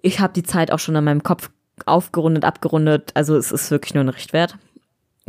Ich 0.01 0.19
habe 0.19 0.33
die 0.33 0.43
Zeit 0.43 0.71
auch 0.71 0.79
schon 0.79 0.95
in 0.95 1.03
meinem 1.03 1.23
Kopf 1.23 1.49
aufgerundet, 1.85 2.45
abgerundet. 2.45 3.11
Also 3.13 3.35
es 3.35 3.51
ist 3.51 3.69
wirklich 3.71 3.93
nur 3.93 4.03
ein 4.03 4.09
Richtwert. 4.09 4.57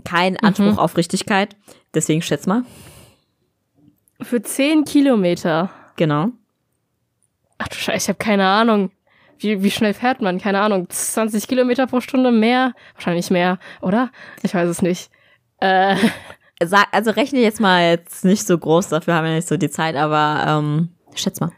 Kein 0.04 0.38
Anspruch 0.38 0.78
auf 0.78 0.96
Richtigkeit. 0.96 1.56
Deswegen 1.94 2.22
schätz 2.22 2.46
mal. 2.46 2.62
Für 4.20 4.40
10 4.40 4.84
Kilometer. 4.84 5.70
Genau. 5.96 6.28
Ach 7.58 7.68
du 7.68 7.74
Scheiße, 7.74 8.04
ich 8.04 8.08
habe 8.08 8.18
keine 8.18 8.46
Ahnung. 8.46 8.90
Wie, 9.38 9.62
wie 9.62 9.70
schnell 9.70 9.94
fährt 9.94 10.20
man? 10.20 10.38
Keine 10.38 10.60
Ahnung. 10.60 10.88
20 10.88 11.46
Kilometer 11.46 11.86
pro 11.86 12.00
Stunde 12.00 12.32
mehr? 12.32 12.72
Wahrscheinlich 12.94 13.30
mehr, 13.30 13.58
oder? 13.80 14.10
Ich 14.42 14.54
weiß 14.54 14.68
es 14.68 14.82
nicht. 14.82 15.10
Äh, 15.60 15.96
also 16.60 17.10
rechne 17.12 17.40
jetzt 17.40 17.60
mal 17.60 17.82
jetzt 17.90 18.24
nicht 18.24 18.46
so 18.46 18.56
groß, 18.58 18.88
dafür 18.88 19.14
haben 19.14 19.24
wir 19.26 19.34
nicht 19.34 19.48
so 19.48 19.56
die 19.56 19.70
Zeit, 19.70 19.94
aber 19.96 20.44
ähm, 20.46 20.88
schätz 21.14 21.40
mal. 21.40 21.52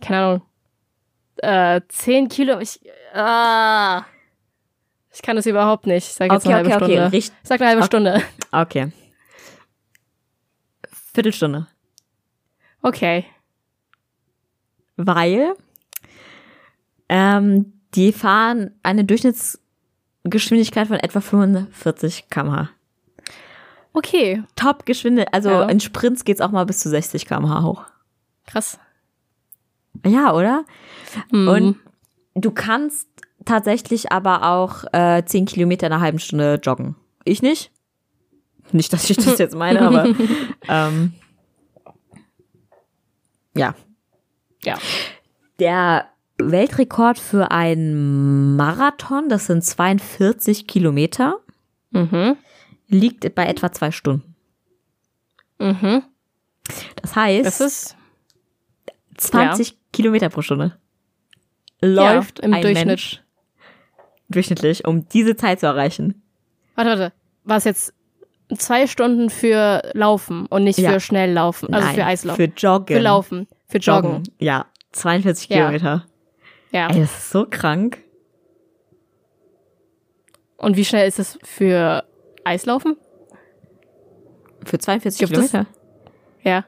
keine 0.00 0.18
Ahnung. 0.24 0.42
Äh, 1.36 1.80
10 1.88 2.28
Kilo. 2.28 2.58
Ich, 2.60 2.80
ah, 3.14 4.04
ich 5.12 5.22
kann 5.22 5.36
das 5.36 5.46
überhaupt 5.46 5.86
nicht. 5.86 6.06
Ich 6.08 6.14
sag 6.14 6.30
jetzt 6.32 6.46
Okay, 6.46 6.54
eine 6.54 6.56
halbe 6.56 6.68
okay, 6.68 6.76
okay. 6.84 6.92
Stunde. 6.94 7.12
Richt 7.12 7.32
Ich 7.42 7.48
sag 7.48 7.60
eine 7.60 7.68
halbe 7.70 7.80
Okay. 7.82 7.86
Stunde. 7.86 8.22
okay. 8.52 8.92
Viertelstunde. 11.14 11.66
Okay. 12.82 13.24
Weil 14.96 15.54
ähm, 17.08 17.72
die 17.94 18.12
fahren 18.12 18.70
eine 18.82 19.04
Durchschnittsgeschwindigkeit 19.04 20.88
von 20.88 20.96
etwa 20.98 21.20
45 21.20 22.28
km/h. 22.30 22.70
Okay. 23.94 24.42
Top 24.56 24.86
Geschwindigkeit, 24.86 25.34
also 25.34 25.50
Ja. 25.50 25.64
in 25.68 25.80
Sprints 25.80 26.24
geht's 26.24 26.40
auch 26.40 26.50
mal 26.50 26.64
bis 26.66 26.78
zu 26.78 26.88
60 26.88 27.26
km/h 27.26 27.62
hoch. 27.62 27.84
Krass. 28.46 28.78
Ja, 30.06 30.32
oder? 30.34 30.64
Mhm. 31.30 31.48
Und 31.48 31.76
du 32.34 32.50
kannst 32.50 33.08
tatsächlich 33.44 34.10
aber 34.12 34.44
auch 34.44 34.84
äh, 34.92 35.22
10 35.24 35.44
Kilometer 35.46 35.86
in 35.86 35.92
einer 35.92 36.02
halben 36.02 36.18
Stunde 36.18 36.58
joggen. 36.62 36.96
Ich 37.24 37.42
nicht. 37.42 37.70
Nicht, 38.72 38.92
dass 38.92 39.10
ich 39.10 39.16
das 39.18 39.38
jetzt 39.38 39.54
meine, 39.54 39.82
aber 39.82 40.06
ähm, 40.68 41.12
ja. 43.54 43.74
Ja. 44.64 44.78
Der 45.58 46.06
Weltrekord 46.38 47.18
für 47.18 47.50
einen 47.50 48.56
Marathon, 48.56 49.28
das 49.28 49.46
sind 49.46 49.62
42 49.64 50.66
Kilometer, 50.66 51.36
Mhm. 51.90 52.36
Liegt 52.92 53.34
bei 53.34 53.46
etwa 53.46 53.72
zwei 53.72 53.90
Stunden. 53.90 54.34
Mhm. 55.58 56.02
Das 57.00 57.16
heißt, 57.16 57.46
Das 57.46 57.60
ist 57.60 57.96
20 59.18 59.76
Kilometer 59.92 60.28
pro 60.28 60.42
Stunde 60.42 60.76
läuft 61.84 62.38
ja, 62.38 62.44
im 62.44 62.54
ein 62.54 62.62
Durchschnitt. 62.62 62.86
Mensch 62.86 63.22
durchschnittlich, 64.28 64.86
um 64.86 65.08
diese 65.08 65.34
Zeit 65.36 65.60
zu 65.60 65.66
erreichen. 65.66 66.22
Warte, 66.76 66.90
warte. 66.90 67.12
War 67.44 67.56
es 67.56 67.64
jetzt 67.64 67.92
zwei 68.56 68.86
Stunden 68.86 69.28
für 69.30 69.82
Laufen 69.92 70.46
und 70.46 70.64
nicht 70.64 70.78
Ja. 70.78 70.92
für 70.92 71.00
schnell 71.00 71.32
laufen? 71.32 71.74
Also 71.74 71.86
Nein, 71.86 71.94
für 71.96 72.04
Eislaufen. 72.04 72.36
Für 72.36 72.52
Joggen. 72.56 72.96
Für 72.96 73.02
Laufen. 73.02 73.48
Für 73.68 73.78
Joggen. 73.78 74.22
Ja, 74.38 74.66
42 74.92 75.48
Ja. 75.50 75.56
Kilometer. 75.56 76.06
Ja. 76.70 76.88
Ey, 76.88 77.00
das 77.00 77.10
ist 77.18 77.30
so 77.30 77.46
krank. 77.50 77.98
Und 80.56 80.76
wie 80.76 80.84
schnell 80.84 81.08
ist 81.08 81.18
es 81.18 81.38
für 81.42 82.04
Eislaufen? 82.44 82.96
Für 84.64 84.78
42 84.78 85.18
Gibt 85.20 85.32
Kilometer? 85.32 85.66
Ja. 86.42 86.64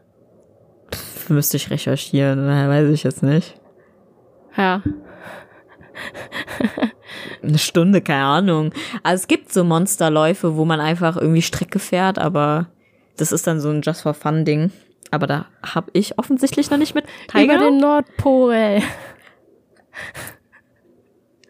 Pff, 0.93 1.31
müsste 1.31 1.57
ich 1.57 1.71
recherchieren, 1.71 2.47
weiß 2.47 2.91
ich 2.91 3.03
jetzt 3.05 3.23
nicht. 3.23 3.59
Ja. 4.57 4.83
Eine 7.43 7.59
Stunde, 7.59 8.01
keine 8.01 8.25
Ahnung. 8.25 8.73
Also 9.03 9.23
es 9.23 9.29
gibt 9.29 9.53
so 9.53 9.65
Monsterläufe, 9.65 10.57
wo 10.57 10.65
man 10.65 10.81
einfach 10.81 11.17
irgendwie 11.17 11.43
Strecke 11.43 11.79
fährt, 11.79 12.19
aber 12.19 12.69
das 13.17 13.31
ist 13.33 13.47
dann 13.47 13.61
so 13.61 13.71
ein 13.71 13.83
Just 13.83 14.03
for 14.03 14.15
Fun 14.15 14.45
Ding. 14.45 14.73
Aber 15.11 15.27
da 15.29 15.47
habe 15.63 15.91
ich 15.93 16.19
offensichtlich 16.19 16.71
noch 16.71 16.79
nicht 16.79 16.95
mit 16.95 17.05
Über 17.05 17.33
teilgenommen. 17.33 17.75
den 17.75 17.81
Nordpol. 17.81 18.79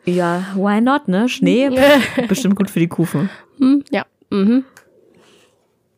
Ja, 0.05 0.45
why 0.55 0.81
not, 0.83 1.09
ne? 1.09 1.29
Schnee, 1.31 1.71
bestimmt 2.29 2.57
gut 2.57 2.71
für 2.71 2.81
die 2.81 2.89
Kufen. 2.89 3.31
hm, 3.59 3.83
ja. 3.91 4.05
Mhm. 4.35 4.65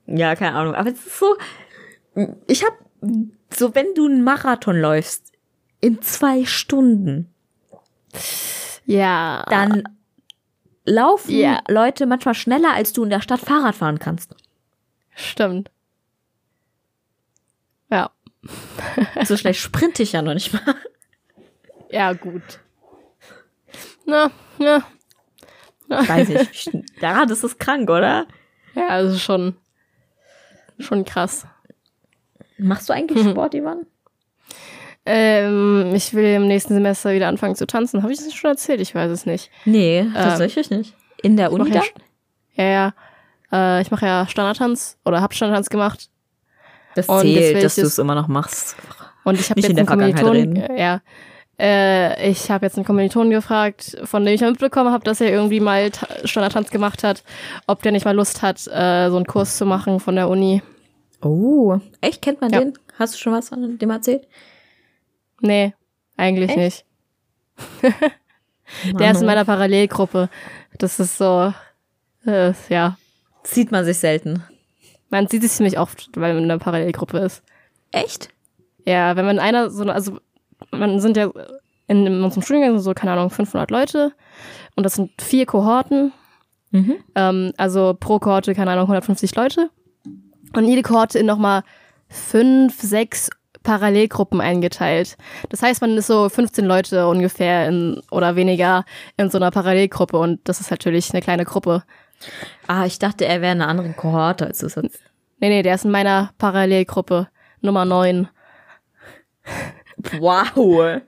Ja, 0.06 0.36
keine 0.36 0.56
Ahnung. 0.56 0.74
Aber 0.74 0.90
es 0.90 1.04
ist 1.04 1.18
so, 1.18 1.36
ich 2.46 2.64
habe 2.64 2.76
so, 3.52 3.74
wenn 3.74 3.94
du 3.94 4.06
einen 4.06 4.22
Marathon 4.22 4.76
läufst 4.80 5.32
in 5.80 6.02
zwei 6.02 6.44
Stunden, 6.44 7.32
Ja. 8.84 9.44
dann 9.48 9.82
laufen 10.84 11.30
Ja. 11.34 11.60
Leute 11.68 12.06
manchmal 12.06 12.34
schneller, 12.34 12.72
als 12.74 12.92
du 12.92 13.04
in 13.04 13.10
der 13.10 13.20
Stadt 13.20 13.40
Fahrrad 13.40 13.74
fahren 13.74 13.98
kannst. 13.98 14.34
Stimmt. 15.14 15.70
Ja. 17.90 18.10
So 19.24 19.36
schlecht 19.36 19.60
sprinte 19.60 20.02
ich 20.02 20.12
ja 20.12 20.22
noch 20.22 20.34
nicht 20.34 20.52
mal. 20.52 20.74
Ja, 21.90 22.12
gut. 22.12 22.60
Na, 24.04 24.30
ja. 24.58 24.84
Weiß 25.88 26.28
ich. 26.30 26.70
Ja, 27.00 27.24
das 27.26 27.44
ist 27.44 27.58
krank, 27.58 27.88
oder? 27.90 28.26
Ja, 28.74 28.88
also 28.88 29.18
schon, 29.18 29.56
schon 30.78 31.04
krass. 31.04 31.46
Machst 32.58 32.88
du 32.88 32.92
eigentlich 32.92 33.22
Mhm. 33.24 33.30
Sport, 33.30 33.54
Ivan? 33.54 33.86
Ähm, 35.04 35.92
ich 35.94 36.14
will 36.14 36.24
im 36.34 36.48
nächsten 36.48 36.74
Semester 36.74 37.12
wieder 37.12 37.28
anfangen 37.28 37.54
zu 37.54 37.66
tanzen. 37.66 38.02
Habe 38.02 38.12
ich 38.12 38.18
das 38.18 38.34
schon 38.34 38.50
erzählt? 38.50 38.80
Ich 38.80 38.94
weiß 38.94 39.10
es 39.10 39.24
nicht. 39.24 39.50
Nee, 39.64 40.06
tatsächlich 40.12 40.70
nicht. 40.70 40.94
In 41.22 41.36
der 41.36 41.48
Ähm, 41.48 41.60
Uni 41.60 41.70
ja, 41.72 41.82
ja, 42.54 42.64
ja. 42.64 42.94
Äh, 43.78 43.82
ich 43.82 43.90
mache 43.92 44.04
ja 44.06 44.26
Standardtanz 44.26 44.98
oder 45.04 45.20
hab 45.22 45.32
Standardtanz 45.32 45.68
gemacht. 45.68 46.10
Das 46.96 47.06
Und 47.08 47.20
zählt, 47.22 47.62
dass 47.62 47.76
du 47.76 47.82
es- 47.82 47.98
immer 47.98 48.14
noch 48.16 48.26
machst. 48.26 48.74
Und 49.22 49.38
ich 49.38 49.48
habe 49.50 49.60
jetzt 49.60 49.70
in 49.70 49.76
der 49.76 49.86
Vergangenheit 49.86 50.24
Kommilitonen, 50.24 50.76
ja, 50.78 51.00
äh, 51.58 52.30
ich 52.30 52.50
habe 52.50 52.66
jetzt 52.66 52.76
einen 52.76 52.84
Kommilitonen 52.84 53.30
gefragt, 53.30 53.96
von 54.04 54.24
dem 54.24 54.34
ich 54.34 54.40
mitbekommen 54.40 54.92
habe, 54.92 55.04
dass 55.04 55.20
er 55.20 55.30
irgendwie 55.30 55.60
mal 55.60 55.90
Ta 55.90 56.06
Standardtanz 56.24 56.70
gemacht 56.70 57.02
hat, 57.04 57.22
ob 57.66 57.82
der 57.82 57.92
nicht 57.92 58.04
mal 58.04 58.14
Lust 58.14 58.42
hat, 58.42 58.66
äh, 58.66 59.08
so 59.10 59.16
einen 59.16 59.26
Kurs 59.26 59.56
zu 59.56 59.66
machen 59.66 60.00
von 60.00 60.16
der 60.16 60.28
Uni. 60.28 60.62
Oh, 61.22 61.78
echt? 62.00 62.22
Kennt 62.22 62.40
man 62.40 62.52
Ja. 62.52 62.60
den? 62.60 62.74
Hast 62.98 63.14
du 63.14 63.18
schon 63.18 63.32
was 63.32 63.48
von 63.48 63.78
dem 63.78 63.90
erzählt? 63.90 64.26
Nee, 65.40 65.74
eigentlich 66.16 66.50
Echt? 66.50 66.58
nicht. 66.58 66.84
Der 68.98 69.10
ist 69.12 69.20
in 69.20 69.26
Mano. 69.26 69.26
meiner 69.26 69.44
Parallelgruppe. 69.44 70.28
Das 70.78 70.98
ist 70.98 71.18
so, 71.18 71.52
äh, 72.26 72.52
ja. 72.68 72.96
Sieht 73.44 73.70
man 73.70 73.84
sich 73.84 73.98
selten. 73.98 74.42
Man 75.08 75.28
sieht 75.28 75.44
es 75.44 75.56
ziemlich 75.56 75.78
oft, 75.78 76.08
weil 76.16 76.34
man 76.34 76.44
in 76.44 76.50
einer 76.50 76.58
Parallelgruppe 76.58 77.18
ist. 77.18 77.42
Echt? 77.92 78.28
Ja, 78.84 79.14
wenn 79.16 79.24
man 79.24 79.38
einer 79.38 79.70
so, 79.70 79.84
also, 79.84 80.18
man 80.70 81.00
sind 81.00 81.16
ja 81.16 81.30
in, 81.86 82.06
in 82.06 82.22
unserem 82.22 82.42
Studiengang 82.42 82.78
so, 82.78 82.94
keine 82.94 83.12
Ahnung, 83.12 83.30
500 83.30 83.70
Leute 83.70 84.12
und 84.74 84.84
das 84.84 84.94
sind 84.94 85.10
vier 85.20 85.46
Kohorten. 85.46 86.12
Mhm. 86.70 86.96
Ähm, 87.14 87.52
also 87.56 87.96
pro 87.98 88.18
Kohorte, 88.18 88.54
keine 88.54 88.72
Ahnung, 88.72 88.84
150 88.84 89.34
Leute. 89.36 89.70
Und 90.54 90.66
jede 90.66 90.82
Kohorte 90.82 91.18
in 91.18 91.26
nochmal 91.26 91.62
fünf, 92.08 92.80
sechs 92.80 93.30
Parallelgruppen 93.62 94.40
eingeteilt. 94.40 95.16
Das 95.48 95.60
heißt, 95.60 95.80
man 95.80 95.96
ist 95.96 96.06
so 96.06 96.28
15 96.28 96.64
Leute 96.64 97.08
ungefähr 97.08 97.68
in, 97.68 98.00
oder 98.12 98.36
weniger 98.36 98.84
in 99.16 99.28
so 99.28 99.38
einer 99.38 99.50
Parallelgruppe 99.50 100.16
und 100.16 100.40
das 100.48 100.60
ist 100.60 100.70
natürlich 100.70 101.12
eine 101.12 101.20
kleine 101.20 101.44
Gruppe. 101.44 101.82
Ah, 102.68 102.86
ich 102.86 103.00
dachte, 103.00 103.26
er 103.26 103.40
wäre 103.40 103.52
in 103.54 103.60
einer 103.60 103.70
anderen 103.70 103.96
Kohorte, 103.96 104.46
als 104.46 104.58
du 104.58 104.66
jetzt. 104.66 105.00
Nee, 105.40 105.48
nee, 105.48 105.62
der 105.62 105.74
ist 105.74 105.84
in 105.84 105.90
meiner 105.90 106.30
Parallelgruppe, 106.38 107.28
Nummer 107.60 107.84
9. 107.84 108.28
Wow. 110.18 111.00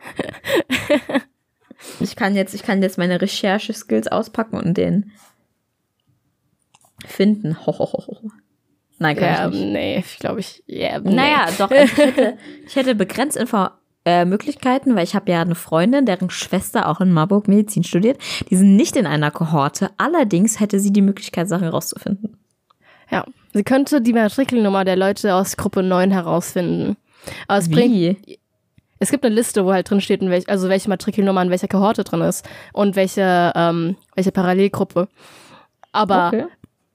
ich 2.01 2.17
kann 2.17 2.35
jetzt, 2.35 2.55
ich 2.55 2.63
kann 2.63 2.83
jetzt 2.83 2.99
meine 2.99 3.21
Recherche-Skills 3.21 4.09
auspacken 4.09 4.57
und 4.59 4.77
den 4.77 5.13
finden. 7.07 7.57
Ho, 7.67 7.79
ho, 7.79 7.93
ho. 7.93 8.31
Nein, 8.99 9.17
kann 9.17 9.25
Ja, 9.25 9.49
ich 9.49 9.55
nicht. 9.55 9.73
nee, 9.73 9.99
ich 9.99 10.19
glaube 10.19 10.41
ich. 10.41 10.65
Yeah, 10.69 10.99
nee. 11.01 11.15
Naja, 11.15 11.47
doch, 11.57 11.71
also 11.71 11.85
ich 11.85 11.97
hätte, 11.97 12.39
ich 12.67 12.77
hätte 12.77 12.95
begrenzt 12.95 13.37
Info 13.37 13.69
äh, 14.05 14.25
Möglichkeiten, 14.25 14.97
weil 14.97 15.05
ich 15.05 15.15
habe 15.15 15.31
ja 15.31 15.41
eine 15.43 15.55
Freundin, 15.55 16.07
deren 16.07 16.31
Schwester 16.31 16.89
auch 16.89 17.01
in 17.01 17.13
Marburg 17.13 17.47
Medizin 17.47 17.85
studiert. 17.85 18.19
Die 18.51 18.57
sind 18.57 18.75
nicht 18.77 18.97
in 18.97 19.07
einer 19.07 19.31
Kohorte. 19.31 19.91
Allerdings 19.99 20.59
hätte 20.61 20.81
sie 20.81 20.93
die 20.93 21.03
Möglichkeit, 21.03 21.49
Sachen 21.49 21.69
rauszufinden. 21.69 22.37
Ja. 23.11 23.25
Sie 23.53 23.65
könnte 23.65 24.01
die 24.01 24.13
Matrikelnummer 24.13 24.85
der 24.85 24.97
Leute 24.97 25.35
aus 25.35 25.57
Gruppe 25.57 25.83
9 25.83 26.11
herausfinden. 26.11 26.97
Aber 27.47 27.59
es 27.59 27.71
bringt. 27.71 28.19
Es 28.99 29.11
gibt 29.11 29.25
eine 29.25 29.35
Liste, 29.35 29.65
wo 29.65 29.73
halt 29.73 29.89
drin 29.89 30.01
steht, 30.01 30.21
welch, 30.23 30.49
also 30.49 30.69
welche 30.69 30.89
Matrikelnummer 30.89 31.43
in 31.43 31.51
welcher 31.51 31.69
Kohorte 31.69 32.05
drin 32.05 32.21
ist 32.23 32.49
und 32.73 32.97
welche, 32.97 33.53
ähm, 33.55 33.97
welche 34.15 34.33
Parallelgruppe. 34.33 35.09
Aber 35.93 36.29
Okay. 36.29 36.47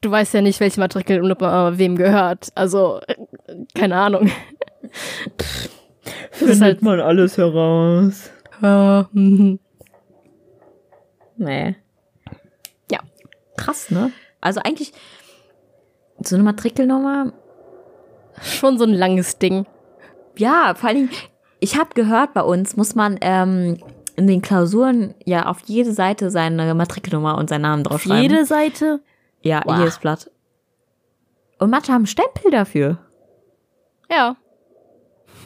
du 0.02 0.12
weißt 0.12 0.34
ja 0.34 0.42
nicht, 0.42 0.60
welche 0.60 0.80
Matrikelnummer 0.80 1.70
äh, 1.74 1.78
wem 1.78 1.96
gehört. 1.96 2.50
Also, 2.56 3.00
äh, 3.08 3.16
keine 3.74 3.96
Ahnung. 3.96 4.30
Das 6.32 6.42
ist 6.42 6.62
halt. 6.62 6.82
man 6.82 7.00
alles 7.00 7.38
heraus. 7.38 8.30
Äh, 8.62 9.04
mhm. 9.14 9.60
Nee. 11.38 11.76
Ja. 12.92 13.00
Krass, 13.58 13.90
ne? 13.92 14.12
Also 14.42 14.60
eigentlich 14.64 14.92
so 16.20 16.36
eine 16.36 16.44
Matrikelnummer. 16.44 17.32
Schon 18.42 18.78
so 18.78 18.84
ein 18.84 18.94
langes 18.94 19.38
Ding. 19.38 19.66
Ja, 20.38 20.74
vor 20.76 20.90
allen 20.90 20.98
Dingen, 20.98 21.10
ich 21.64 21.78
habe 21.80 21.90
gehört, 21.96 22.34
bei 22.34 22.42
uns 22.42 22.76
muss 22.76 22.94
man 22.96 23.18
ähm, 23.22 23.78
in 24.16 24.28
den 24.28 24.42
Klausuren 24.42 25.16
ja 25.26 25.46
auf 25.48 25.62
jede 25.66 25.94
Seite 25.94 26.30
seine 26.30 26.74
Matrikelnummer 26.76 27.38
und 27.38 27.50
seinen 27.50 27.62
Namen 27.62 27.86
Auf 27.88 28.04
draufschreiben. 28.04 28.22
jede 28.22 28.46
Seite. 28.46 29.02
Ja, 29.42 29.62
Wow. 29.66 29.80
jedes 29.80 29.98
Blatt. 30.00 30.30
Und 31.60 31.70
manche 31.70 31.94
haben 31.94 32.06
Stempel 32.06 32.52
dafür. 32.52 32.98
Ja. 34.12 34.36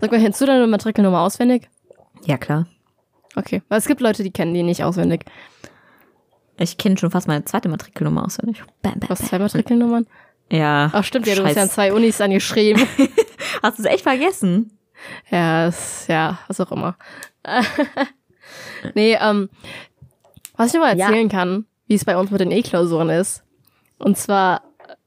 Sag 0.00 0.10
mal, 0.10 0.20
kennst 0.20 0.40
du 0.40 0.46
deine 0.46 0.66
Matrikelnummer 0.66 1.20
auswendig? 1.20 1.68
Ja, 2.24 2.36
klar. 2.36 2.66
Okay. 3.36 3.62
Weil 3.68 3.78
es 3.78 3.86
gibt 3.86 4.00
Leute, 4.00 4.22
die 4.22 4.30
kennen 4.32 4.52
die 4.54 4.62
nicht 4.62 4.84
auswendig. 4.84 5.24
Ich 6.58 6.76
kenne 6.76 6.98
schon 6.98 7.10
fast 7.10 7.28
meine 7.28 7.44
zweite 7.44 7.68
Matrikelnummer 7.68 8.24
auswendig. 8.24 8.62
Bam, 8.82 8.98
bam, 8.98 9.08
Was, 9.10 9.20
zwei 9.20 9.38
Matrikelnummern? 9.38 10.06
Ja. 10.52 10.90
Ach 10.92 11.02
stimmt, 11.04 11.26
ja, 11.26 11.34
du 11.34 11.42
bist 11.44 11.56
ja 11.56 11.62
an 11.62 11.68
Scheiß. 11.68 11.74
zwei 11.74 11.92
Unis 11.94 12.20
angeschrieben. 12.20 12.86
Hast 13.62 13.78
du 13.78 13.82
es 13.82 13.88
echt 13.88 14.02
vergessen? 14.02 14.76
ja, 15.30 15.66
ist, 15.66 16.06
ja, 16.08 16.38
was 16.46 16.60
auch 16.60 16.70
immer. 16.70 16.96
nee, 18.94 19.16
ähm, 19.20 19.48
was 20.56 20.74
ich 20.74 20.80
mal 20.80 20.96
Ja. 20.96 21.06
erzählen 21.06 21.28
kann, 21.28 21.64
wie 21.86 21.94
es 21.94 22.04
bei 22.04 22.16
uns 22.16 22.30
mit 22.30 22.40
den 22.40 22.50
E-Klausuren 22.50 23.08
ist. 23.08 23.42
Und 23.98 24.16
zwar, 24.18 24.62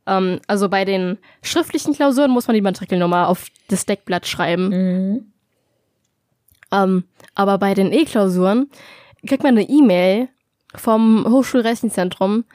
ähm, 0.07 0.39
also 0.47 0.67
bei 0.67 0.83
den 0.83 1.17
schriftlichen 1.43 1.93
Klausuren 1.93 2.31
muss 2.31 2.47
man 2.47 2.55
die 2.55 2.61
Matrikelnummer 2.61 3.27
auf 3.27 3.45
das 3.67 3.85
Deckblatt 3.85 4.27
schreiben. 4.27 4.69
Mhm. 4.69 5.31
Ähm, 6.71 7.03
aber 7.35 7.57
bei 7.57 7.73
den 7.73 7.93
E-Klausuren 7.93 8.69
kriegt 9.27 9.43
man 9.43 9.57
eine 9.57 9.69
E-Mail 9.69 10.27
vom 10.75 11.25
Hochschulrechenzentrum 11.29 12.45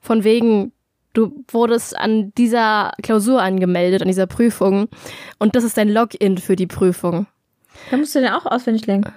von 0.00 0.22
wegen, 0.24 0.72
du 1.14 1.44
wurdest 1.50 1.96
an 1.96 2.32
dieser 2.36 2.92
Klausur 3.02 3.40
angemeldet, 3.42 4.02
an 4.02 4.08
dieser 4.08 4.26
Prüfung 4.26 4.88
und 5.38 5.56
das 5.56 5.64
ist 5.64 5.76
dein 5.78 5.88
Login 5.88 6.36
für 6.38 6.56
die 6.56 6.66
Prüfung. 6.66 7.26
Da 7.90 7.96
musst 7.96 8.14
du 8.14 8.20
den 8.20 8.30
auch 8.32 8.46
auswendig 8.46 8.86
lernen. 8.86 9.10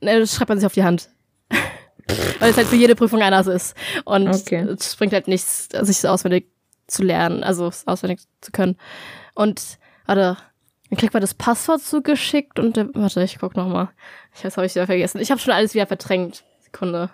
Ne, 0.00 0.18
das 0.20 0.34
schreibt 0.34 0.48
man 0.48 0.58
sich 0.58 0.66
auf 0.66 0.72
die 0.74 0.84
Hand. 0.84 1.10
Weil 2.40 2.50
es 2.50 2.56
halt 2.56 2.66
für 2.68 2.76
jede 2.76 2.94
Prüfung 2.96 3.22
anders 3.22 3.46
ist. 3.46 3.76
Und 4.04 4.28
Okay. 4.28 4.60
es 4.78 4.96
bringt 4.96 5.12
halt 5.12 5.28
nichts, 5.28 5.68
sich 5.82 6.08
auswendig 6.08 6.46
zu 6.88 7.02
lernen, 7.04 7.44
also 7.44 7.68
es 7.68 7.86
auswendig 7.86 8.20
zu 8.40 8.50
können. 8.52 8.76
Und, 9.34 9.78
warte, 10.06 10.36
dann 10.90 10.98
kriegt 10.98 11.14
man 11.14 11.20
das 11.20 11.34
Passwort 11.34 11.80
zugeschickt 11.82 12.58
und, 12.58 12.76
der- 12.76 12.88
warte, 12.94 13.22
ich 13.22 13.38
guck 13.38 13.56
nochmal. 13.56 13.88
Ich 14.34 14.44
weiß, 14.44 14.56
habe 14.56 14.66
ich 14.66 14.74
wieder 14.74 14.86
vergessen. 14.86 15.20
Ich 15.20 15.30
habe 15.30 15.40
schon 15.40 15.54
alles 15.54 15.74
wieder 15.74 15.86
verdrängt. 15.86 16.42
Sekunde. 16.60 17.10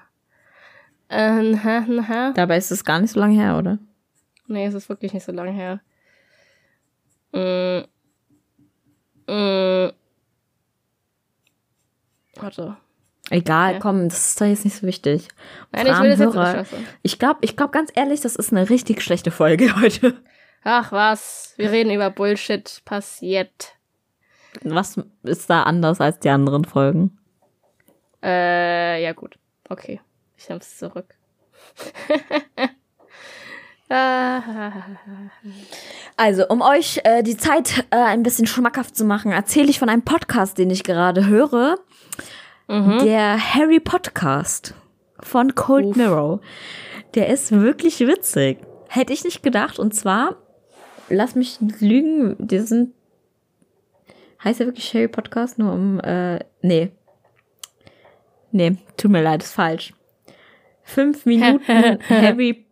Äh, 1.09 1.55
hä, 1.57 1.81
hä? 2.07 2.33
Dabei 2.35 2.57
ist 2.57 2.71
es 2.71 2.85
gar 2.85 2.99
nicht 3.01 3.13
so 3.13 3.21
lange 3.21 3.35
her, 3.35 3.57
oder? 3.59 3.79
Nee, 4.49 4.67
es 4.67 4.75
ist 4.75 4.89
wirklich 4.89 5.13
nicht 5.13 5.25
so 5.25 5.33
lange 5.33 5.53
her. 5.53 5.81
Mm. 7.33 7.85
Mm. 9.31 9.93
Warte. 12.37 12.77
Egal, 13.31 13.75
Ja. 13.75 13.79
komm, 13.79 14.09
das 14.09 14.31
ist 14.31 14.41
doch 14.41 14.47
jetzt 14.47 14.65
nicht 14.65 14.77
so 14.77 14.87
wichtig. 14.87 15.29
Nein, 15.73 15.87
ich 15.87 16.01
will 16.01 16.11
das 16.11 16.19
jetzt 16.19 16.35
Hörer. 16.35 16.57
nicht. 16.63 16.73
Ich 17.03 17.19
glaube, 17.19 17.41
ich 17.43 17.57
glaub 17.57 17.73
ganz 17.73 17.91
ehrlich, 17.95 18.21
das 18.23 18.37
ist 18.37 18.53
eine 18.53 18.71
richtig 18.71 19.03
schlechte 19.03 19.31
Folge 19.31 19.77
heute. 19.81 20.17
Ach 20.65 20.91
was, 20.93 21.53
wir 21.57 21.71
reden 21.71 21.91
über 21.93 22.11
Bullshit 22.11 22.81
passiert. 22.85 23.75
Was 24.63 24.99
ist 25.25 25.51
da 25.51 25.65
anders 25.65 26.01
als 26.01 26.19
die 26.21 26.31
anderen 26.31 26.65
Folgen? 26.65 27.19
Äh, 28.23 29.03
ja 29.05 29.13
gut. 29.13 29.39
Okay, 29.69 30.01
ich 30.37 30.49
nehm's 30.49 30.79
zurück. 30.79 31.15
Also, 36.17 36.49
um 36.49 36.63
euch 36.63 37.01
äh, 37.05 37.23
die 37.23 37.37
Zeit 37.37 37.87
äh, 37.91 37.97
ein 37.97 38.23
bisschen 38.25 38.47
schmackhaft 38.47 38.97
zu 38.97 39.05
machen, 39.05 39.31
erzähle 39.33 39.69
ich 39.71 39.79
von 39.79 39.89
einem 39.89 40.03
Podcast, 40.03 40.59
den 40.59 40.69
ich 40.71 40.83
gerade 40.83 41.27
höre. 41.27 41.77
mhm. 42.67 42.99
Der 43.05 43.55
Harry 43.55 43.79
Podcast 43.81 44.75
von 45.21 45.55
Cold 45.55 45.87
Uff. 45.87 45.97
Mirror. 45.97 46.41
Der 47.15 47.29
ist 47.29 47.53
wirklich 47.53 48.01
witzig. 48.01 48.59
Hätte 48.89 49.13
ich 49.13 49.25
nicht 49.25 49.43
gedacht. 49.43 49.79
Und 49.79 49.95
zwar, 49.95 50.37
lass 51.09 51.35
mich 51.35 51.59
lügen, 51.61 52.37
die 52.39 52.59
sind. 52.61 52.95
Heißt 54.43 54.61
ja 54.61 54.67
wirklich 54.67 54.93
Harry 54.95 55.09
Podcast? 55.09 55.59
Nur 55.59 55.73
um. 55.73 56.01
Äh, 56.01 56.41
nee. 56.63 56.91
Nee, 58.51 58.77
tut 58.97 59.11
mir 59.11 59.23
leid, 59.23 59.43
ist 59.43 59.53
falsch. 59.55 59.95
Fünf 60.83 61.27
Minuten 61.27 61.99
Harry. 62.09 62.65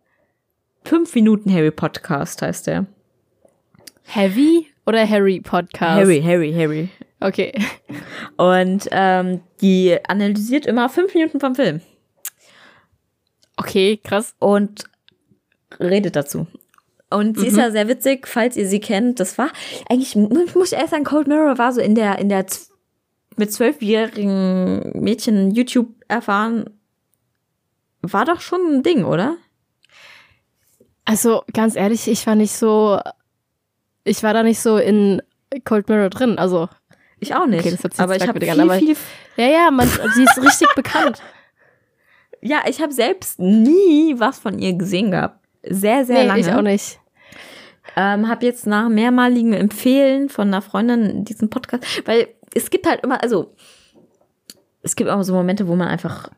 Fünf 0.87 1.13
Minuten 1.15 1.51
Harry 1.53 1.71
Podcast 1.71 2.41
heißt 2.41 2.67
der. 2.67 2.85
Heavy 4.03 4.67
oder 4.85 5.07
Harry 5.07 5.41
Podcast? 5.41 5.81
Harry, 5.99 6.21
Harry, 6.21 6.53
Harry. 6.53 6.89
Okay. 7.19 7.51
Und 8.37 8.87
ähm, 8.91 9.41
die 9.61 9.97
analysiert 10.07 10.65
immer 10.65 10.87
fünf 10.87 11.13
Minuten 11.13 11.39
vom 11.41 11.55
Film 11.55 11.81
Okay, 13.57 13.99
krass. 14.01 14.33
und 14.39 14.85
redet 15.79 16.15
dazu. 16.15 16.47
Und 17.09 17.37
sie 17.39 17.47
ist 17.47 17.53
Mhm. 17.53 17.59
ja 17.59 17.71
sehr 17.71 17.87
witzig, 17.87 18.27
falls 18.27 18.55
ihr 18.55 18.67
sie 18.67 18.79
kennt. 18.79 19.19
Das 19.19 19.37
war 19.37 19.49
eigentlich, 19.89 20.15
muss 20.15 20.71
ich 20.71 20.77
erst 20.77 20.91
sagen, 20.91 21.03
Cold 21.03 21.27
Mirror 21.27 21.57
war 21.57 21.73
so 21.73 21.81
in 21.81 21.95
der, 21.95 22.19
in 22.19 22.29
der 22.29 22.45
mit 23.35 23.51
zwölfjährigen 23.51 24.91
Mädchen 25.01 25.51
YouTube 25.51 25.89
erfahren, 26.07 26.69
war 28.01 28.25
doch 28.25 28.39
schon 28.41 28.61
ein 28.77 28.83
Ding, 28.83 29.03
oder? 29.03 29.35
Also, 31.07 31.43
ganz 31.53 31.77
ehrlich, 31.77 32.09
ich 32.09 32.27
war 32.27 32.35
nicht 32.35 32.51
so. 32.51 32.99
Ich 34.03 34.23
war 34.23 34.33
da 34.33 34.43
nicht 34.43 34.59
so 34.59 34.77
in 34.77 35.21
Cold 35.63 35.87
Mirror 35.87 36.09
drin. 36.09 36.37
Also, 36.37 36.67
Ich 37.19 37.33
auch 37.33 37.47
nicht. 37.47 37.61
Okay, 37.61 37.71
das 37.71 37.81
hört 37.81 37.93
sich 37.93 38.01
aber 38.01 38.17
ich 38.17 38.27
habe 38.27 38.39
viel, 38.41 38.59
an, 38.59 38.79
viel, 38.79 38.95
ja, 39.37 39.47
ja, 39.47 39.71
man, 39.71 39.87
sie 39.87 40.23
ist 40.23 40.37
richtig 40.41 40.67
bekannt. 40.75 41.21
ja, 42.41 42.59
ich 42.67 42.81
habe 42.81 42.91
selbst 42.91 43.39
nie 43.39 44.15
was 44.17 44.37
von 44.37 44.59
ihr 44.59 44.73
gesehen 44.73 45.11
gehabt. 45.11 45.39
Sehr, 45.63 46.05
sehr 46.05 46.23
nee, 46.23 46.27
lange. 46.27 46.41
ich 46.41 46.51
auch 46.51 46.61
nicht. 46.61 46.99
Ähm, 47.95 48.27
habe 48.27 48.45
jetzt 48.45 48.67
nach 48.67 48.89
mehrmaligen 48.89 49.53
Empfehlen 49.53 50.27
von 50.27 50.49
einer 50.49 50.61
Freundin 50.61 51.23
diesen 51.23 51.49
Podcast, 51.49 51.85
weil 52.05 52.27
es 52.53 52.69
gibt 52.69 52.85
halt 52.85 53.01
immer, 53.03 53.23
also 53.23 53.55
es 54.81 54.97
gibt 54.97 55.09
auch 55.09 55.23
so 55.23 55.33
Momente, 55.33 55.69
wo 55.69 55.75
man 55.75 55.87
einfach 55.87 56.29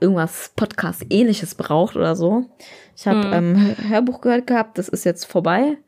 irgendwas 0.00 0.52
Podcast-ähnliches 0.56 1.54
braucht 1.54 1.96
oder 1.96 2.16
so. 2.16 2.46
Ich 2.96 3.06
habe 3.06 3.22
Hm. 3.22 3.32
ähm, 3.32 3.76
Hörbuch 3.88 4.20
gehört 4.20 4.46
gehabt, 4.46 4.78
das 4.78 4.88
ist 4.88 5.04
jetzt 5.04 5.24
vorbei. 5.26 5.78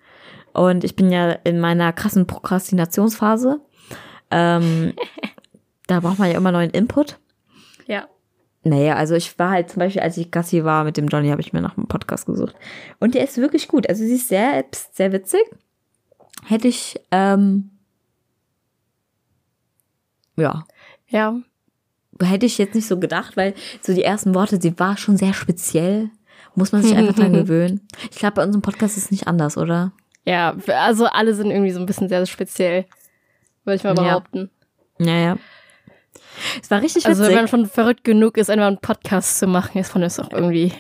Und 0.53 0.85
ich 0.85 0.97
bin 0.97 1.11
ja 1.11 1.33
in 1.45 1.61
meiner 1.61 1.93
krassen 1.93 2.27
Prokrastinationsphase. 2.27 3.61
Ähm, 4.31 4.93
da 5.87 6.01
braucht 6.01 6.19
man 6.19 6.31
ja 6.31 6.37
immer 6.37 6.53
neuen 6.53 6.71
Input. 6.71 7.19
Ja. 7.87 8.07
Naja, 8.65 8.95
also 8.97 9.15
ich 9.15 9.39
war 9.39 9.51
halt 9.51 9.71
zum 9.71 9.81
Beispiel, 9.81 10.03
als 10.03 10.17
ich 10.17 10.31
Gassi 10.31 10.63
war 10.65 10.85
mit 10.85 10.97
dem 10.97 11.09
Johnny, 11.09 11.31
habe 11.31 11.41
ich 11.41 11.53
mir 11.53 11.61
nach 11.63 11.77
einem 11.77 11.89
Podcast 11.89 12.27
gesucht. 12.27 12.55
Und 13.01 13.15
der 13.15 13.25
ist 13.25 13.39
wirklich 13.39 13.67
gut. 13.67 13.89
Also 13.89 14.05
sie 14.05 14.15
ist 14.15 14.29
selbst 14.29 14.95
sehr 14.97 15.13
witzig. 15.13 15.41
Hätte 16.47 16.69
ich, 16.69 17.01
ähm, 17.11 17.71
ja, 20.37 20.65
Ja. 21.09 21.41
Hätte 22.21 22.47
ich 22.47 22.59
jetzt 22.59 22.75
nicht 22.75 22.87
so 22.87 22.99
gedacht, 22.99 23.37
weil 23.37 23.55
so 23.81 23.95
die 23.95 24.03
ersten 24.05 24.35
Worte, 24.35 24.61
sie 24.61 24.79
war 24.79 24.97
schon 24.97 25.17
sehr 25.17 25.35
speziell. 25.35 26.11
Muss 26.55 26.73
man 26.73 26.83
sich 26.83 26.95
einfach 26.97 27.15
dran 27.15 27.33
gewöhnen. 27.33 27.87
Ich 28.11 28.19
glaube, 28.19 28.35
bei 28.35 28.45
unserem 28.45 28.61
Podcast 28.63 28.97
ist 28.99 29.05
es 29.07 29.11
nicht 29.11 29.27
anders, 29.27 29.57
oder? 29.57 29.93
Ja, 30.25 30.55
also 30.69 31.07
alle 31.07 31.35
sind 31.35 31.51
irgendwie 31.51 31.71
so 31.73 31.81
ein 31.81 31.87
bisschen 31.87 32.09
sehr 32.09 32.25
speziell. 32.27 32.85
Würde 33.65 33.77
ich 33.77 33.85
mal 33.85 33.97
Ja. 33.97 34.03
behaupten. 34.03 34.51
Naja. 34.99 35.37
Es 36.63 36.71
war 36.71 36.83
richtig 36.83 37.07
Also, 37.07 37.23
wenn 37.23 37.31
witzig. 37.31 37.41
man 37.41 37.49
schon 37.49 37.67
verrückt 37.67 38.05
genug 38.05 38.37
ist, 38.37 38.51
einfach 38.51 38.67
einen 38.67 38.79
Podcast 38.79 39.39
zu 39.39 39.47
machen, 39.47 39.79
ist 39.81 39.95
man 39.95 40.03
das 40.03 40.21
auch 40.21 40.31
irgendwie. 40.33 40.73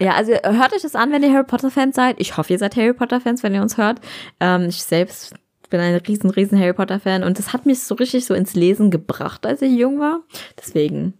Ja, 0.00 0.14
also 0.14 0.32
hört 0.32 0.72
euch 0.74 0.82
das 0.82 0.94
an, 0.96 1.12
wenn 1.12 1.22
ihr 1.22 1.32
Harry 1.32 1.44
Potter 1.44 1.70
Fans 1.70 1.94
seid. 1.94 2.16
Ich 2.18 2.36
hoffe, 2.36 2.52
ihr 2.52 2.58
seid 2.58 2.74
Harry 2.76 2.92
Potter 2.92 3.20
Fans, 3.20 3.42
wenn 3.42 3.54
ihr 3.54 3.62
uns 3.62 3.76
hört. 3.76 4.00
Ähm, 4.40 4.62
ich 4.68 4.82
selbst 4.82 5.34
bin 5.72 5.80
ein 5.80 5.96
riesen, 5.96 6.30
riesen 6.30 6.58
Harry 6.60 6.72
Potter 6.72 7.00
Fan 7.00 7.24
und 7.24 7.38
das 7.40 7.52
hat 7.52 7.66
mich 7.66 7.80
so 7.82 7.96
richtig 7.96 8.24
so 8.24 8.34
ins 8.34 8.54
Lesen 8.54 8.90
gebracht, 8.92 9.44
als 9.44 9.60
ich 9.62 9.72
jung 9.72 9.98
war. 9.98 10.20
Deswegen 10.56 11.14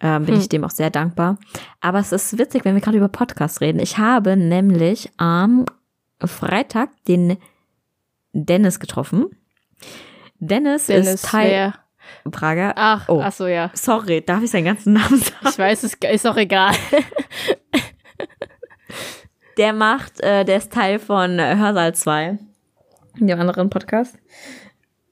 ähm, 0.00 0.24
bin 0.24 0.34
Hm. 0.34 0.40
ich 0.40 0.48
dem 0.48 0.64
auch 0.64 0.70
sehr 0.70 0.90
dankbar. 0.90 1.38
Aber 1.80 1.98
es 2.00 2.10
ist 2.12 2.36
witzig, 2.38 2.64
wenn 2.64 2.74
wir 2.74 2.80
gerade 2.82 2.96
über 2.98 3.08
Podcasts 3.08 3.60
reden. 3.60 3.78
Ich 3.78 3.98
habe 3.98 4.36
nämlich 4.36 5.10
am 5.16 5.64
Freitag 6.24 6.90
den 7.06 7.36
Dennis 8.32 8.80
getroffen. 8.80 9.26
Dennis, 10.40 10.86
Dennis, 10.86 11.14
ist 11.14 11.24
Teil 11.26 11.50
wer? 11.50 11.74
Prager. 12.30 12.72
Ach, 12.76 13.08
Oh. 13.08 13.20
ach 13.22 13.32
so, 13.32 13.46
ja. 13.46 13.70
Sorry, 13.74 14.22
darf 14.24 14.42
ich 14.42 14.50
seinen 14.50 14.64
ganzen 14.64 14.94
Namen 14.94 15.18
sagen? 15.20 15.48
Ich 15.48 15.58
weiß, 15.58 15.82
es 15.84 15.94
ist 15.94 16.26
auch 16.26 16.36
egal. 16.36 16.74
Der 19.56 19.72
macht, 19.72 20.20
äh, 20.20 20.44
der 20.44 20.58
ist 20.58 20.72
Teil 20.72 20.98
von 21.00 21.38
Hörsaal 21.40 21.94
2, 21.94 22.38
dem 23.26 23.40
anderen 23.40 23.70
Podcast. 23.70 24.16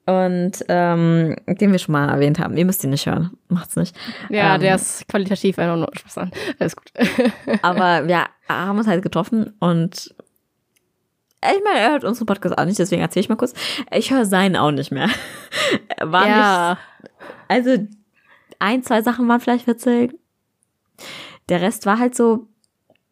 Und 0.08 0.64
ähm, 0.68 1.34
den 1.48 1.72
wir 1.72 1.80
schon 1.80 1.92
mal 1.92 2.08
erwähnt 2.08 2.38
haben. 2.38 2.56
Ihr 2.56 2.64
müsst 2.64 2.84
ihn 2.84 2.90
nicht 2.90 3.06
hören. 3.06 3.36
Macht's 3.48 3.74
nicht. 3.74 3.96
Ja, 4.28 4.54
Ähm, 4.54 4.60
der 4.60 4.76
ist 4.76 5.08
qualitativ 5.08 5.58
einfach 5.58 5.76
nur 5.76 5.90
Spaß 5.92 6.18
an. 6.18 6.30
Alles 6.60 6.76
gut. 6.76 6.92
Aber 7.62 8.06
wir 8.06 8.26
haben 8.48 8.78
uns 8.78 8.86
halt 8.86 9.02
getroffen 9.02 9.54
und 9.58 10.14
ich 11.42 11.62
meine, 11.64 11.80
er 11.80 11.90
hört 11.90 12.04
unseren 12.04 12.26
Podcast 12.26 12.56
auch 12.56 12.64
nicht, 12.64 12.78
deswegen 12.78 13.02
erzähle 13.02 13.22
ich 13.22 13.28
mal 13.28 13.36
kurz. 13.36 13.52
Ich 13.92 14.10
höre 14.10 14.24
seinen 14.24 14.56
auch 14.56 14.70
nicht 14.70 14.90
mehr. 14.90 15.08
War 16.00 16.22
nicht, 16.22 16.36
ja. 16.36 16.78
also 17.48 17.86
ein, 18.58 18.82
zwei 18.82 19.02
Sachen 19.02 19.28
waren 19.28 19.40
vielleicht 19.40 19.66
witzig. 19.66 20.18
Der 21.48 21.60
Rest 21.60 21.86
war 21.86 21.98
halt 21.98 22.14
so 22.14 22.48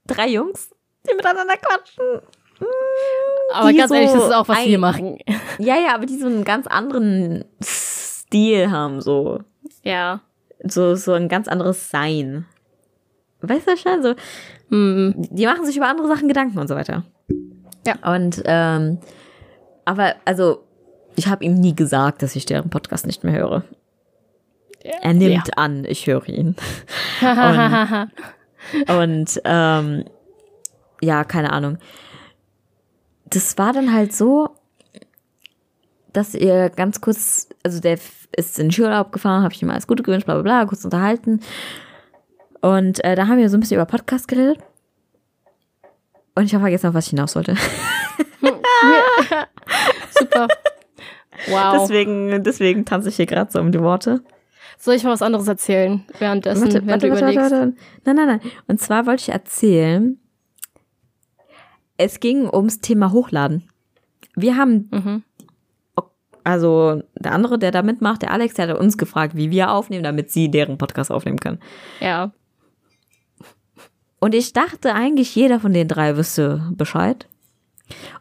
drei 0.07 0.29
Jungs, 0.29 0.71
die 1.09 1.15
miteinander 1.15 1.57
quatschen. 1.57 2.23
Aber 3.55 3.73
ganz 3.73 3.91
ehrlich, 3.93 4.11
das 4.11 4.21
so 4.21 4.27
ist 4.29 4.35
auch, 4.35 4.49
was 4.49 4.59
ein- 4.59 4.69
wir 4.69 4.79
machen. 4.79 5.19
Ja, 5.59 5.77
ja, 5.77 5.95
aber 5.95 6.07
die 6.07 6.19
so 6.19 6.27
einen 6.27 6.45
ganz 6.45 6.67
anderen 6.67 7.45
Stil 7.63 8.71
haben, 8.71 9.01
so. 9.01 9.41
Ja. 9.83 10.21
So, 10.63 10.95
so 10.95 11.13
ein 11.13 11.29
ganz 11.29 11.47
anderes 11.49 11.91
Sein. 11.91 12.47
Weißt 13.41 13.67
du 13.69 13.77
schon? 13.77 14.03
So, 14.03 14.15
Hm. 14.71 15.15
die 15.17 15.45
machen 15.47 15.65
sich 15.67 15.77
über 15.77 15.89
andere 15.89 16.09
Sachen 16.09 16.29
Gedanken 16.29 16.59
und 16.59 16.69
so 16.69 16.75
weiter. 16.75 17.05
Ja. 17.87 18.15
Und, 18.15 18.43
ähm, 18.47 18.99
aber, 19.85 20.15
also, 20.25 20.65
ich 21.17 21.27
habe 21.29 21.45
ihm 21.45 21.55
nie 21.55 21.77
gesagt, 21.77 22.23
dass 22.23 22.35
ich 22.35 22.47
deren 22.47 22.71
Podcast 22.71 23.07
nicht 23.07 23.23
mehr 23.25 23.35
höre. 23.35 23.63
Er 24.83 25.15
nimmt 25.15 25.57
an, 25.59 25.85
ich 25.87 26.07
höre 26.07 26.29
ihn. 26.29 26.57
Ja. 27.21 28.09
Und 28.99 29.41
ähm, 29.45 30.05
ja, 31.03 31.25
keine 31.25 31.53
Ahnung. 31.53 31.77
Das 33.35 33.59
war 33.59 33.73
dann 33.73 33.93
halt 33.93 34.13
so, 34.13 34.51
dass 36.13 36.35
ihr 36.35 36.71
ganz 36.71 37.01
kurz, 37.01 37.49
also 37.65 37.81
der 37.81 37.99
ist 38.37 38.59
in 38.59 38.67
den 38.67 38.73
Skiurlaub 38.73 39.13
gefahren, 39.13 39.43
habe 39.43 39.53
ich 39.53 39.63
ihm 39.63 39.71
alles 39.71 39.87
Gute 39.87 40.03
gewünscht, 40.03 40.27
bla 40.27 40.35
bla 40.35 40.43
bla, 40.43 40.67
kurz 40.67 40.85
unterhalten. 40.85 41.41
Und 42.61 43.03
äh, 43.05 43.17
da 43.17 43.27
haben 43.27 43.39
wir 43.39 43.51
so 43.51 43.57
ein 43.57 43.61
bisschen 43.61 43.77
über 43.77 43.87
Podcast 43.87 44.29
geredet. 44.29 44.59
Und 46.35 46.45
ich 46.45 46.55
habe 46.55 46.63
vergessen, 46.63 46.89
auf 46.89 46.95
was 46.95 47.07
ich 47.07 47.11
hinaus 47.11 47.37
wollte. 47.37 47.57
Super. 50.19 50.49
Wow. 51.49 51.77
Deswegen, 51.81 52.43
deswegen 52.43 52.85
tanze 52.85 53.09
ich 53.09 53.17
hier 53.17 53.27
gerade 53.27 53.51
so 53.51 53.61
um 53.61 53.73
die 53.73 53.81
Worte. 53.81 54.23
Soll 54.79 54.95
ich 54.95 55.05
mal 55.05 55.11
was 55.11 55.23
anderes 55.23 55.49
erzählen 55.49 56.05
währenddessen, 56.19 56.63
Warte, 56.63 56.81
wenn 56.81 56.89
warte, 56.89 57.07
du 57.07 57.13
warte, 57.13 57.25
überlegst? 57.25 57.53
warte, 57.53 57.67
warte. 57.67 57.77
Nein, 58.05 58.17
nein, 58.17 58.27
nein. 58.27 58.41
Und 58.67 58.81
zwar 58.81 59.07
wollte 59.07 59.23
ich 59.23 59.29
erzählen, 59.31 60.19
es 61.97 62.21
ging 62.21 62.49
ums 62.53 62.81
Thema 62.81 63.13
Hochladen. 63.13 63.69
Wir 64.37 64.57
haben, 64.57 64.89
Mhm. 64.93 65.23
also 66.43 67.03
der 67.19 67.33
andere, 67.33 67.59
der 67.59 67.71
da 67.71 67.83
mitmacht, 67.83 68.23
der 68.23 68.31
Alex, 68.33 68.55
der 68.55 68.69
hat 68.69 68.79
uns 68.79 68.99
gefragt, 68.99 69.37
wie 69.37 69.51
wir 69.51 69.71
aufnehmen, 69.71 70.05
damit 70.05 70.31
sie 70.31 70.51
deren 70.51 70.77
Podcast 70.79 71.11
aufnehmen 71.11 71.39
können. 71.39 71.61
Ja. 72.01 72.33
Und 74.21 74.35
ich 74.35 74.53
dachte 74.53 74.95
eigentlich, 74.95 75.35
jeder 75.35 75.61
von 75.61 75.73
den 75.73 75.89
drei 75.89 76.17
wüsste 76.17 76.71
Bescheid. 76.73 77.29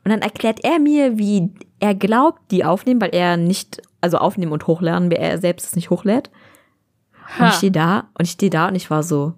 Und 0.04 0.12
dann 0.12 0.22
erklärt 0.22 0.64
er 0.64 0.80
mir, 0.80 1.18
wie 1.18 1.54
er 1.80 1.96
glaubt, 1.96 2.52
die 2.52 2.66
aufnehmen, 2.66 3.00
weil 3.02 3.16
er 3.16 3.38
nicht, 3.38 3.82
also 4.02 4.18
aufnehmen 4.18 4.52
und 4.52 4.68
hochladen, 4.68 5.10
weil 5.10 5.18
er 5.20 5.38
selbst 5.40 5.68
es 5.68 5.76
nicht 5.76 5.90
hochlädt. 5.90 6.30
Und 7.40 7.40
Ha. 7.40 7.48
ich 7.50 7.54
stehe 7.56 7.72
da 7.72 8.10
und 8.18 8.26
ich 8.26 8.32
stehe 8.32 8.50
da 8.50 8.68
und 8.68 8.76
ich 8.76 8.90
war 8.90 9.02
so, 9.04 9.34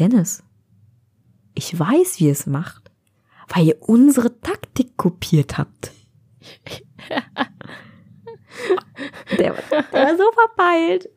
Dennis, 0.00 0.42
ich 1.54 1.78
weiß, 1.78 2.18
wie 2.18 2.28
es 2.28 2.46
macht, 2.46 2.87
weil 3.48 3.66
ihr 3.68 3.76
unsere 3.82 4.40
Taktik 4.40 4.96
kopiert 4.96 5.58
habt. 5.58 5.92
der, 9.38 9.52
war- 9.56 9.82
der 9.92 9.92
war 9.92 10.16
so 10.16 10.24
verpeilt. 10.32 11.08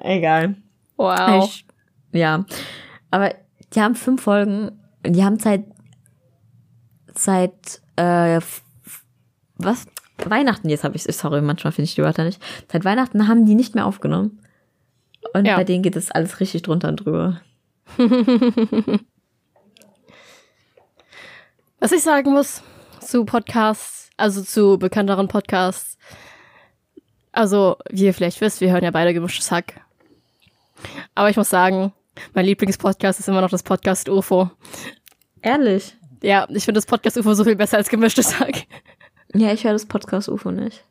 Egal. 0.00 0.56
Wow. 0.96 1.44
Ich, 1.44 1.66
ja. 2.12 2.44
Aber 3.10 3.34
die 3.74 3.80
haben 3.80 3.94
fünf 3.94 4.22
Folgen. 4.22 4.70
und 5.04 5.14
Die 5.14 5.24
haben 5.24 5.38
seit 5.38 5.64
seit 7.14 7.80
äh, 7.96 8.40
was? 9.56 9.86
Weihnachten, 10.24 10.68
jetzt 10.68 10.82
habe 10.84 10.96
ich 10.96 11.04
sorry, 11.04 11.40
manchmal 11.40 11.72
finde 11.72 11.84
ich 11.86 11.94
die 11.94 12.02
Wörter 12.02 12.24
nicht. 12.24 12.42
Seit 12.70 12.84
Weihnachten 12.84 13.28
haben 13.28 13.46
die 13.46 13.54
nicht 13.54 13.74
mehr 13.76 13.86
aufgenommen. 13.86 14.40
Und 15.32 15.44
Ja. 15.46 15.56
bei 15.56 15.64
denen 15.64 15.82
geht 15.82 15.94
es 15.96 16.10
alles 16.10 16.40
richtig 16.40 16.62
drunter 16.62 16.88
und 16.88 16.96
drüber. 16.96 17.40
Was 21.80 21.92
ich 21.92 22.02
sagen 22.02 22.32
muss 22.32 22.62
zu 23.00 23.24
Podcasts, 23.24 24.10
also 24.16 24.42
zu 24.42 24.78
bekannteren 24.78 25.28
Podcasts. 25.28 25.96
Also, 27.30 27.76
wie 27.88 28.06
ihr 28.06 28.14
vielleicht 28.14 28.40
wisst, 28.40 28.60
wir 28.60 28.72
hören 28.72 28.82
ja 28.82 28.90
beide 28.90 29.14
gemischtes 29.14 29.52
Hack. 29.52 29.80
Aber 31.14 31.30
ich 31.30 31.36
muss 31.36 31.50
sagen, 31.50 31.92
mein 32.34 32.46
Lieblingspodcast 32.46 33.20
ist 33.20 33.28
immer 33.28 33.40
noch 33.40 33.50
das 33.50 33.62
Podcast 33.62 34.08
UFO. 34.08 34.50
Ehrlich? 35.40 35.96
Ja, 36.20 36.48
ich 36.50 36.64
finde 36.64 36.78
das 36.78 36.86
Podcast 36.86 37.16
UFO 37.16 37.34
so 37.34 37.44
viel 37.44 37.54
besser 37.54 37.76
als 37.76 37.88
gemischtes 37.88 38.40
Hack. 38.40 38.66
Ja, 39.32 39.52
ich 39.52 39.62
höre 39.62 39.72
das 39.72 39.86
Podcast 39.86 40.28
UFO 40.28 40.50
nicht. 40.50 40.82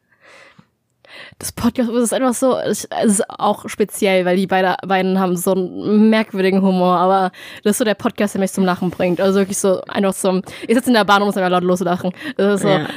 Das 1.40 1.52
Podcast 1.52 1.90
ist 1.90 2.14
einfach 2.14 2.34
so, 2.34 2.58
es 2.58 2.88
ist 3.04 3.30
auch 3.30 3.68
speziell, 3.70 4.26
weil 4.26 4.38
die 4.38 4.48
beide, 4.48 4.76
beiden 4.86 5.20
haben 5.20 5.36
so 5.36 5.54
einen 5.54 6.10
merkwürdigen 6.10 6.62
Humor, 6.62 6.98
aber 6.98 7.32
das 7.64 7.72
ist 7.72 7.78
so 7.80 7.84
der 7.86 7.96
Podcast, 7.96 8.34
der 8.34 8.42
mich 8.42 8.52
zum 8.52 8.66
Lachen 8.66 8.90
bringt. 8.90 9.22
Also 9.22 9.40
wirklich 9.40 9.58
so, 9.58 9.82
einfach 9.82 10.14
zum, 10.14 10.42
ich 10.68 10.76
sitze 10.76 10.90
in 10.90 10.96
der 10.96 11.06
Bahn 11.06 11.22
und 11.22 11.28
muss 11.28 11.38
einfach 11.38 11.52
laut 11.52 11.64
loslachen. 11.64 12.12
Das 12.38 12.56
ist 12.56 12.62
so, 12.62 12.70
Ja. 12.70 12.88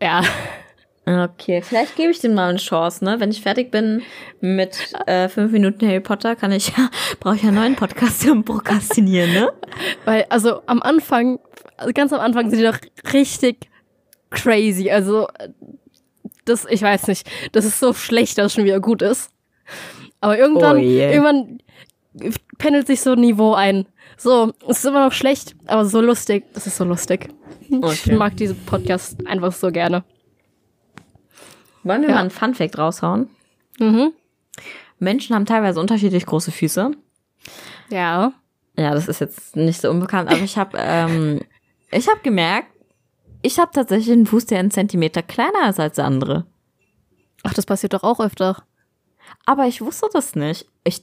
ja. 0.00 0.22
Okay, 1.06 1.60
vielleicht 1.62 1.96
gebe 1.96 2.12
ich 2.12 2.20
dem 2.20 2.34
mal 2.34 2.50
eine 2.50 2.58
Chance, 2.58 3.04
ne? 3.04 3.18
Wenn 3.18 3.30
ich 3.30 3.40
fertig 3.42 3.70
bin 3.72 4.02
mit 4.40 4.92
äh, 5.06 5.28
fünf 5.28 5.50
Minuten 5.50 5.86
Harry 5.88 6.00
Potter, 6.00 6.36
kann 6.36 6.52
ich 6.52 6.68
ja, 6.68 6.88
brauche 7.20 7.36
ich 7.36 7.42
ja 7.42 7.48
einen 7.48 7.56
neuen 7.56 7.74
Podcast 7.74 8.20
zum 8.20 8.44
Prokrastinieren, 8.44 9.32
ne? 9.32 9.50
Weil, 10.04 10.26
also 10.28 10.62
am 10.66 10.82
Anfang, 10.82 11.40
also 11.78 11.92
ganz 11.94 12.12
am 12.12 12.20
Anfang 12.20 12.50
sind 12.50 12.60
die 12.60 12.64
doch 12.64 12.78
richtig 13.12 13.68
crazy. 14.30 14.90
Also, 14.90 15.26
das, 16.50 16.66
ich 16.68 16.82
weiß 16.82 17.06
nicht, 17.08 17.28
das 17.52 17.64
ist 17.64 17.78
so 17.80 17.92
schlecht, 17.94 18.36
dass 18.38 18.46
es 18.46 18.54
schon 18.54 18.64
wieder 18.64 18.80
gut 18.80 19.02
ist. 19.02 19.30
Aber 20.20 20.36
irgendwann, 20.38 20.76
Oh 20.76 20.80
je. 20.80 21.10
irgendwann 21.12 21.58
pendelt 22.58 22.86
sich 22.86 23.00
so 23.00 23.12
ein 23.12 23.20
Niveau 23.20 23.54
ein. 23.54 23.86
So, 24.18 24.52
es 24.68 24.78
ist 24.78 24.84
immer 24.84 25.04
noch 25.06 25.12
schlecht, 25.12 25.54
aber 25.66 25.84
so 25.86 26.00
lustig. 26.02 26.44
Das 26.52 26.66
ist 26.66 26.76
so 26.76 26.84
lustig. 26.84 27.28
Ich 27.68 27.76
Okay. 27.82 28.14
mag 28.16 28.36
diesen 28.36 28.58
Podcast 28.66 29.26
einfach 29.26 29.52
so 29.52 29.70
gerne. 29.70 30.04
Wollen 31.82 32.02
wir 32.02 32.08
Ja. 32.10 32.14
mal 32.16 32.20
einen 32.22 32.30
Funfact 32.30 32.76
raushauen? 32.78 33.30
Mhm. 33.78 34.12
Menschen 34.98 35.34
haben 35.34 35.46
teilweise 35.46 35.80
unterschiedlich 35.80 36.26
große 36.26 36.50
Füße. 36.52 36.90
Ja. 37.88 38.32
Ja, 38.76 38.90
das 38.92 39.08
ist 39.08 39.20
jetzt 39.20 39.56
nicht 39.56 39.80
so 39.80 39.88
unbekannt, 39.90 40.28
aber 40.30 40.40
ich 40.42 40.58
habe 40.58 40.76
ähm, 40.80 41.40
ich 41.90 42.08
habe 42.08 42.20
gemerkt, 42.22 42.68
ich 43.42 43.58
habe 43.58 43.70
tatsächlich 43.72 44.12
einen 44.12 44.26
Fuß, 44.26 44.46
der 44.46 44.58
einen 44.58 44.70
Zentimeter 44.70 45.22
kleiner 45.22 45.68
ist 45.68 45.80
als 45.80 45.96
der 45.96 46.04
andere. 46.04 46.46
Ach, 47.42 47.54
das 47.54 47.66
passiert 47.66 47.94
doch 47.94 48.02
auch 48.02 48.20
öfter. 48.20 48.62
Aber 49.46 49.66
ich 49.66 49.80
wusste 49.80 50.06
das 50.12 50.34
nicht. 50.34 50.66
Ich 50.84 51.02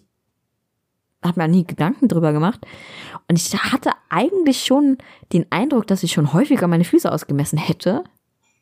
habe 1.23 1.41
mir 1.41 1.47
nie 1.47 1.65
Gedanken 1.65 2.07
drüber 2.07 2.33
gemacht. 2.33 2.59
Und 3.27 3.37
ich 3.37 3.53
hatte 3.53 3.91
eigentlich 4.09 4.63
schon 4.63 4.97
den 5.33 5.45
Eindruck, 5.51 5.87
dass 5.87 6.03
ich 6.03 6.11
schon 6.11 6.33
häufiger 6.33 6.67
meine 6.67 6.83
Füße 6.83 7.11
ausgemessen 7.11 7.57
hätte. 7.57 8.03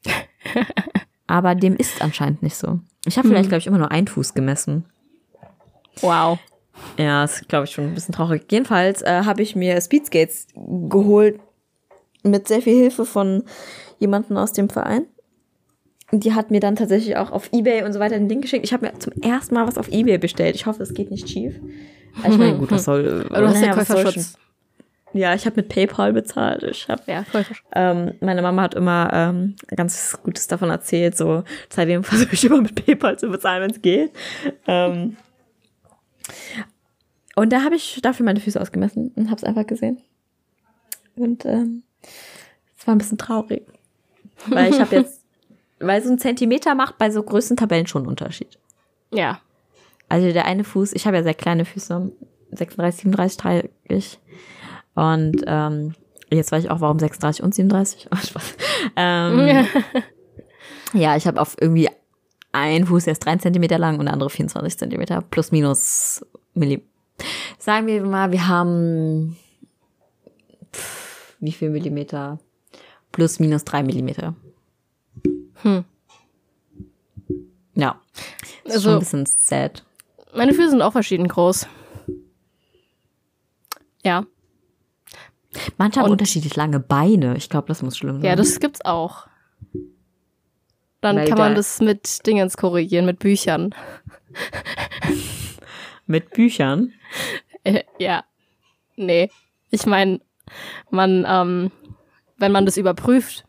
Aber 1.28 1.56
dem 1.56 1.76
ist 1.76 2.02
anscheinend 2.02 2.44
nicht 2.44 2.56
so. 2.56 2.80
Ich 3.06 3.18
habe 3.18 3.28
vielleicht, 3.28 3.50
glaube 3.50 3.60
ich, 3.60 3.68
immer 3.68 3.78
nur 3.78 3.92
einen 3.92 4.08
Fuß 4.08 4.34
gemessen. 4.34 4.86
Wow. 6.02 6.40
Ja, 6.98 7.24
ist, 7.24 7.48
glaube 7.48 7.66
ich, 7.66 7.72
schon 7.72 7.86
ein 7.86 7.94
bisschen 7.94 8.14
traurig. 8.14 8.46
Jedenfalls 8.52 9.02
äh, 9.02 9.24
habe 9.24 9.42
ich 9.42 9.56
mir 9.56 9.80
Speedskates 9.82 10.48
geholt 10.56 11.40
mit 12.26 12.48
sehr 12.48 12.62
viel 12.62 12.76
Hilfe 12.76 13.06
von 13.06 13.44
jemandem 14.00 14.38
aus 14.38 14.52
dem 14.52 14.70
Verein. 14.70 15.06
Und 16.12 16.24
die 16.24 16.34
hat 16.34 16.52
mir 16.52 16.60
dann 16.60 16.76
tatsächlich 16.76 17.18
auch 17.18 17.32
auf 17.32 17.50
Ebay 17.52 17.84
und 17.84 17.94
so 17.94 18.00
weiter 18.00 18.16
ein 18.16 18.30
Ding 18.30 18.42
geschickt. 18.42 18.66
Ich 18.66 18.74
habe 18.74 18.86
mir 18.86 19.00
zum 19.00 19.14
ersten 19.22 19.56
Mal 19.56 19.68
was 19.68 19.78
auf 19.78 19.92
Ebay 19.92 20.18
bestellt. 20.18 20.56
Ich 20.56 20.66
hoffe, 20.66 20.84
es 20.84 20.94
geht 20.94 21.12
nicht 21.12 21.30
schief. 21.30 21.60
Aber 22.20 22.34
Ich 22.34 22.38
meine, 22.38 22.58
gut, 22.58 22.72
das 22.72 22.86
soll. 22.86 23.26
Aber 23.30 23.42
du 23.42 23.48
hast 23.48 23.62
ja 23.64 23.74
Käuferschutz. 23.74 24.38
Ja, 25.14 25.34
ich 25.34 25.46
habe 25.46 25.56
mit 25.56 25.70
PayPal 25.70 26.12
bezahlt. 26.12 26.64
Ich 26.64 26.90
habe 26.90 27.02
Ja, 27.08 27.24
ähm, 27.74 28.16
meine 28.20 28.42
Mama 28.42 28.64
hat 28.64 28.74
immer 28.74 29.10
ähm, 29.14 29.56
ganz 29.74 30.20
Gutes 30.22 30.48
davon 30.48 30.70
erzählt. 30.70 31.16
So, 31.16 31.46
seitdem 31.70 32.04
versuche 32.04 32.30
ich 32.34 32.44
immer 32.44 32.62
mit 32.62 32.76
PayPal 32.76 33.18
zu 33.18 33.30
bezahlen, 33.30 33.64
wenn 33.64 33.72
es 33.72 33.82
geht. 33.82 34.12
Ähm, 34.68 35.16
und 37.36 37.54
da 37.54 37.64
habe 37.64 37.76
ich 37.76 38.00
dafür 38.02 38.26
meine 38.26 38.42
Füße 38.42 38.60
ausgemessen 38.60 39.14
und 39.16 39.28
habe 39.28 39.38
es 39.38 39.46
einfach 39.46 39.66
gesehen. 39.66 40.02
Und 41.16 41.46
ähm, 41.46 41.84
war 42.86 42.96
ein 42.96 43.00
bisschen 43.00 43.18
traurig. 43.18 43.66
Weil 44.48 44.72
ich 44.72 44.80
habe 44.80 44.96
jetzt, 44.96 45.22
weil 45.80 46.04
so 46.04 46.12
ein 46.12 46.20
Zentimeter 46.20 46.76
macht 46.76 46.98
bei 46.98 47.10
so 47.10 47.24
größten 47.24 47.58
Tabellen 47.58 47.88
schon 47.88 48.04
einen 48.04 48.10
Unterschied. 48.10 48.58
Ja. 49.12 49.40
Also 50.10 50.32
der 50.32 50.46
eine 50.46 50.64
Fuß, 50.64 50.94
ich 50.94 51.08
habe 51.08 51.18
ja 51.18 51.24
sehr 51.24 51.34
kleine 51.34 51.66
Füße, 51.66 52.12
36, 52.52 53.02
37 53.02 53.38
trage 53.38 53.70
ich. 53.86 54.20
Und 54.94 55.44
ähm, 55.48 55.96
jetzt 56.32 56.52
weiß 56.52 56.64
ich 56.64 56.70
auch, 56.70 56.82
warum 56.82 57.00
36 57.00 57.44
und 57.44 57.56
37. 57.56 58.08
Oh, 58.14 58.18
Spaß. 58.18 58.56
Ähm, 58.96 59.68
ja, 60.94 61.16
ich 61.16 61.28
habe 61.28 61.42
auf 61.42 61.56
irgendwie 61.60 61.90
einen 62.52 62.86
Fuß, 62.86 63.06
der 63.06 63.14
ist 63.14 63.26
3 63.26 63.38
Zentimeter 63.38 63.78
lang 63.78 64.00
und 64.00 64.06
der 64.06 64.14
andere 64.14 64.30
24 64.30 64.78
Zentimeter 64.78 65.22
plus 65.22 65.52
minus 65.52 66.26
Milli. 66.54 66.84
Sagen 67.58 67.88
wir 67.88 68.04
mal, 68.04 68.32
wir 68.32 68.48
haben 68.48 69.38
pff, 70.74 71.36
wie 71.40 71.52
viel 71.52 71.70
Millimeter? 71.70 72.40
Plus 73.16 73.40
minus 73.40 73.64
3 73.64 73.82
Millimeter. 73.84 74.36
Hm. 75.62 75.86
Ja. 77.76 78.02
Das 78.66 78.76
ist 78.76 78.76
Also- 78.76 78.82
schon 78.90 78.94
ein 78.94 79.00
bisschen 79.00 79.26
sad. 79.26 79.86
Meine 80.36 80.54
Füße 80.54 80.72
sind 80.72 80.82
auch 80.82 80.92
verschieden 80.92 81.30
groß. 81.30 81.66
Ja. 84.04 84.26
Manche 85.78 86.00
haben 86.02 86.08
Und- 86.08 86.12
unterschiedlich 86.12 86.58
lange 86.58 86.82
Beine. 86.82 87.38
Ich 87.38 87.50
glaube, 87.50 87.70
das 87.70 87.82
muss 87.82 87.98
schlimm 87.98 88.18
sein. 88.18 88.26
Ja, 88.26 88.36
das 88.36 88.60
gibt's 88.60 88.84
auch. 88.84 89.28
Dann 91.00 91.16
Weil 91.16 91.30
kann 91.30 91.38
man 91.38 91.52
da- 91.52 91.56
das 91.56 91.80
mit 91.80 92.28
Dingens 92.28 92.58
korrigieren, 92.58 93.06
mit 93.06 93.20
Büchern. 93.20 93.74
Mit 96.06 96.32
Büchern. 96.32 96.92
Äh, 97.64 97.84
ja. 97.98 98.26
Nee. 98.98 99.30
Ich 99.70 99.86
meine, 99.86 100.20
man, 100.90 101.26
ähm, 101.26 101.72
wenn 102.38 102.52
man 102.52 102.66
das 102.66 102.78
überprüft, 102.78 103.46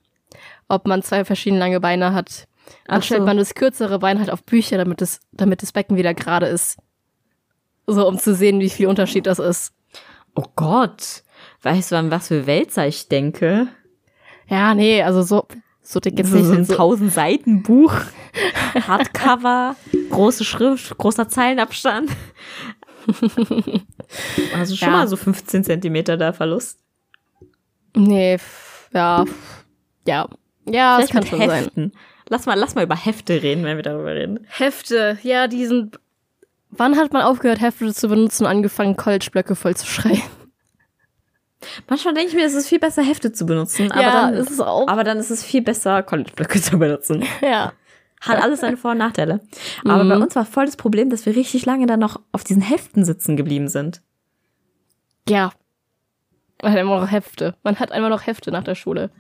ob 0.68 0.86
man 0.86 1.02
zwei 1.02 1.24
verschiedene 1.24 1.60
lange 1.60 1.80
Beine 1.80 2.12
hat, 2.12 2.46
dann 2.86 2.98
Ach 2.98 3.02
stellt 3.02 3.20
so. 3.20 3.26
man 3.26 3.36
das 3.36 3.54
kürzere 3.54 3.98
Bein 3.98 4.18
halt 4.18 4.30
auf 4.30 4.42
Bücher, 4.44 4.76
damit 4.78 5.00
das, 5.00 5.20
damit 5.32 5.62
das 5.62 5.72
Becken 5.72 5.96
wieder 5.96 6.14
gerade 6.14 6.46
ist. 6.46 6.78
So, 7.86 8.06
um 8.08 8.18
zu 8.18 8.34
sehen, 8.34 8.58
wie 8.60 8.70
viel 8.70 8.88
Unterschied 8.88 9.26
das 9.26 9.38
ist. 9.38 9.72
Oh 10.34 10.44
Gott. 10.56 11.22
Weißt 11.62 11.92
du, 11.92 11.96
an 11.96 12.10
was 12.10 12.28
für 12.28 12.46
Wälzer 12.46 12.86
ich 12.86 13.08
denke? 13.08 13.68
Ja, 14.48 14.74
nee, 14.74 15.02
also 15.02 15.22
so, 15.22 15.46
so 15.82 16.00
dick 16.00 16.18
jetzt 16.18 16.30
So, 16.30 16.36
nicht. 16.36 16.46
so 16.46 16.52
ein 16.54 16.64
so, 16.64 16.72
1000 16.74 17.12
Seiten 17.12 17.62
Buch. 17.62 17.94
Hardcover. 18.88 19.76
große 20.10 20.44
Schrift, 20.44 20.98
großer 20.98 21.28
Zeilenabstand. 21.28 22.10
also 24.56 24.74
schon 24.76 24.88
Ja. 24.88 24.96
mal 24.96 25.08
so 25.08 25.16
15 25.16 25.64
Zentimeter 25.64 26.16
da 26.16 26.32
Verlust. 26.32 26.80
nee, 27.94 28.38
ja, 28.92 29.24
ja. 30.06 30.28
Ja, 30.68 31.00
das 31.00 31.10
kann 31.10 31.24
schon 31.26 31.38
sein. 31.38 31.64
Heften. 31.64 31.92
Lass 32.28 32.44
mal, 32.46 32.54
lass 32.58 32.74
mal 32.74 32.82
über 32.84 32.96
Hefte 32.96 33.40
reden, 33.42 33.62
wenn 33.64 33.76
wir 33.76 33.84
darüber 33.84 34.14
reden. 34.14 34.46
Hefte, 34.48 35.16
ja, 35.22 35.46
die 35.46 35.64
sind. 35.66 36.00
Wann 36.70 36.96
hat 36.96 37.12
man 37.12 37.22
aufgehört, 37.22 37.60
Hefte 37.60 37.94
zu 37.94 38.08
benutzen 38.08 38.44
und 38.44 38.50
angefangen, 38.50 38.96
College-Blöcke 38.96 39.54
voll 39.54 39.76
zu 39.76 39.86
schreiben? 39.86 40.22
Manchmal 41.88 42.14
denke 42.14 42.30
ich 42.30 42.34
mir, 42.34 42.44
es 42.44 42.54
ist 42.54 42.68
viel 42.68 42.78
besser, 42.80 43.02
Hefte 43.02 43.32
zu 43.32 43.46
benutzen. 43.46 43.90
Aber, 43.92 44.02
Ja, 44.02 44.12
dann, 44.30 44.34
ist 44.34 44.50
es 44.50 44.60
auch. 44.60 44.86
aber 44.88 45.04
dann 45.04 45.18
ist 45.18 45.30
es 45.30 45.42
viel 45.44 45.62
besser, 45.62 46.02
College-Blöcke 46.02 46.60
zu 46.60 46.78
benutzen. 46.78 47.24
Ja. 47.40 47.72
Hat 48.20 48.42
alles 48.42 48.60
seine 48.60 48.76
Vor- 48.78 48.92
und 48.92 48.98
Nachteile. 48.98 49.40
Aber 49.84 50.02
Mhm. 50.02 50.08
bei 50.08 50.16
uns 50.16 50.34
war 50.34 50.46
voll 50.46 50.64
das 50.66 50.76
Problem, 50.76 51.10
dass 51.10 51.26
wir 51.26 51.36
richtig 51.36 51.64
lange 51.66 51.86
dann 51.86 52.00
noch 52.00 52.20
auf 52.32 52.44
diesen 52.44 52.62
Heften 52.62 53.04
sitzen 53.04 53.36
geblieben 53.36 53.68
sind. 53.68 54.02
Ja. 55.28 55.52
Man 56.62 56.72
hat 56.72 56.78
immer 56.80 57.00
noch 57.00 57.10
Hefte. 57.10 57.54
Man 57.62 57.78
hat 57.78 57.90
immer 57.90 58.08
noch 58.08 58.26
Hefte 58.26 58.50
nach 58.50 58.64
der 58.64 58.74
Schule. 58.74 59.10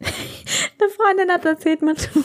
Eine 0.00 0.90
Freundin 0.90 1.30
hat 1.30 1.44
erzählt, 1.44 1.82
manchmal, 1.82 2.24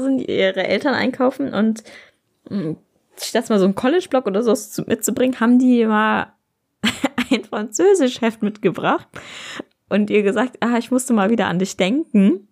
sind 0.00 0.20
ihre 0.20 0.64
Eltern 0.66 0.94
einkaufen 0.94 1.52
und 1.52 1.82
mh, 2.48 2.76
statt 3.20 3.48
mal 3.50 3.58
so 3.58 3.64
einen 3.64 3.74
College-Block 3.74 4.26
oder 4.26 4.42
so 4.42 4.54
zu- 4.54 4.82
mitzubringen, 4.82 5.40
haben 5.40 5.58
die 5.58 5.84
mal 5.86 6.32
ein 7.32 7.44
Französisch-Heft 7.44 8.42
mitgebracht 8.42 9.08
und 9.88 10.10
ihr 10.10 10.22
gesagt, 10.22 10.58
ah, 10.60 10.78
ich 10.78 10.90
musste 10.90 11.12
mal 11.12 11.30
wieder 11.30 11.46
an 11.48 11.58
dich 11.58 11.76
denken. 11.76 12.46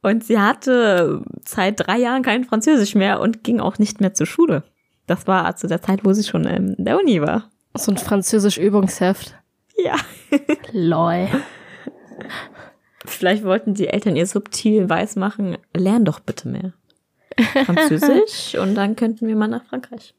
Und 0.00 0.22
sie 0.24 0.38
hatte 0.38 1.24
seit 1.44 1.80
drei 1.80 1.98
Jahren 1.98 2.22
kein 2.22 2.44
Französisch 2.44 2.94
mehr 2.94 3.20
und 3.20 3.42
ging 3.42 3.58
auch 3.60 3.78
nicht 3.78 4.00
mehr 4.00 4.14
zur 4.14 4.26
Schule. 4.28 4.62
Das 5.08 5.26
war 5.26 5.56
zu 5.56 5.66
der 5.66 5.82
Zeit, 5.82 6.04
wo 6.04 6.12
sie 6.12 6.22
schon 6.22 6.44
in 6.44 6.76
der 6.78 6.98
Uni 6.98 7.20
war. 7.20 7.50
So 7.74 7.90
ein 7.90 7.98
französisch 7.98 8.58
Übungsheft. 8.58 9.34
Ja. 9.76 9.96
Lol. 10.72 11.28
Vielleicht 13.04 13.42
wollten 13.42 13.74
die 13.74 13.88
Eltern 13.88 14.16
ihr 14.16 14.26
subtil 14.26 14.88
weismachen, 14.88 15.56
lern 15.74 16.04
doch 16.04 16.20
bitte 16.20 16.48
mehr 16.48 16.72
Französisch 17.64 18.54
und 18.60 18.74
dann 18.74 18.96
könnten 18.96 19.26
wir 19.26 19.36
mal 19.36 19.48
nach 19.48 19.64
Frankreich. 19.64 20.14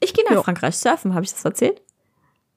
Ich 0.00 0.14
gehe 0.14 0.24
nach 0.24 0.32
Jo. 0.36 0.42
Frankreich 0.42 0.76
surfen, 0.76 1.14
habe 1.14 1.24
ich 1.24 1.32
das 1.32 1.44
erzählt? 1.44 1.80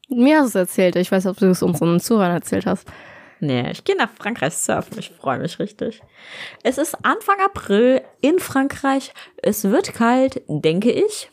Mir 0.10 0.40
hast 0.40 0.56
du 0.56 0.60
es 0.60 0.68
erzählt. 0.70 0.96
Ich 0.98 1.12
weiß, 1.12 1.26
ob 1.26 1.38
du 1.38 1.50
es 1.50 1.64
unseren 1.64 2.00
Zuhörern 2.00 2.32
erzählt 2.32 2.66
hast. 2.66 2.88
Nee, 3.40 3.72
ich 3.72 3.84
gehe 3.84 3.98
nach 3.98 4.10
Frankreich 4.12 4.56
surfen. 4.56 5.00
Ich 5.00 5.10
freue 5.10 5.40
mich 5.40 5.60
richtig. 5.60 6.02
Es 6.64 6.78
ist 6.78 6.96
Anfang 7.04 7.40
April 7.44 8.02
in 8.22 8.40
Frankreich. 8.40 9.14
Es 9.42 9.64
wird 9.64 9.94
kalt, 9.94 10.42
denke 10.48 10.92
ich. 10.92 11.32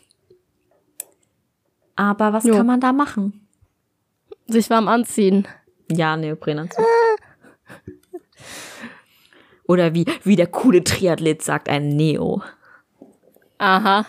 Aber 1.97 2.33
was 2.33 2.45
Jo. 2.45 2.57
kann 2.57 2.67
man 2.67 2.81
da 2.81 2.93
machen? 2.93 3.47
Sich 4.47 4.71
warm 4.71 4.89
anziehen. 4.89 5.47
Ja, 5.91 6.17
Neoprenanzug. 6.17 6.85
Oder 9.65 9.95
wie, 9.95 10.05
wie 10.25 10.37
der 10.37 10.49
coole 10.49 10.85
Triathlet 10.85 11.43
sagt, 11.43 11.69
ein 11.69 11.89
Neo. 11.89 12.43
Aha. 13.59 14.05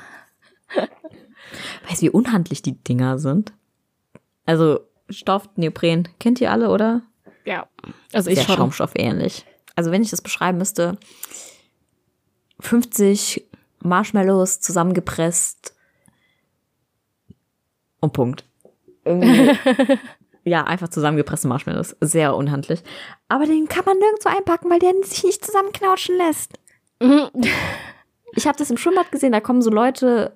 Weißt 1.87 2.01
du, 2.01 2.05
wie 2.05 2.09
unhandlich 2.09 2.61
die 2.61 2.81
Dinger 2.83 3.19
sind? 3.19 3.53
Also, 4.45 4.79
Stoff, 5.09 5.47
Neopren, 5.55 6.07
kennt 6.19 6.41
ihr 6.41 6.51
alle, 6.51 6.69
oder? 6.69 7.01
Ja. 7.45 7.67
Also 8.13 8.29
ich 8.29 8.39
Sehr. 8.39 8.55
Schaumstoff 8.55 8.91
ähnlich. 8.95 9.45
Also, 9.75 9.91
wenn 9.91 10.01
ich 10.01 10.09
das 10.09 10.21
beschreiben 10.21 10.57
müsste, 10.57 10.97
50 12.59 13.45
Marshmallows 13.79 14.59
zusammengepresst 14.59 15.72
und 18.03 18.13
Punkt. 18.13 18.45
Irgendwie, 19.05 19.57
ja, 20.43 20.63
einfach 20.63 20.89
zusammengepresste 20.89 21.47
Marshmallows. 21.47 21.95
Sehr 22.01 22.35
unhandlich. 22.35 22.83
Aber 23.29 23.45
den 23.45 23.67
kann 23.67 23.85
man 23.85 23.97
nirgendwo 23.97 24.29
einpacken, 24.29 24.69
weil 24.69 24.79
der 24.79 24.93
sich 25.03 25.23
nicht 25.23 25.43
zusammenknautschen 25.43 26.17
lässt. 26.17 26.53
Mhm. 27.01 27.29
Ich 28.35 28.47
habe 28.47 28.57
das 28.57 28.71
im 28.71 28.77
Schwimmbad 28.77 29.11
gesehen, 29.11 29.31
da 29.31 29.41
kommen 29.41 29.61
so 29.61 29.69
Leute 29.69 30.35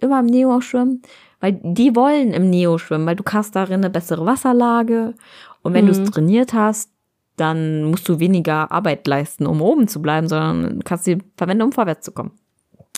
immer 0.00 0.20
im 0.20 0.26
Neo 0.26 0.60
schwimmen, 0.60 1.02
weil 1.40 1.58
die 1.60 1.96
wollen 1.96 2.32
im 2.32 2.48
Neo 2.50 2.78
schwimmen, 2.78 3.04
weil 3.04 3.16
du 3.16 3.24
hast 3.32 3.56
darin 3.56 3.80
eine 3.80 3.90
bessere 3.90 4.24
Wasserlage 4.24 5.14
und 5.62 5.74
wenn 5.74 5.86
du 5.86 5.90
es 5.90 6.08
trainiert 6.08 6.52
hast, 6.52 6.92
dann 7.36 7.82
musst 7.82 8.08
du 8.08 8.20
weniger 8.20 8.70
Arbeit 8.70 9.08
leisten, 9.08 9.44
um 9.44 9.60
oben 9.60 9.88
zu 9.88 10.00
bleiben, 10.00 10.28
sondern 10.28 10.84
kannst 10.84 11.02
sie 11.02 11.18
verwenden, 11.36 11.64
um 11.64 11.72
vorwärts 11.72 12.04
zu 12.04 12.12
kommen. 12.12 12.30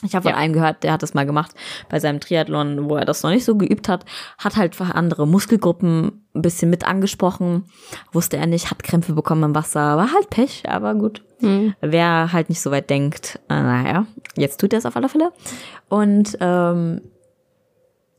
Ich 0.04 0.14
habe 0.14 0.24
von 0.24 0.32
Ja. 0.32 0.36
einem 0.36 0.52
gehört, 0.52 0.82
der 0.84 0.92
hat 0.92 1.02
das 1.02 1.14
mal 1.14 1.24
gemacht 1.26 1.52
bei 1.88 1.98
seinem 1.98 2.20
Triathlon, 2.20 2.88
wo 2.88 2.96
er 2.96 3.04
das 3.04 3.22
noch 3.22 3.30
nicht 3.30 3.44
so 3.44 3.56
geübt 3.56 3.88
hat, 3.88 4.04
hat 4.38 4.56
halt 4.56 4.76
für 4.76 4.94
andere 4.94 5.26
Muskelgruppen 5.26 6.24
ein 6.34 6.42
bisschen 6.42 6.68
mit 6.70 6.84
angesprochen, 6.86 7.64
wusste 8.12 8.36
er 8.36 8.46
nicht, 8.46 8.70
hat 8.70 8.82
Krämpfe 8.82 9.14
bekommen 9.14 9.42
im 9.44 9.54
Wasser, 9.54 9.96
war 9.96 10.12
halt 10.12 10.30
Pech, 10.30 10.64
aber 10.68 10.94
gut. 10.94 11.22
Mhm. 11.40 11.74
Wer 11.80 12.32
halt 12.32 12.48
nicht 12.48 12.60
so 12.60 12.70
weit 12.70 12.90
denkt, 12.90 13.40
äh, 13.48 13.54
naja, 13.54 14.06
jetzt 14.36 14.60
tut 14.60 14.72
er 14.72 14.78
es 14.78 14.86
auf 14.86 14.96
alle 14.96 15.08
Fälle. 15.08 15.32
Und 15.88 16.36
ähm, 16.40 17.00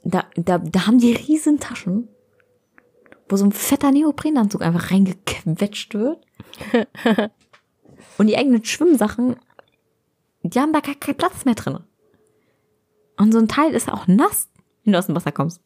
da, 0.03 0.23
da, 0.36 0.57
da 0.59 0.88
haben 0.88 0.99
die 0.99 1.13
riesen 1.13 1.59
Taschen, 1.59 2.07
wo 3.29 3.36
so 3.38 3.45
ein 3.45 3.51
fetter 3.51 3.91
Neoprenanzug 3.91 4.61
einfach 4.61 4.91
reingequetscht 4.91 5.93
wird. 5.95 6.19
Und 8.17 8.27
die 8.27 8.38
eigenen 8.38 8.63
Schwimmsachen, 8.63 9.36
die 10.54 10.60
haben 10.60 10.74
da 10.74 10.80
gar 10.80 10.96
keinen 10.96 11.18
Platz 11.18 11.46
mehr 11.46 11.56
drin. 11.56 11.80
Und 13.18 13.32
so 13.32 13.39
ein 13.39 13.48
Teil 13.48 13.72
ist 13.74 13.91
auch 13.91 14.08
nass, 14.08 14.50
wenn 14.84 14.93
du 14.93 15.00
aus 15.00 15.06
dem 15.08 15.16
Wasser 15.16 15.32
kommst. 15.32 15.62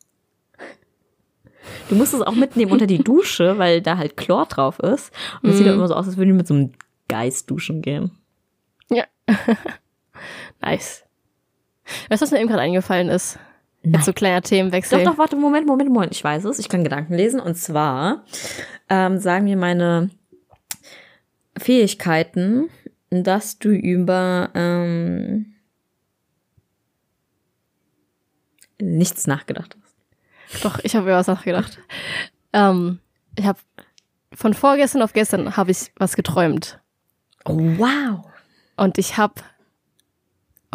Du 1.89 1.95
musst 1.95 2.13
es 2.13 2.21
auch 2.21 2.35
mitnehmen 2.35 2.71
unter 2.71 2.87
die 2.87 2.97
Dusche, 3.03 3.57
weil 3.57 3.81
da 3.81 3.97
halt 3.97 4.17
Chlor 4.17 4.45
drauf 4.45 4.79
ist. 4.79 5.11
Und 5.41 5.49
es 5.49 5.57
sieht 5.57 5.65
Mhm. 5.65 5.71
auch 5.73 5.75
immer 5.77 5.87
so 5.87 5.95
aus, 5.95 6.07
als 6.07 6.17
würden 6.17 6.29
die 6.29 6.35
mit 6.37 6.47
so 6.47 6.53
einem 6.53 6.71
Geist 7.07 7.49
duschen 7.49 7.81
gehen. 7.81 8.11
Ja. 8.89 9.05
nice. 10.61 11.03
Weißt 12.09 12.21
du, 12.21 12.25
was 12.25 12.31
mir 12.31 12.39
eben 12.39 12.47
gerade 12.49 12.61
eingefallen 12.61 13.09
ist? 13.09 13.39
Jetzt 13.81 14.05
so 14.05 14.13
kleiner 14.13 14.41
Themenwechsel. 14.41 15.03
Doch, 15.03 15.11
doch, 15.13 15.17
warte, 15.17 15.35
Moment, 15.35 15.65
Moment, 15.65 15.89
Moment. 15.89 16.11
Ich 16.11 16.23
weiß 16.23 16.43
es. 16.45 16.59
Ich 16.59 16.69
kann 16.69 16.83
Gedanken 16.83 17.13
lesen. 17.13 17.39
Und 17.39 17.55
zwar 17.55 18.25
ähm, 18.89 19.17
sagen 19.19 19.45
mir 19.45 19.55
meine 19.57 20.09
Fähigkeiten, 21.57 22.69
dass 23.09 23.59
du 23.59 23.69
über 23.69 24.51
ähm, 24.53 25.55
nichts 28.79 29.27
nachgedacht 29.27 29.75
hast. 29.81 30.63
Doch, 30.63 30.79
ich 30.83 30.95
habe 30.95 31.05
über 31.07 31.17
was 31.17 31.27
nachgedacht. 31.27 31.79
Ähm, 32.53 32.99
ich 33.35 33.45
habe 33.45 33.59
von 34.33 34.53
vorgestern 34.53 35.01
auf 35.01 35.13
gestern 35.13 35.57
habe 35.57 35.71
ich 35.71 35.91
was 35.97 36.15
geträumt. 36.15 36.79
Oh, 37.45 37.57
wow. 37.77 38.25
Und 38.77 38.97
ich 38.97 39.17
habe 39.17 39.35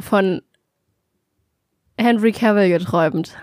von 0.01 0.43
Henry 1.97 2.33
Cavill 2.33 2.69
geträumt. 2.69 3.37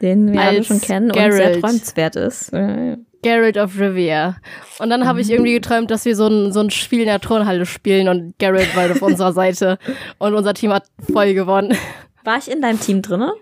Den 0.00 0.32
wir 0.32 0.40
alle 0.40 0.64
schon 0.64 0.80
kennen 0.80 1.10
und 1.10 1.16
sehr 1.16 1.30
Geralt. 1.30 1.60
träumenswert 1.60 2.16
ist. 2.16 2.52
Ja, 2.52 2.80
ja. 2.80 2.96
Geralt 3.22 3.56
of 3.56 3.78
Rivia. 3.78 4.36
Und 4.78 4.90
dann 4.90 5.06
habe 5.06 5.20
ich 5.20 5.30
irgendwie 5.30 5.52
geträumt, 5.52 5.90
dass 5.90 6.04
wir 6.04 6.14
so 6.14 6.28
ein, 6.28 6.52
so 6.52 6.60
ein 6.60 6.70
Spiel 6.70 7.00
in 7.00 7.06
der 7.06 7.20
Turnhalle 7.20 7.66
spielen 7.66 8.08
und 8.08 8.38
Geralt 8.38 8.74
war 8.76 8.90
auf 8.90 9.02
unserer 9.02 9.32
Seite. 9.32 9.78
Und 10.18 10.34
unser 10.34 10.54
Team 10.54 10.72
hat 10.72 10.84
voll 11.12 11.34
gewonnen. 11.34 11.76
War 12.24 12.38
ich 12.38 12.50
in 12.50 12.62
deinem 12.62 12.78
Team 12.80 13.02
drinne? 13.02 13.32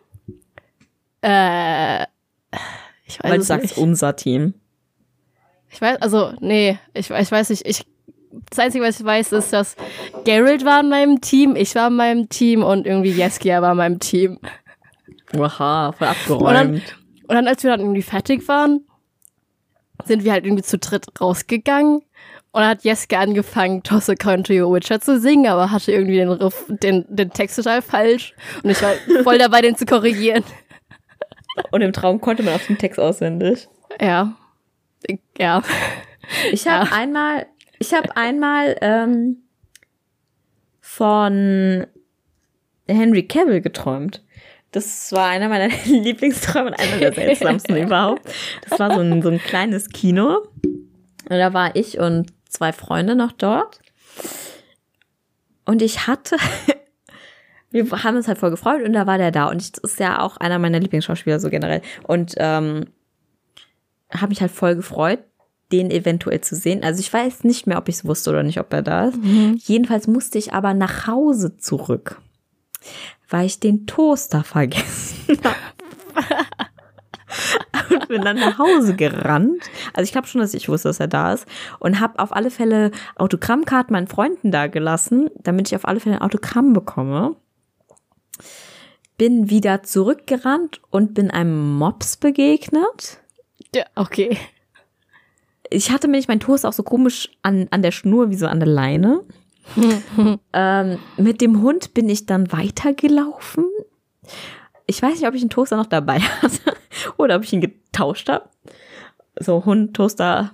Äh, 1.23 2.03
ich 3.05 3.19
weiß 3.23 3.31
Weil 3.31 3.39
du 3.39 3.45
sagst 3.45 3.65
nicht. 3.77 3.79
unser 3.79 4.17
Team. 4.17 4.55
Ich 5.71 5.81
weiß, 5.81 6.01
also, 6.01 6.33
nee, 6.41 6.79
ich, 6.95 7.11
ich 7.11 7.31
weiß 7.33 7.51
nicht. 7.51 7.67
Ich, 7.67 7.85
das 8.51 8.59
Einzige, 8.59 8.85
was 8.85 9.01
ich 9.01 9.05
weiß, 9.07 9.33
ist, 9.33 9.53
dass 9.53 9.77
Geralt 10.25 10.65
war 10.65 10.81
in 10.81 10.89
meinem 10.89 11.21
Team, 11.21 11.57
ich 11.57 11.75
war 11.75 11.89
in 11.89 11.97
meinem 11.97 12.29
Team 12.29 12.63
und 12.63 12.87
irgendwie 12.87 13.11
Jeskia 13.11 13.61
war 13.63 13.73
in 13.73 13.77
meinem 13.79 13.99
Team. 13.99 14.39
Oha, 15.37 15.93
voll 15.93 16.07
Und 16.09 16.15
abgeräumt. 16.15 16.55
dann, 16.55 16.75
und 17.29 17.35
dann, 17.35 17.49
als 17.49 17.63
wir 17.63 17.71
dann 17.71 17.81
irgendwie 17.81 18.03
fertig 18.03 18.47
waren, 18.49 18.86
sind 20.05 20.25
wir 20.25 20.33
halt 20.33 20.45
irgendwie 20.45 20.63
zu 20.63 20.79
dritt 20.79 21.07
rausgegangen. 21.21 21.97
Und 22.53 22.63
dann 22.63 22.69
hat 22.71 22.85
Jeske 22.85 23.19
angefangen, 23.19 23.83
Toss 23.83 24.09
a 24.09 24.15
Coin 24.15 24.43
to 24.45 24.53
Your 24.55 24.73
Witcher 24.75 25.01
zu 25.01 25.21
singen, 25.21 25.47
aber 25.47 25.71
hatte 25.71 25.93
irgendwie 25.93 26.17
den, 26.17 26.31
Riff, 26.31 26.65
den, 26.69 27.05
den 27.09 27.31
Text 27.31 27.57
total 27.57 27.83
falsch. 27.83 28.35
Und 28.63 28.71
ich 28.71 28.81
war 28.83 28.95
voll 29.25 29.37
dabei, 29.39 29.61
den 29.61 29.77
zu 29.77 29.85
korrigieren. 29.85 30.43
Und 31.71 31.83
im 31.83 31.93
Traum 31.93 32.21
konnte 32.21 32.43
man 32.43 32.55
auch 32.55 32.61
den 32.67 32.79
Text 32.79 32.99
auswendig. 33.01 33.69
Ja. 34.01 34.37
Ich- 35.07 35.21
Ja. 35.39 35.63
Ich 36.51 36.67
habe 36.67 36.87
Ja. 36.87 36.93
einmal, 36.93 37.47
ich 37.79 37.93
habe 37.95 38.17
einmal 38.17 38.77
ähm, 38.81 39.43
von 40.81 41.87
Henry 42.89 43.27
Cavill 43.27 43.61
geträumt. 43.61 44.23
Das 44.73 45.13
war 45.13 45.29
einer 45.29 45.49
meiner 45.49 45.69
Lieblingsträume 45.87 46.69
und 46.69 46.79
einer 46.79 46.99
der 46.99 47.13
seltsamsten 47.13 47.77
überhaupt. 47.83 48.23
Das 48.69 48.79
war 48.79 48.95
so 48.95 49.01
ein, 49.01 49.23
so 49.23 49.29
ein 49.29 49.39
kleines 49.39 49.89
Kino. 49.89 50.49
Und 50.65 51.39
da 51.39 51.53
war 51.53 51.75
ich 51.75 51.99
und 51.99 52.33
zwei 52.49 52.73
Freunde 52.73 53.17
noch 53.17 53.33
dort. 53.33 53.81
Und 55.65 55.83
ich 55.83 56.07
hatte, 56.07 56.37
wir 57.71 57.91
haben 57.91 58.17
uns 58.17 58.29
halt 58.29 58.39
voll 58.39 58.51
gefreut 58.51 58.83
und 58.83 58.93
da 58.93 59.07
war 59.07 59.19
der 59.19 59.31
da. 59.31 59.49
Und 59.49 59.63
ich, 59.63 59.73
das 59.73 59.93
ist 59.93 60.01
ja 60.01 60.21
auch 60.21 60.37
einer 60.37 60.59
meiner 60.59 60.81
Lieblingsschauspieler 60.81 61.41
so 61.41 61.51
generell. 61.51 61.83
Und 62.05 62.35
ähm, 62.39 62.87
habe 64.13 64.29
mich 64.29 64.41
halt 64.41 64.53
voll 64.53 64.77
gefreut, 64.77 65.21
den 65.73 65.91
eventuell 65.91 66.41
zu 66.41 66.55
sehen. 66.55 66.85
Also 66.85 67.01
ich 67.01 67.13
weiß 67.13 67.45
nicht 67.45 67.67
mehr, 67.67 67.79
ob 67.79 67.89
ich 67.89 67.97
es 67.97 68.05
wusste 68.05 68.31
oder 68.31 68.43
nicht, 68.43 68.61
ob 68.61 68.73
er 68.73 68.83
da 68.83 69.07
ist. 69.07 69.19
Jedenfalls 69.57 70.07
musste 70.07 70.39
ich 70.39 70.53
aber 70.53 70.75
nach 70.75 71.07
Hause 71.09 71.57
zurück, 71.57 72.21
weil 73.29 73.47
ich 73.47 73.61
den 73.61 73.87
Toaster 73.87 74.45
vergessen 74.45 75.39
habe. 75.45 75.57
und 77.91 78.09
bin 78.09 78.23
dann 78.23 78.39
nach 78.39 78.59
Hause 78.59 78.95
gerannt. 78.95 79.63
Also 79.93 80.05
ich 80.05 80.13
glaube 80.13 80.27
schon, 80.27 80.41
dass 80.41 80.55
ich 80.55 80.69
wusste, 80.69 80.89
dass 80.89 81.01
er 81.01 81.09
da 81.09 81.33
ist. 81.33 81.47
Und 81.79 82.01
habe 82.01 82.19
auf 82.19 82.35
alle 82.35 82.51
Fälle 82.51 82.91
Autogrammkarten 83.17 83.93
meinen 83.93 84.07
Freunden 84.09 84.51
da 84.51 84.67
gelassen, 84.67 85.31
damit 85.37 85.69
ich 85.69 85.77
auf 85.77 85.87
alle 85.87 86.01
Fälle 86.01 86.17
ein 86.17 86.23
Autogramm 86.23 86.73
bekomme. 86.73 87.37
Bin 89.19 89.51
wieder 89.51 89.83
zurückgerannt 89.83 90.81
und 90.91 91.15
bin 91.15 91.31
einem 91.31 91.77
Mops 91.79 92.17
begegnet. 92.17 93.21
Ja, 93.75 93.85
okay. 93.95 94.37
Ich 95.71 95.91
hatte 95.91 96.07
nämlich 96.07 96.29
meinen 96.29 96.41
Toast 96.41 96.65
auch 96.65 96.73
so 96.73 96.83
komisch 96.83 97.31
an, 97.43 97.67
an 97.71 97.83
der 97.83 97.93
Schnur, 97.93 98.31
wie 98.31 98.37
so 98.37 98.47
an 98.47 98.61
der 98.61 98.69
Leine. 98.69 99.25
ähm, 100.53 100.99
mit 101.17 101.41
dem 101.41 101.63
Hund 101.63 101.95
bin 101.95 102.09
ich 102.09 102.27
dann 102.27 102.53
weitergelaufen. 102.53 103.67
Ich 104.87 105.03
weiß 105.03 105.19
nicht, 105.19 105.29
ob 105.29 105.35
ich 105.35 105.43
einen 105.43 105.51
Toaster 105.51 105.77
noch 105.77 105.87
dabei 105.87 106.21
hatte 106.43 106.77
oder 107.17 107.37
ob 107.37 107.45
ich 107.45 107.53
ihn 107.53 107.61
getauscht 107.61 108.29
habe. 108.29 108.49
So 109.39 109.65
Hund, 109.65 109.95
Toaster 109.95 110.53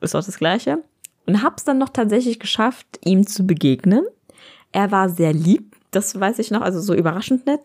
ist 0.00 0.14
auch 0.14 0.24
das 0.24 0.38
gleiche. 0.38 0.82
Und 1.26 1.42
hab's 1.42 1.64
dann 1.64 1.78
noch 1.78 1.88
tatsächlich 1.88 2.38
geschafft, 2.38 2.86
ihm 3.04 3.26
zu 3.26 3.46
begegnen. 3.46 4.04
Er 4.72 4.90
war 4.90 5.08
sehr 5.08 5.32
lieb, 5.32 5.76
das 5.90 6.18
weiß 6.18 6.38
ich 6.40 6.50
noch, 6.50 6.60
also 6.60 6.80
so 6.80 6.94
überraschend 6.94 7.46
nett. 7.46 7.60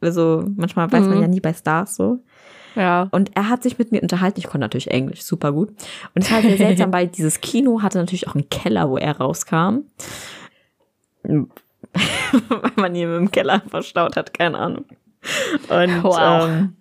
Also 0.00 0.44
manchmal 0.56 0.90
weiß 0.90 1.06
man 1.06 1.20
ja 1.20 1.28
nie 1.28 1.40
bei 1.40 1.52
Stars 1.52 1.94
so. 1.94 2.18
Ja. 2.78 3.08
Und 3.10 3.32
er 3.34 3.48
hat 3.48 3.64
sich 3.64 3.76
mit 3.78 3.90
mir 3.90 4.00
unterhalten. 4.00 4.38
Ich 4.38 4.46
konnte 4.46 4.60
natürlich 4.60 4.90
Englisch, 4.90 5.22
super 5.22 5.52
gut. 5.52 5.70
Und 6.14 6.22
es 6.22 6.30
war 6.30 6.40
sehr 6.40 6.56
seltsam, 6.56 6.92
weil 6.94 7.08
dieses 7.08 7.40
Kino 7.40 7.82
hatte 7.82 7.98
natürlich 7.98 8.28
auch 8.28 8.36
einen 8.36 8.48
Keller, 8.48 8.88
wo 8.88 8.96
er 8.96 9.18
rauskam. 9.18 9.78
weil 11.24 11.46
man 12.76 12.94
ihn 12.94 13.12
im 13.12 13.30
Keller 13.32 13.62
verstaut 13.68 14.16
hat, 14.16 14.32
keine 14.32 14.58
Ahnung. 14.58 14.84
Und 15.68 16.04
Wow. 16.04 16.48
ähm, 16.48 16.76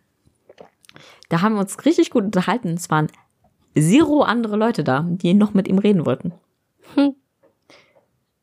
da 1.30 1.42
haben 1.42 1.56
wir 1.56 1.62
uns 1.62 1.84
richtig 1.86 2.12
gut 2.12 2.24
unterhalten. 2.24 2.76
Es 2.76 2.90
waren 2.92 3.08
zero 3.74 4.22
andere 4.22 4.56
Leute 4.56 4.84
da, 4.84 5.06
die 5.08 5.34
noch 5.34 5.54
mit 5.56 5.68
ihm 5.68 5.80
reden 5.80 6.06
wollten. 6.06 6.34
Hm. 6.94 7.16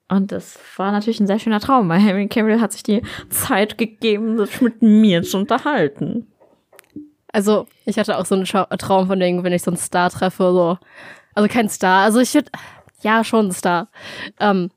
Und 0.09 0.33
das 0.33 0.59
war 0.77 0.93
natürlich 0.93 1.21
ein 1.21 1.27
sehr 1.27 1.39
schöner 1.39 1.61
Traum, 1.61 1.89
weil 1.89 2.01
Henry 2.01 2.29
Cavill 2.29 2.61
hat 2.61 2.73
sich 2.73 2.83
die 2.83 3.03
Zeit 3.31 3.79
gegeben, 3.79 4.37
sich 4.39 4.61
mit 4.61 4.83
mir 4.83 5.23
zu 5.23 5.39
unterhalten. 5.39 6.27
Also, 7.35 7.67
ich 7.85 7.99
hatte 7.99 8.17
auch 8.17 8.27
so 8.27 8.37
einen 8.37 8.45
Traum 8.45 9.09
von 9.09 9.19
denen, 9.19 9.43
wenn 9.43 9.53
ich 9.53 9.63
so 9.65 9.73
einen 9.73 9.77
Star 9.77 10.09
treffe, 10.09 10.53
so. 10.53 10.79
Also 11.35 11.49
kein 11.49 11.69
Star. 11.69 12.05
Also 12.05 12.21
ich 12.21 12.33
würde, 12.33 12.49
ja, 13.03 13.25
schon 13.25 13.49
ein 13.49 13.53
Star. 13.53 13.89
Ähm, 14.39 14.71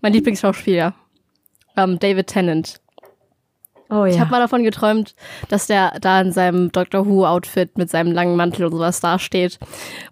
mein 0.00 0.12
Lieblingsschauspieler. 0.12 0.92
Ähm, 1.76 2.00
David 2.00 2.26
Tennant. 2.26 2.80
Oh 3.90 4.04
Ich 4.04 4.18
habe 4.18 4.30
mal 4.30 4.40
davon 4.40 4.64
geträumt, 4.64 5.14
dass 5.48 5.66
der 5.66 5.98
da 6.00 6.20
in 6.20 6.32
seinem 6.32 6.72
Doctor 6.72 7.06
Who-Outfit 7.06 7.76
mit 7.76 7.90
seinem 7.90 8.12
langen 8.12 8.34
Mantel 8.34 8.64
und 8.66 8.72
sowas 8.72 9.00
da 9.00 9.18
steht. 9.18 9.58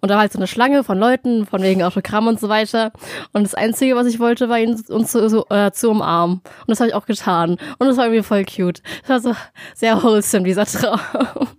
Und 0.01 0.11
da 0.11 0.15
war 0.15 0.23
halt 0.23 0.33
so 0.33 0.39
eine 0.39 0.47
Schlange 0.47 0.85
von 0.85 0.99
Leuten, 0.99 1.47
von 1.47 1.63
wegen 1.63 1.83
Autogramm 1.83 2.27
und 2.27 2.39
so 2.39 2.49
weiter. 2.49 2.93
Und 3.33 3.45
das 3.45 3.55
Einzige, 3.55 3.97
was 3.97 4.07
ich 4.07 4.21
wollte, 4.21 4.49
war 4.49 4.59
ihn 4.59 4.81
uns 4.89 5.13
zu, 5.13 5.29
so, 5.29 5.47
äh, 5.49 5.73
zu 5.73 5.91
umarmen. 5.91 6.43
Und 6.61 6.69
das 6.69 6.81
habe 6.81 6.89
ich 6.89 6.95
auch 6.95 7.07
getan. 7.07 7.57
Und 7.79 7.87
das 7.87 7.97
war 7.97 8.07
irgendwie 8.07 8.23
voll 8.23 8.45
cute. 8.45 8.83
Das 9.07 9.25
war 9.25 9.35
so 9.35 9.41
sehr 9.75 10.03
wholesome, 10.03 10.45
dieser 10.45 10.67
Traum. 10.67 11.01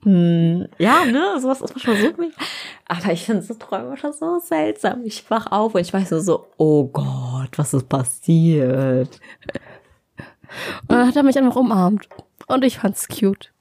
Hm, 0.04 0.68
ja, 0.80 1.06
ne, 1.06 1.40
sowas 1.40 1.62
ist 1.62 1.74
manchmal 1.76 1.96
so 1.96 2.12
gut. 2.12 2.34
Aber 2.88 3.14
ich 3.14 3.24
finde 3.24 3.42
so 3.42 3.54
Träume 3.54 3.96
schon 3.96 4.12
so 4.12 4.38
seltsam. 4.40 5.02
Ich 5.06 5.30
wach 5.30 5.50
auf 5.50 5.76
und 5.76 5.82
ich 5.82 5.94
weiß 5.94 6.10
so, 6.10 6.20
so, 6.20 6.48
oh 6.58 6.86
Gott, 6.88 7.58
was 7.58 7.74
ist 7.74 7.88
passiert? 7.88 9.22
Und 10.82 10.92
dann 10.92 11.08
hat 11.08 11.16
er 11.16 11.24
mich 11.24 11.38
einfach 11.38 11.56
umarmt. 11.56 12.08
Und 12.48 12.64
ich 12.64 12.78
fand's 12.80 13.08
cute. 13.08 13.52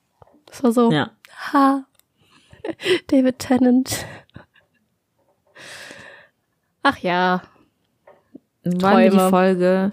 Das 0.46 0.62
war 0.62 0.72
so, 0.72 0.90
Ja. 0.92 1.10
ha, 1.52 1.84
David 3.08 3.38
Tennant. 3.38 4.04
Ach 6.82 6.98
ja, 6.98 7.42
Wollen 8.64 8.96
wir 8.96 9.10
die. 9.10 9.30
Folge 9.30 9.92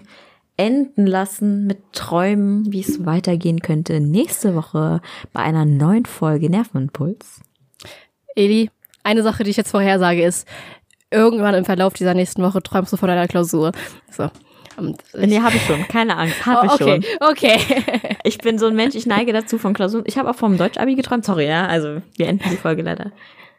enden 0.56 1.06
lassen 1.06 1.66
mit 1.66 1.92
Träumen, 1.92 2.70
wie 2.72 2.80
es 2.80 3.06
weitergehen 3.06 3.60
könnte 3.60 3.98
nächste 4.00 4.54
Woche 4.54 5.00
bei 5.32 5.40
einer 5.40 5.64
neuen 5.64 6.04
Folge 6.04 6.50
Nervenimpuls. 6.50 7.40
Eli, 8.36 8.70
eine 9.02 9.22
Sache, 9.22 9.42
die 9.42 9.50
ich 9.50 9.56
jetzt 9.56 9.70
vorhersage, 9.70 10.22
ist, 10.22 10.46
irgendwann 11.10 11.54
im 11.54 11.64
Verlauf 11.64 11.94
dieser 11.94 12.14
nächsten 12.14 12.42
Woche 12.42 12.62
träumst 12.62 12.92
du 12.92 12.96
von 12.98 13.08
deiner 13.08 13.26
Klausur. 13.26 13.72
So. 14.10 14.30
Ich, 14.80 15.26
Nee, 15.26 15.40
habe 15.40 15.56
ich 15.56 15.62
schon. 15.66 15.86
Keine 15.88 16.16
Angst, 16.16 16.44
habe 16.46 16.60
oh, 16.62 16.64
ich 16.66 16.80
okay, 16.80 17.02
schon. 17.02 17.28
okay. 17.28 17.58
Ich 18.24 18.38
bin 18.38 18.58
so 18.58 18.66
ein 18.66 18.76
Mensch, 18.76 18.94
ich 18.94 19.06
neige 19.06 19.32
dazu 19.32 19.56
von 19.56 19.72
Klausuren. 19.72 20.04
Ich 20.06 20.18
habe 20.18 20.28
auch 20.28 20.34
vom 20.34 20.58
Deutsch-Abi 20.58 20.94
geträumt. 20.94 21.24
Sorry, 21.24 21.46
ja, 21.46 21.66
also 21.66 22.02
wir 22.16 22.28
enden 22.28 22.50
die 22.50 22.56
Folge 22.56 22.82
leider. 22.82 23.12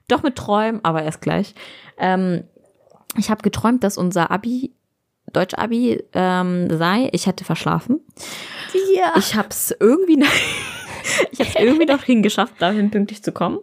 Doch 0.08 0.22
mit 0.22 0.36
Träumen, 0.36 0.82
aber 0.84 1.02
erst 1.02 1.22
gleich. 1.22 1.56
Ähm, 1.98 2.44
ich 3.18 3.30
habe 3.30 3.42
geträumt, 3.42 3.84
dass 3.84 3.98
unser 3.98 4.30
Abi, 4.30 4.72
Deutsch-Abi 5.34 6.04
ähm, 6.14 6.68
sei. 6.78 7.10
Ich 7.12 7.26
hätte 7.28 7.44
verschlafen. 7.44 8.02
ja. 8.96 9.14
Ich 9.18 9.36
habe 9.36 9.50
es 9.50 9.76
irgendwie, 9.80 10.24
ich 11.32 11.40
habe 11.40 11.50
es 11.50 11.56
irgendwie 11.56 11.86
noch 11.86 12.04
hingeschafft, 12.04 12.62
dahin 12.62 12.92
pünktlich 12.92 13.24
zu 13.24 13.32
kommen. 13.32 13.60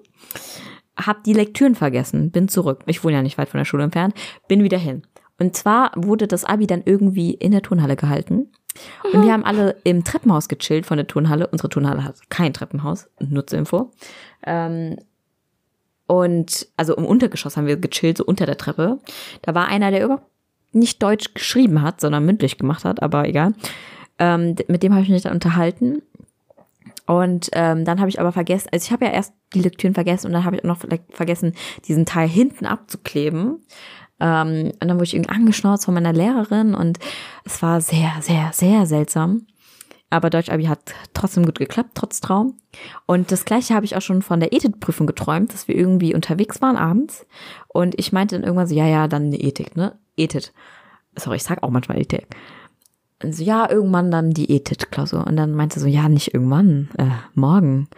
Hab 0.96 1.22
die 1.22 1.32
Lektüren 1.32 1.76
vergessen, 1.76 2.32
bin 2.32 2.48
zurück. 2.48 2.82
Ich 2.86 3.04
wohne 3.04 3.14
ja 3.14 3.22
nicht 3.22 3.38
weit 3.38 3.48
von 3.48 3.58
der 3.58 3.64
Schule 3.64 3.84
entfernt, 3.84 4.14
bin 4.48 4.64
wieder 4.64 4.78
hin. 4.78 5.02
Und 5.38 5.56
zwar 5.56 5.92
wurde 5.94 6.26
das 6.26 6.44
Abi 6.44 6.66
dann 6.66 6.82
irgendwie 6.84 7.32
in 7.32 7.52
der 7.52 7.62
Turnhalle 7.62 7.96
gehalten. 7.96 8.48
Und 9.12 9.24
wir 9.24 9.32
haben 9.32 9.44
alle 9.44 9.76
im 9.84 10.04
Treppenhaus 10.04 10.48
gechillt 10.48 10.86
von 10.86 10.96
der 10.96 11.06
Turnhalle. 11.06 11.46
Unsere 11.48 11.68
Turnhalle 11.68 12.04
hat 12.04 12.30
kein 12.30 12.52
Treppenhaus, 12.52 13.08
nur 13.20 13.50
Info. 13.52 13.90
Ähm, 14.44 14.96
und 16.06 16.68
also 16.76 16.96
im 16.96 17.04
Untergeschoss 17.04 17.56
haben 17.56 17.66
wir 17.66 17.76
gechillt, 17.76 18.18
so 18.18 18.24
unter 18.24 18.46
der 18.46 18.56
Treppe. 18.56 18.98
Da 19.42 19.54
war 19.54 19.68
einer, 19.68 19.90
der 19.90 20.04
überhaupt 20.04 20.26
nicht 20.72 21.02
Deutsch 21.02 21.34
geschrieben 21.34 21.82
hat, 21.82 22.00
sondern 22.00 22.24
mündlich 22.24 22.58
gemacht 22.58 22.84
hat, 22.84 23.02
aber 23.02 23.28
egal. 23.28 23.52
Ähm, 24.18 24.56
mit 24.68 24.82
dem 24.82 24.92
habe 24.92 25.02
ich 25.02 25.08
mich 25.08 25.22
dann 25.22 25.34
unterhalten. 25.34 26.02
Und 27.06 27.48
ähm, 27.52 27.84
dann 27.84 28.00
habe 28.00 28.10
ich 28.10 28.20
aber 28.20 28.32
vergessen, 28.32 28.68
also 28.72 28.84
ich 28.84 28.92
habe 28.92 29.06
ja 29.06 29.12
erst 29.12 29.32
die 29.54 29.60
Lektüren 29.62 29.94
vergessen 29.94 30.26
und 30.26 30.34
dann 30.34 30.44
habe 30.44 30.56
ich 30.56 30.64
auch 30.64 30.68
noch 30.68 30.84
vergessen, 31.10 31.54
diesen 31.86 32.04
Teil 32.04 32.28
hinten 32.28 32.66
abzukleben. 32.66 33.62
Ähm, 34.20 34.72
und 34.80 34.88
dann 34.88 34.96
wurde 34.96 35.04
ich 35.04 35.14
irgendwie 35.14 35.34
angeschnauzt 35.34 35.84
von 35.84 35.94
meiner 35.94 36.12
Lehrerin 36.12 36.74
und 36.74 36.98
es 37.44 37.62
war 37.62 37.80
sehr, 37.80 38.12
sehr, 38.20 38.50
sehr 38.52 38.86
seltsam. 38.86 39.46
Aber 40.10 40.30
Deutsch-Abi 40.30 40.64
hat 40.64 40.94
trotzdem 41.12 41.44
gut 41.44 41.58
geklappt, 41.58 41.90
trotz 41.94 42.20
Traum. 42.20 42.54
Und 43.04 43.30
das 43.30 43.44
gleiche 43.44 43.74
habe 43.74 43.84
ich 43.84 43.94
auch 43.94 44.00
schon 44.00 44.22
von 44.22 44.40
der 44.40 44.52
Ethik-Prüfung 44.54 45.06
geträumt, 45.06 45.52
dass 45.52 45.68
wir 45.68 45.76
irgendwie 45.76 46.14
unterwegs 46.14 46.62
waren 46.62 46.76
abends. 46.76 47.26
Und 47.68 47.98
ich 47.98 48.12
meinte 48.12 48.36
dann 48.36 48.44
irgendwann 48.44 48.66
so, 48.66 48.74
ja, 48.74 48.86
ja, 48.86 49.06
dann 49.06 49.24
eine 49.24 49.38
Ethik, 49.38 49.76
ne? 49.76 49.98
Ethik. 50.16 50.52
Sorry, 51.14 51.36
ich 51.36 51.42
sag 51.42 51.62
auch 51.62 51.70
manchmal 51.70 52.00
Ethik. 52.00 52.26
Und 53.22 53.34
so, 53.34 53.44
ja, 53.44 53.68
irgendwann 53.70 54.10
dann 54.10 54.30
die 54.30 54.50
Ethik-Klausur. 54.50 55.26
Und 55.26 55.36
dann 55.36 55.52
meinte 55.52 55.78
sie 55.78 55.82
so, 55.82 55.88
ja, 55.88 56.08
nicht 56.08 56.32
irgendwann, 56.32 56.88
äh, 56.96 57.10
morgen. 57.34 57.88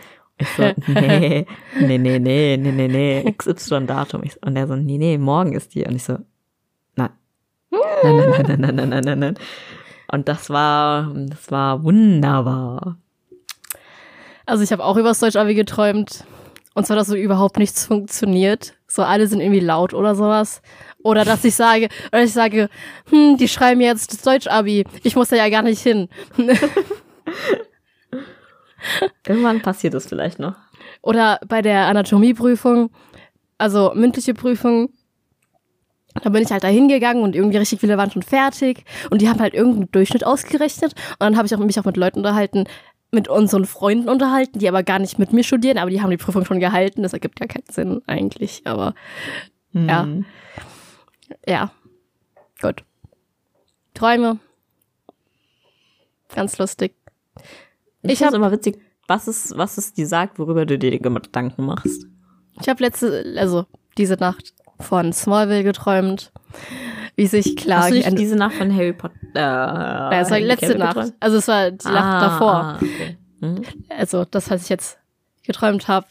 Ich 0.41 0.49
so, 0.57 0.62
nee, 0.86 1.47
nee, 1.78 1.99
nee, 1.99 2.18
nee, 2.18 2.57
nee, 2.57 2.72
nee, 2.72 2.88
nee, 2.88 3.34
XY-Datum. 3.36 4.22
Und 4.41 4.57
er 4.57 4.66
so, 4.66 4.74
nee, 4.74 4.97
nee, 4.99 5.18
morgen 5.18 5.53
ist 5.53 5.74
die. 5.74 5.84
Und 5.84 5.97
ich 5.97 6.05
so, 6.05 6.18
nein. 6.97 7.11
Nein, 7.70 8.16
nein, 8.16 8.45
nein, 8.47 8.61
nein, 8.61 8.74
nein, 8.74 8.88
nein, 8.88 9.05
nein, 9.05 9.18
nein. 9.18 9.34
Und 10.11 10.28
das 10.28 10.51
war, 10.51 11.12
das 11.14 11.51
war 11.51 11.84
wunderbar. 11.84 12.97
Also 14.47 14.64
ich 14.64 14.72
habe 14.72 14.84
auch 14.84 14.97
über 14.97 15.09
das 15.09 15.20
Deutsch-Abi 15.20 15.55
geträumt. 15.55 16.24
Und 16.74 16.86
zwar, 16.86 16.97
dass 16.97 17.09
so 17.09 17.16
überhaupt 17.16 17.59
nichts 17.59 17.84
funktioniert. 17.84 18.74
So 18.86 19.03
alle 19.03 19.26
sind 19.26 19.41
irgendwie 19.41 19.61
laut 19.61 19.93
oder 19.93 20.14
sowas. 20.14 20.62
Oder 21.03 21.24
dass 21.24 21.45
ich 21.45 21.55
sage, 21.55 21.88
oder 22.12 22.22
ich 22.22 22.32
sage, 22.32 22.68
hm, 23.11 23.36
die 23.36 23.49
schreiben 23.49 23.80
jetzt 23.80 24.12
das 24.12 24.22
Deutsch-Abi. 24.22 24.84
Ich 25.03 25.16
muss 25.16 25.28
da 25.28 25.36
ja 25.36 25.49
gar 25.51 25.62
nicht 25.62 25.82
hin. 25.82 26.09
Irgendwann 29.26 29.62
passiert 29.62 29.95
es 29.95 30.07
vielleicht 30.07 30.39
noch. 30.39 30.57
Oder 31.03 31.41
bei 31.47 31.62
der 31.62 31.87
Anatomieprüfung, 31.87 32.91
also 33.59 33.93
mündliche 33.95 34.35
Prüfung, 34.35 34.91
da 36.22 36.31
bin 36.31 36.43
ich 36.43 36.51
halt 36.51 36.64
da 36.64 36.68
hingegangen 36.68 37.22
und 37.22 37.37
irgendwie 37.37 37.59
richtig 37.59 37.81
viele 37.81 37.97
waren 37.97 38.11
schon 38.11 38.22
fertig 38.22 38.85
und 39.11 39.22
die 39.22 39.28
haben 39.28 39.41
halt 39.41 39.55
irgendeinen 39.55 39.91
Durchschnitt 39.93 40.26
ausgerechnet 40.26 40.93
und 41.12 41.20
dann 41.20 41.37
habe 41.37 41.47
ich 41.47 41.55
auch 41.55 41.59
mich 41.59 41.78
auch 41.78 41.85
mit 41.85 41.97
Leuten 41.97 42.18
unterhalten, 42.18 42.64
mit 43.12 43.28
unseren 43.28 43.64
Freunden 43.64 44.09
unterhalten, 44.09 44.59
die 44.59 44.68
aber 44.68 44.83
gar 44.83 44.99
nicht 44.99 45.18
mit 45.18 45.33
mir 45.33 45.45
studieren, 45.45 45.78
aber 45.78 45.91
die 45.91 46.01
haben 46.01 46.11
die 46.11 46.16
Prüfung 46.16 46.45
schon 46.45 46.61
gehalten. 46.61 47.03
Das 47.03 47.12
ergibt 47.12 47.41
ja 47.41 47.47
keinen 47.47 47.70
Sinn 47.70 48.03
eigentlich, 48.07 48.62
aber 48.64 48.95
Ja. 49.72 50.03
Hm. 50.03 50.24
ja. 51.47 51.70
Gut. 52.61 52.85
Träume. 53.95 54.39
Ganz 56.35 56.59
lustig. 56.59 56.95
Ich, 58.03 58.12
Ich 58.12 58.18
finde 58.18 58.30
es 58.30 58.36
immer 58.36 58.53
witzig, 58.53 58.80
was 59.07 59.26
es, 59.26 59.57
was 59.57 59.78
es 59.78 59.92
dir 59.92 60.07
sagt, 60.07 60.38
worüber 60.38 60.66
du 60.66 60.78
dir 60.78 60.98
Gedanken 60.98 61.64
machst. 61.66 62.07
Ich 62.61 62.68
habe 62.68 62.82
letzte, 62.82 63.34
also 63.38 63.66
diese 63.98 64.14
Nacht 64.14 64.55
von 64.78 65.12
Smallville 65.12 65.64
geträumt, 65.64 66.32
wie 67.16 67.26
sich 67.26 67.57
Clark... 67.57 67.82
Hast 67.82 67.90
du 67.90 67.94
nicht 67.96 68.18
diese 68.18 68.36
Nacht 68.36 68.55
von 68.55 68.74
Harry 68.74 68.92
Potter? 68.92 69.14
Äh, 69.34 69.38
ja, 69.38 70.20
es 70.20 70.30
war 70.30 70.38
die 70.38 70.44
letzte 70.44 70.78
Nacht. 70.78 70.94
geträumt? 70.94 71.14
Also 71.20 71.36
es 71.38 71.48
war 71.48 71.70
die 71.70 71.86
Nacht 71.86 71.96
Ah, 72.05 72.20
davor. 72.20 72.55
ah, 72.55 72.76
okay. 72.76 73.18
Mhm. 73.40 73.62
Also 73.88 74.24
das, 74.24 74.51
was 74.51 74.62
ich 74.62 74.68
jetzt 74.68 74.98
geträumt 75.42 75.88
habe, 75.88 76.07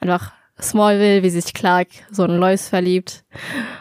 einfach 0.00 0.32
Smallville, 0.60 1.22
wie 1.22 1.30
sich 1.30 1.52
Clark 1.52 1.88
so 2.10 2.24
in 2.24 2.36
Lois 2.38 2.68
verliebt. 2.68 3.24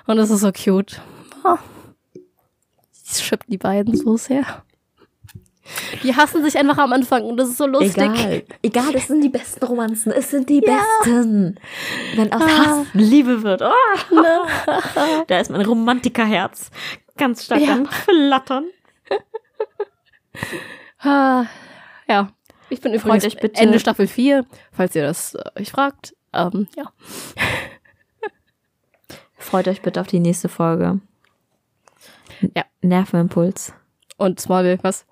Und 0.07 0.17
es 0.17 0.29
ist 0.29 0.41
so 0.41 0.51
cute. 0.51 1.01
Oh. 1.43 1.57
Ich 3.05 3.23
schipp 3.23 3.45
die 3.47 3.57
beiden 3.57 3.95
so 3.95 4.17
sehr. 4.17 4.43
Die 6.03 6.15
hassen 6.15 6.43
sich 6.43 6.57
einfach 6.57 6.77
am 6.77 6.91
Anfang 6.91 7.23
und 7.23 7.37
das 7.37 7.49
ist 7.49 7.57
so 7.57 7.67
lustig. 7.67 7.97
Egal. 7.97 8.43
Egal, 8.61 8.95
es 8.95 9.07
sind 9.07 9.21
die 9.21 9.29
besten 9.29 9.63
Romanzen. 9.65 10.11
Es 10.11 10.29
sind 10.29 10.49
die 10.49 10.61
Ja. 10.65 10.81
besten. 11.03 11.59
Wenn 12.15 12.33
aus 12.33 12.41
Ah. 12.41 12.47
Hass 12.65 12.87
Liebe 12.93 13.43
wird. 13.43 13.61
Oh. 13.61 14.11
da 15.27 15.39
ist 15.39 15.49
mein 15.51 15.61
Romantikerherz 15.61 16.69
ganz 17.17 17.45
stark 17.45 17.61
Ja. 17.61 17.73
am 17.73 17.85
Flattern. 17.85 18.65
Ah, 20.99 21.45
ja. 22.07 22.29
Ich 22.69 22.81
bin 22.81 22.93
übrigens 22.93 23.25
euch 23.25 23.37
bitte- 23.37 23.61
Ende 23.61 23.79
Staffel 23.79 24.07
4, 24.07 24.45
falls 24.71 24.95
ihr 24.95 25.03
das 25.03 25.35
äh, 25.35 25.43
euch 25.59 25.71
fragt. 25.71 26.15
Ähm, 26.33 26.67
ja. 26.75 26.91
Freut 29.37 29.67
euch 29.67 29.81
bitte 29.81 30.01
auf 30.01 30.07
die 30.07 30.19
nächste 30.19 30.49
Folge. 30.49 30.99
Ja. 32.55 32.63
Nervenimpuls. 32.81 33.73
Und 34.17 34.39
Smallville, 34.39 34.79
was? 34.81 35.05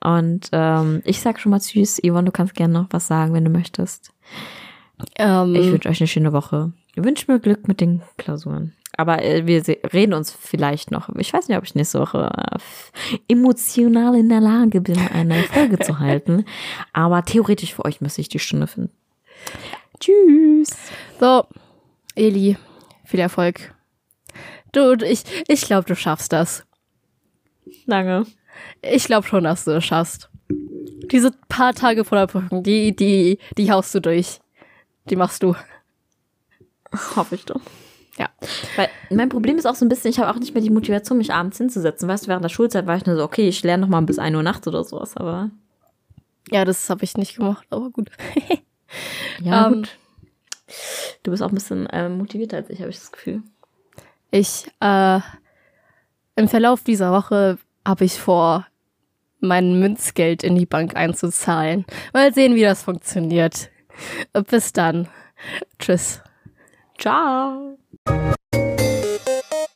Und 0.00 0.48
ähm, 0.52 1.00
ich 1.04 1.20
sag 1.20 1.38
schon 1.40 1.50
mal 1.50 1.60
tschüss. 1.60 2.00
Yvonne, 2.04 2.24
du 2.26 2.32
kannst 2.32 2.54
gerne 2.54 2.74
noch 2.74 2.86
was 2.90 3.06
sagen, 3.06 3.34
wenn 3.34 3.44
du 3.44 3.50
möchtest. 3.50 4.12
Ähm, 5.16 5.54
Ich 5.54 5.70
wünsche 5.70 5.88
euch 5.88 6.00
eine 6.00 6.08
schöne 6.08 6.32
Woche. 6.32 6.72
Ich 6.94 7.04
wünsche 7.04 7.30
mir 7.30 7.38
Glück 7.38 7.68
mit 7.68 7.80
den 7.80 8.02
Klausuren. 8.18 8.72
Aber 8.96 9.22
äh, 9.22 9.46
wir 9.46 9.62
reden 9.92 10.12
uns 10.12 10.30
vielleicht 10.32 10.90
noch. 10.90 11.08
Ich 11.16 11.32
weiß 11.32 11.48
nicht, 11.48 11.56
ob 11.56 11.64
ich 11.64 11.74
nächste 11.74 12.00
Woche 12.00 12.30
äh, 12.36 12.58
emotional 13.28 14.14
in 14.16 14.28
der 14.28 14.40
Lage 14.40 14.80
bin, 14.80 14.98
eine 14.98 15.42
Folge 15.44 15.78
zu 15.78 15.98
halten. 15.98 16.44
Aber 16.92 17.24
theoretisch 17.24 17.74
für 17.74 17.84
euch 17.84 18.00
müsste 18.00 18.20
ich 18.20 18.28
die 18.28 18.38
Stunde 18.38 18.66
finden. 18.66 18.90
Tschüss. 19.98 20.70
so, 21.20 21.44
Eli, 22.16 22.56
viel 23.04 23.20
Erfolg. 23.20 23.74
Du, 24.72 24.96
du, 24.96 25.06
ich, 25.06 25.22
ich 25.48 25.62
glaube, 25.62 25.86
du 25.86 25.94
schaffst 25.96 26.32
das. 26.32 26.66
Danke. 27.86 28.26
Ich 28.82 29.04
glaube 29.04 29.26
schon, 29.26 29.44
dass 29.44 29.64
du 29.64 29.72
es 29.76 29.84
schaffst. 29.84 30.28
Diese 31.10 31.32
paar 31.48 31.74
Tage 31.74 32.04
vor 32.04 32.18
der 32.18 32.26
Prüfung, 32.26 32.62
die, 32.62 32.94
die, 32.94 33.38
die 33.56 33.70
haust 33.70 33.94
du 33.94 34.00
durch. 34.00 34.40
Die 35.10 35.16
machst 35.16 35.42
du. 35.42 35.54
Hoffe 37.16 37.34
ich 37.34 37.44
doch. 37.44 37.60
Ja. 38.18 38.28
Weil 38.76 38.88
mein 39.10 39.28
Problem 39.30 39.56
ist 39.56 39.66
auch 39.66 39.74
so 39.74 39.84
ein 39.84 39.88
bisschen, 39.88 40.10
ich 40.10 40.18
habe 40.18 40.30
auch 40.30 40.38
nicht 40.38 40.54
mehr 40.54 40.62
die 40.62 40.70
Motivation, 40.70 41.18
mich 41.18 41.32
abends 41.32 41.58
hinzusetzen. 41.58 42.08
Weißt 42.08 42.24
du, 42.24 42.28
während 42.28 42.44
der 42.44 42.50
Schulzeit 42.50 42.86
war 42.86 42.96
ich 42.96 43.06
nur 43.06 43.16
so, 43.16 43.24
okay, 43.24 43.48
ich 43.48 43.62
lerne 43.62 43.82
noch 43.82 43.88
mal 43.88 44.02
bis 44.02 44.18
1 44.18 44.36
Uhr 44.36 44.42
nachts 44.42 44.68
oder 44.68 44.84
sowas, 44.84 45.16
aber 45.16 45.50
Ja, 46.50 46.64
das 46.64 46.88
habe 46.90 47.04
ich 47.04 47.16
nicht 47.16 47.36
gemacht, 47.36 47.66
aber 47.70 47.90
gut. 47.90 48.10
ja, 49.42 49.66
Ähm, 49.66 49.74
gut. 49.74 49.98
Du 51.22 51.30
bist 51.30 51.42
auch 51.42 51.48
ein 51.48 51.54
bisschen 51.54 51.86
äh, 51.86 52.08
motivierter 52.08 52.58
als 52.58 52.70
ich, 52.70 52.80
habe 52.80 52.90
ich 52.90 52.98
das 52.98 53.12
Gefühl. 53.12 53.42
Ich, 54.30 54.70
äh, 54.80 55.20
im 56.36 56.48
Verlauf 56.48 56.82
dieser 56.82 57.12
Woche 57.12 57.58
habe 57.86 58.04
ich 58.04 58.18
vor, 58.18 58.66
mein 59.40 59.78
Münzgeld 59.78 60.44
in 60.44 60.54
die 60.54 60.66
Bank 60.66 60.96
einzuzahlen. 60.96 61.84
Mal 62.12 62.32
sehen, 62.32 62.54
wie 62.54 62.62
das 62.62 62.82
funktioniert. 62.82 63.70
Bis 64.48 64.72
dann. 64.72 65.08
Tschüss. 65.78 66.22
Ciao. 66.98 67.76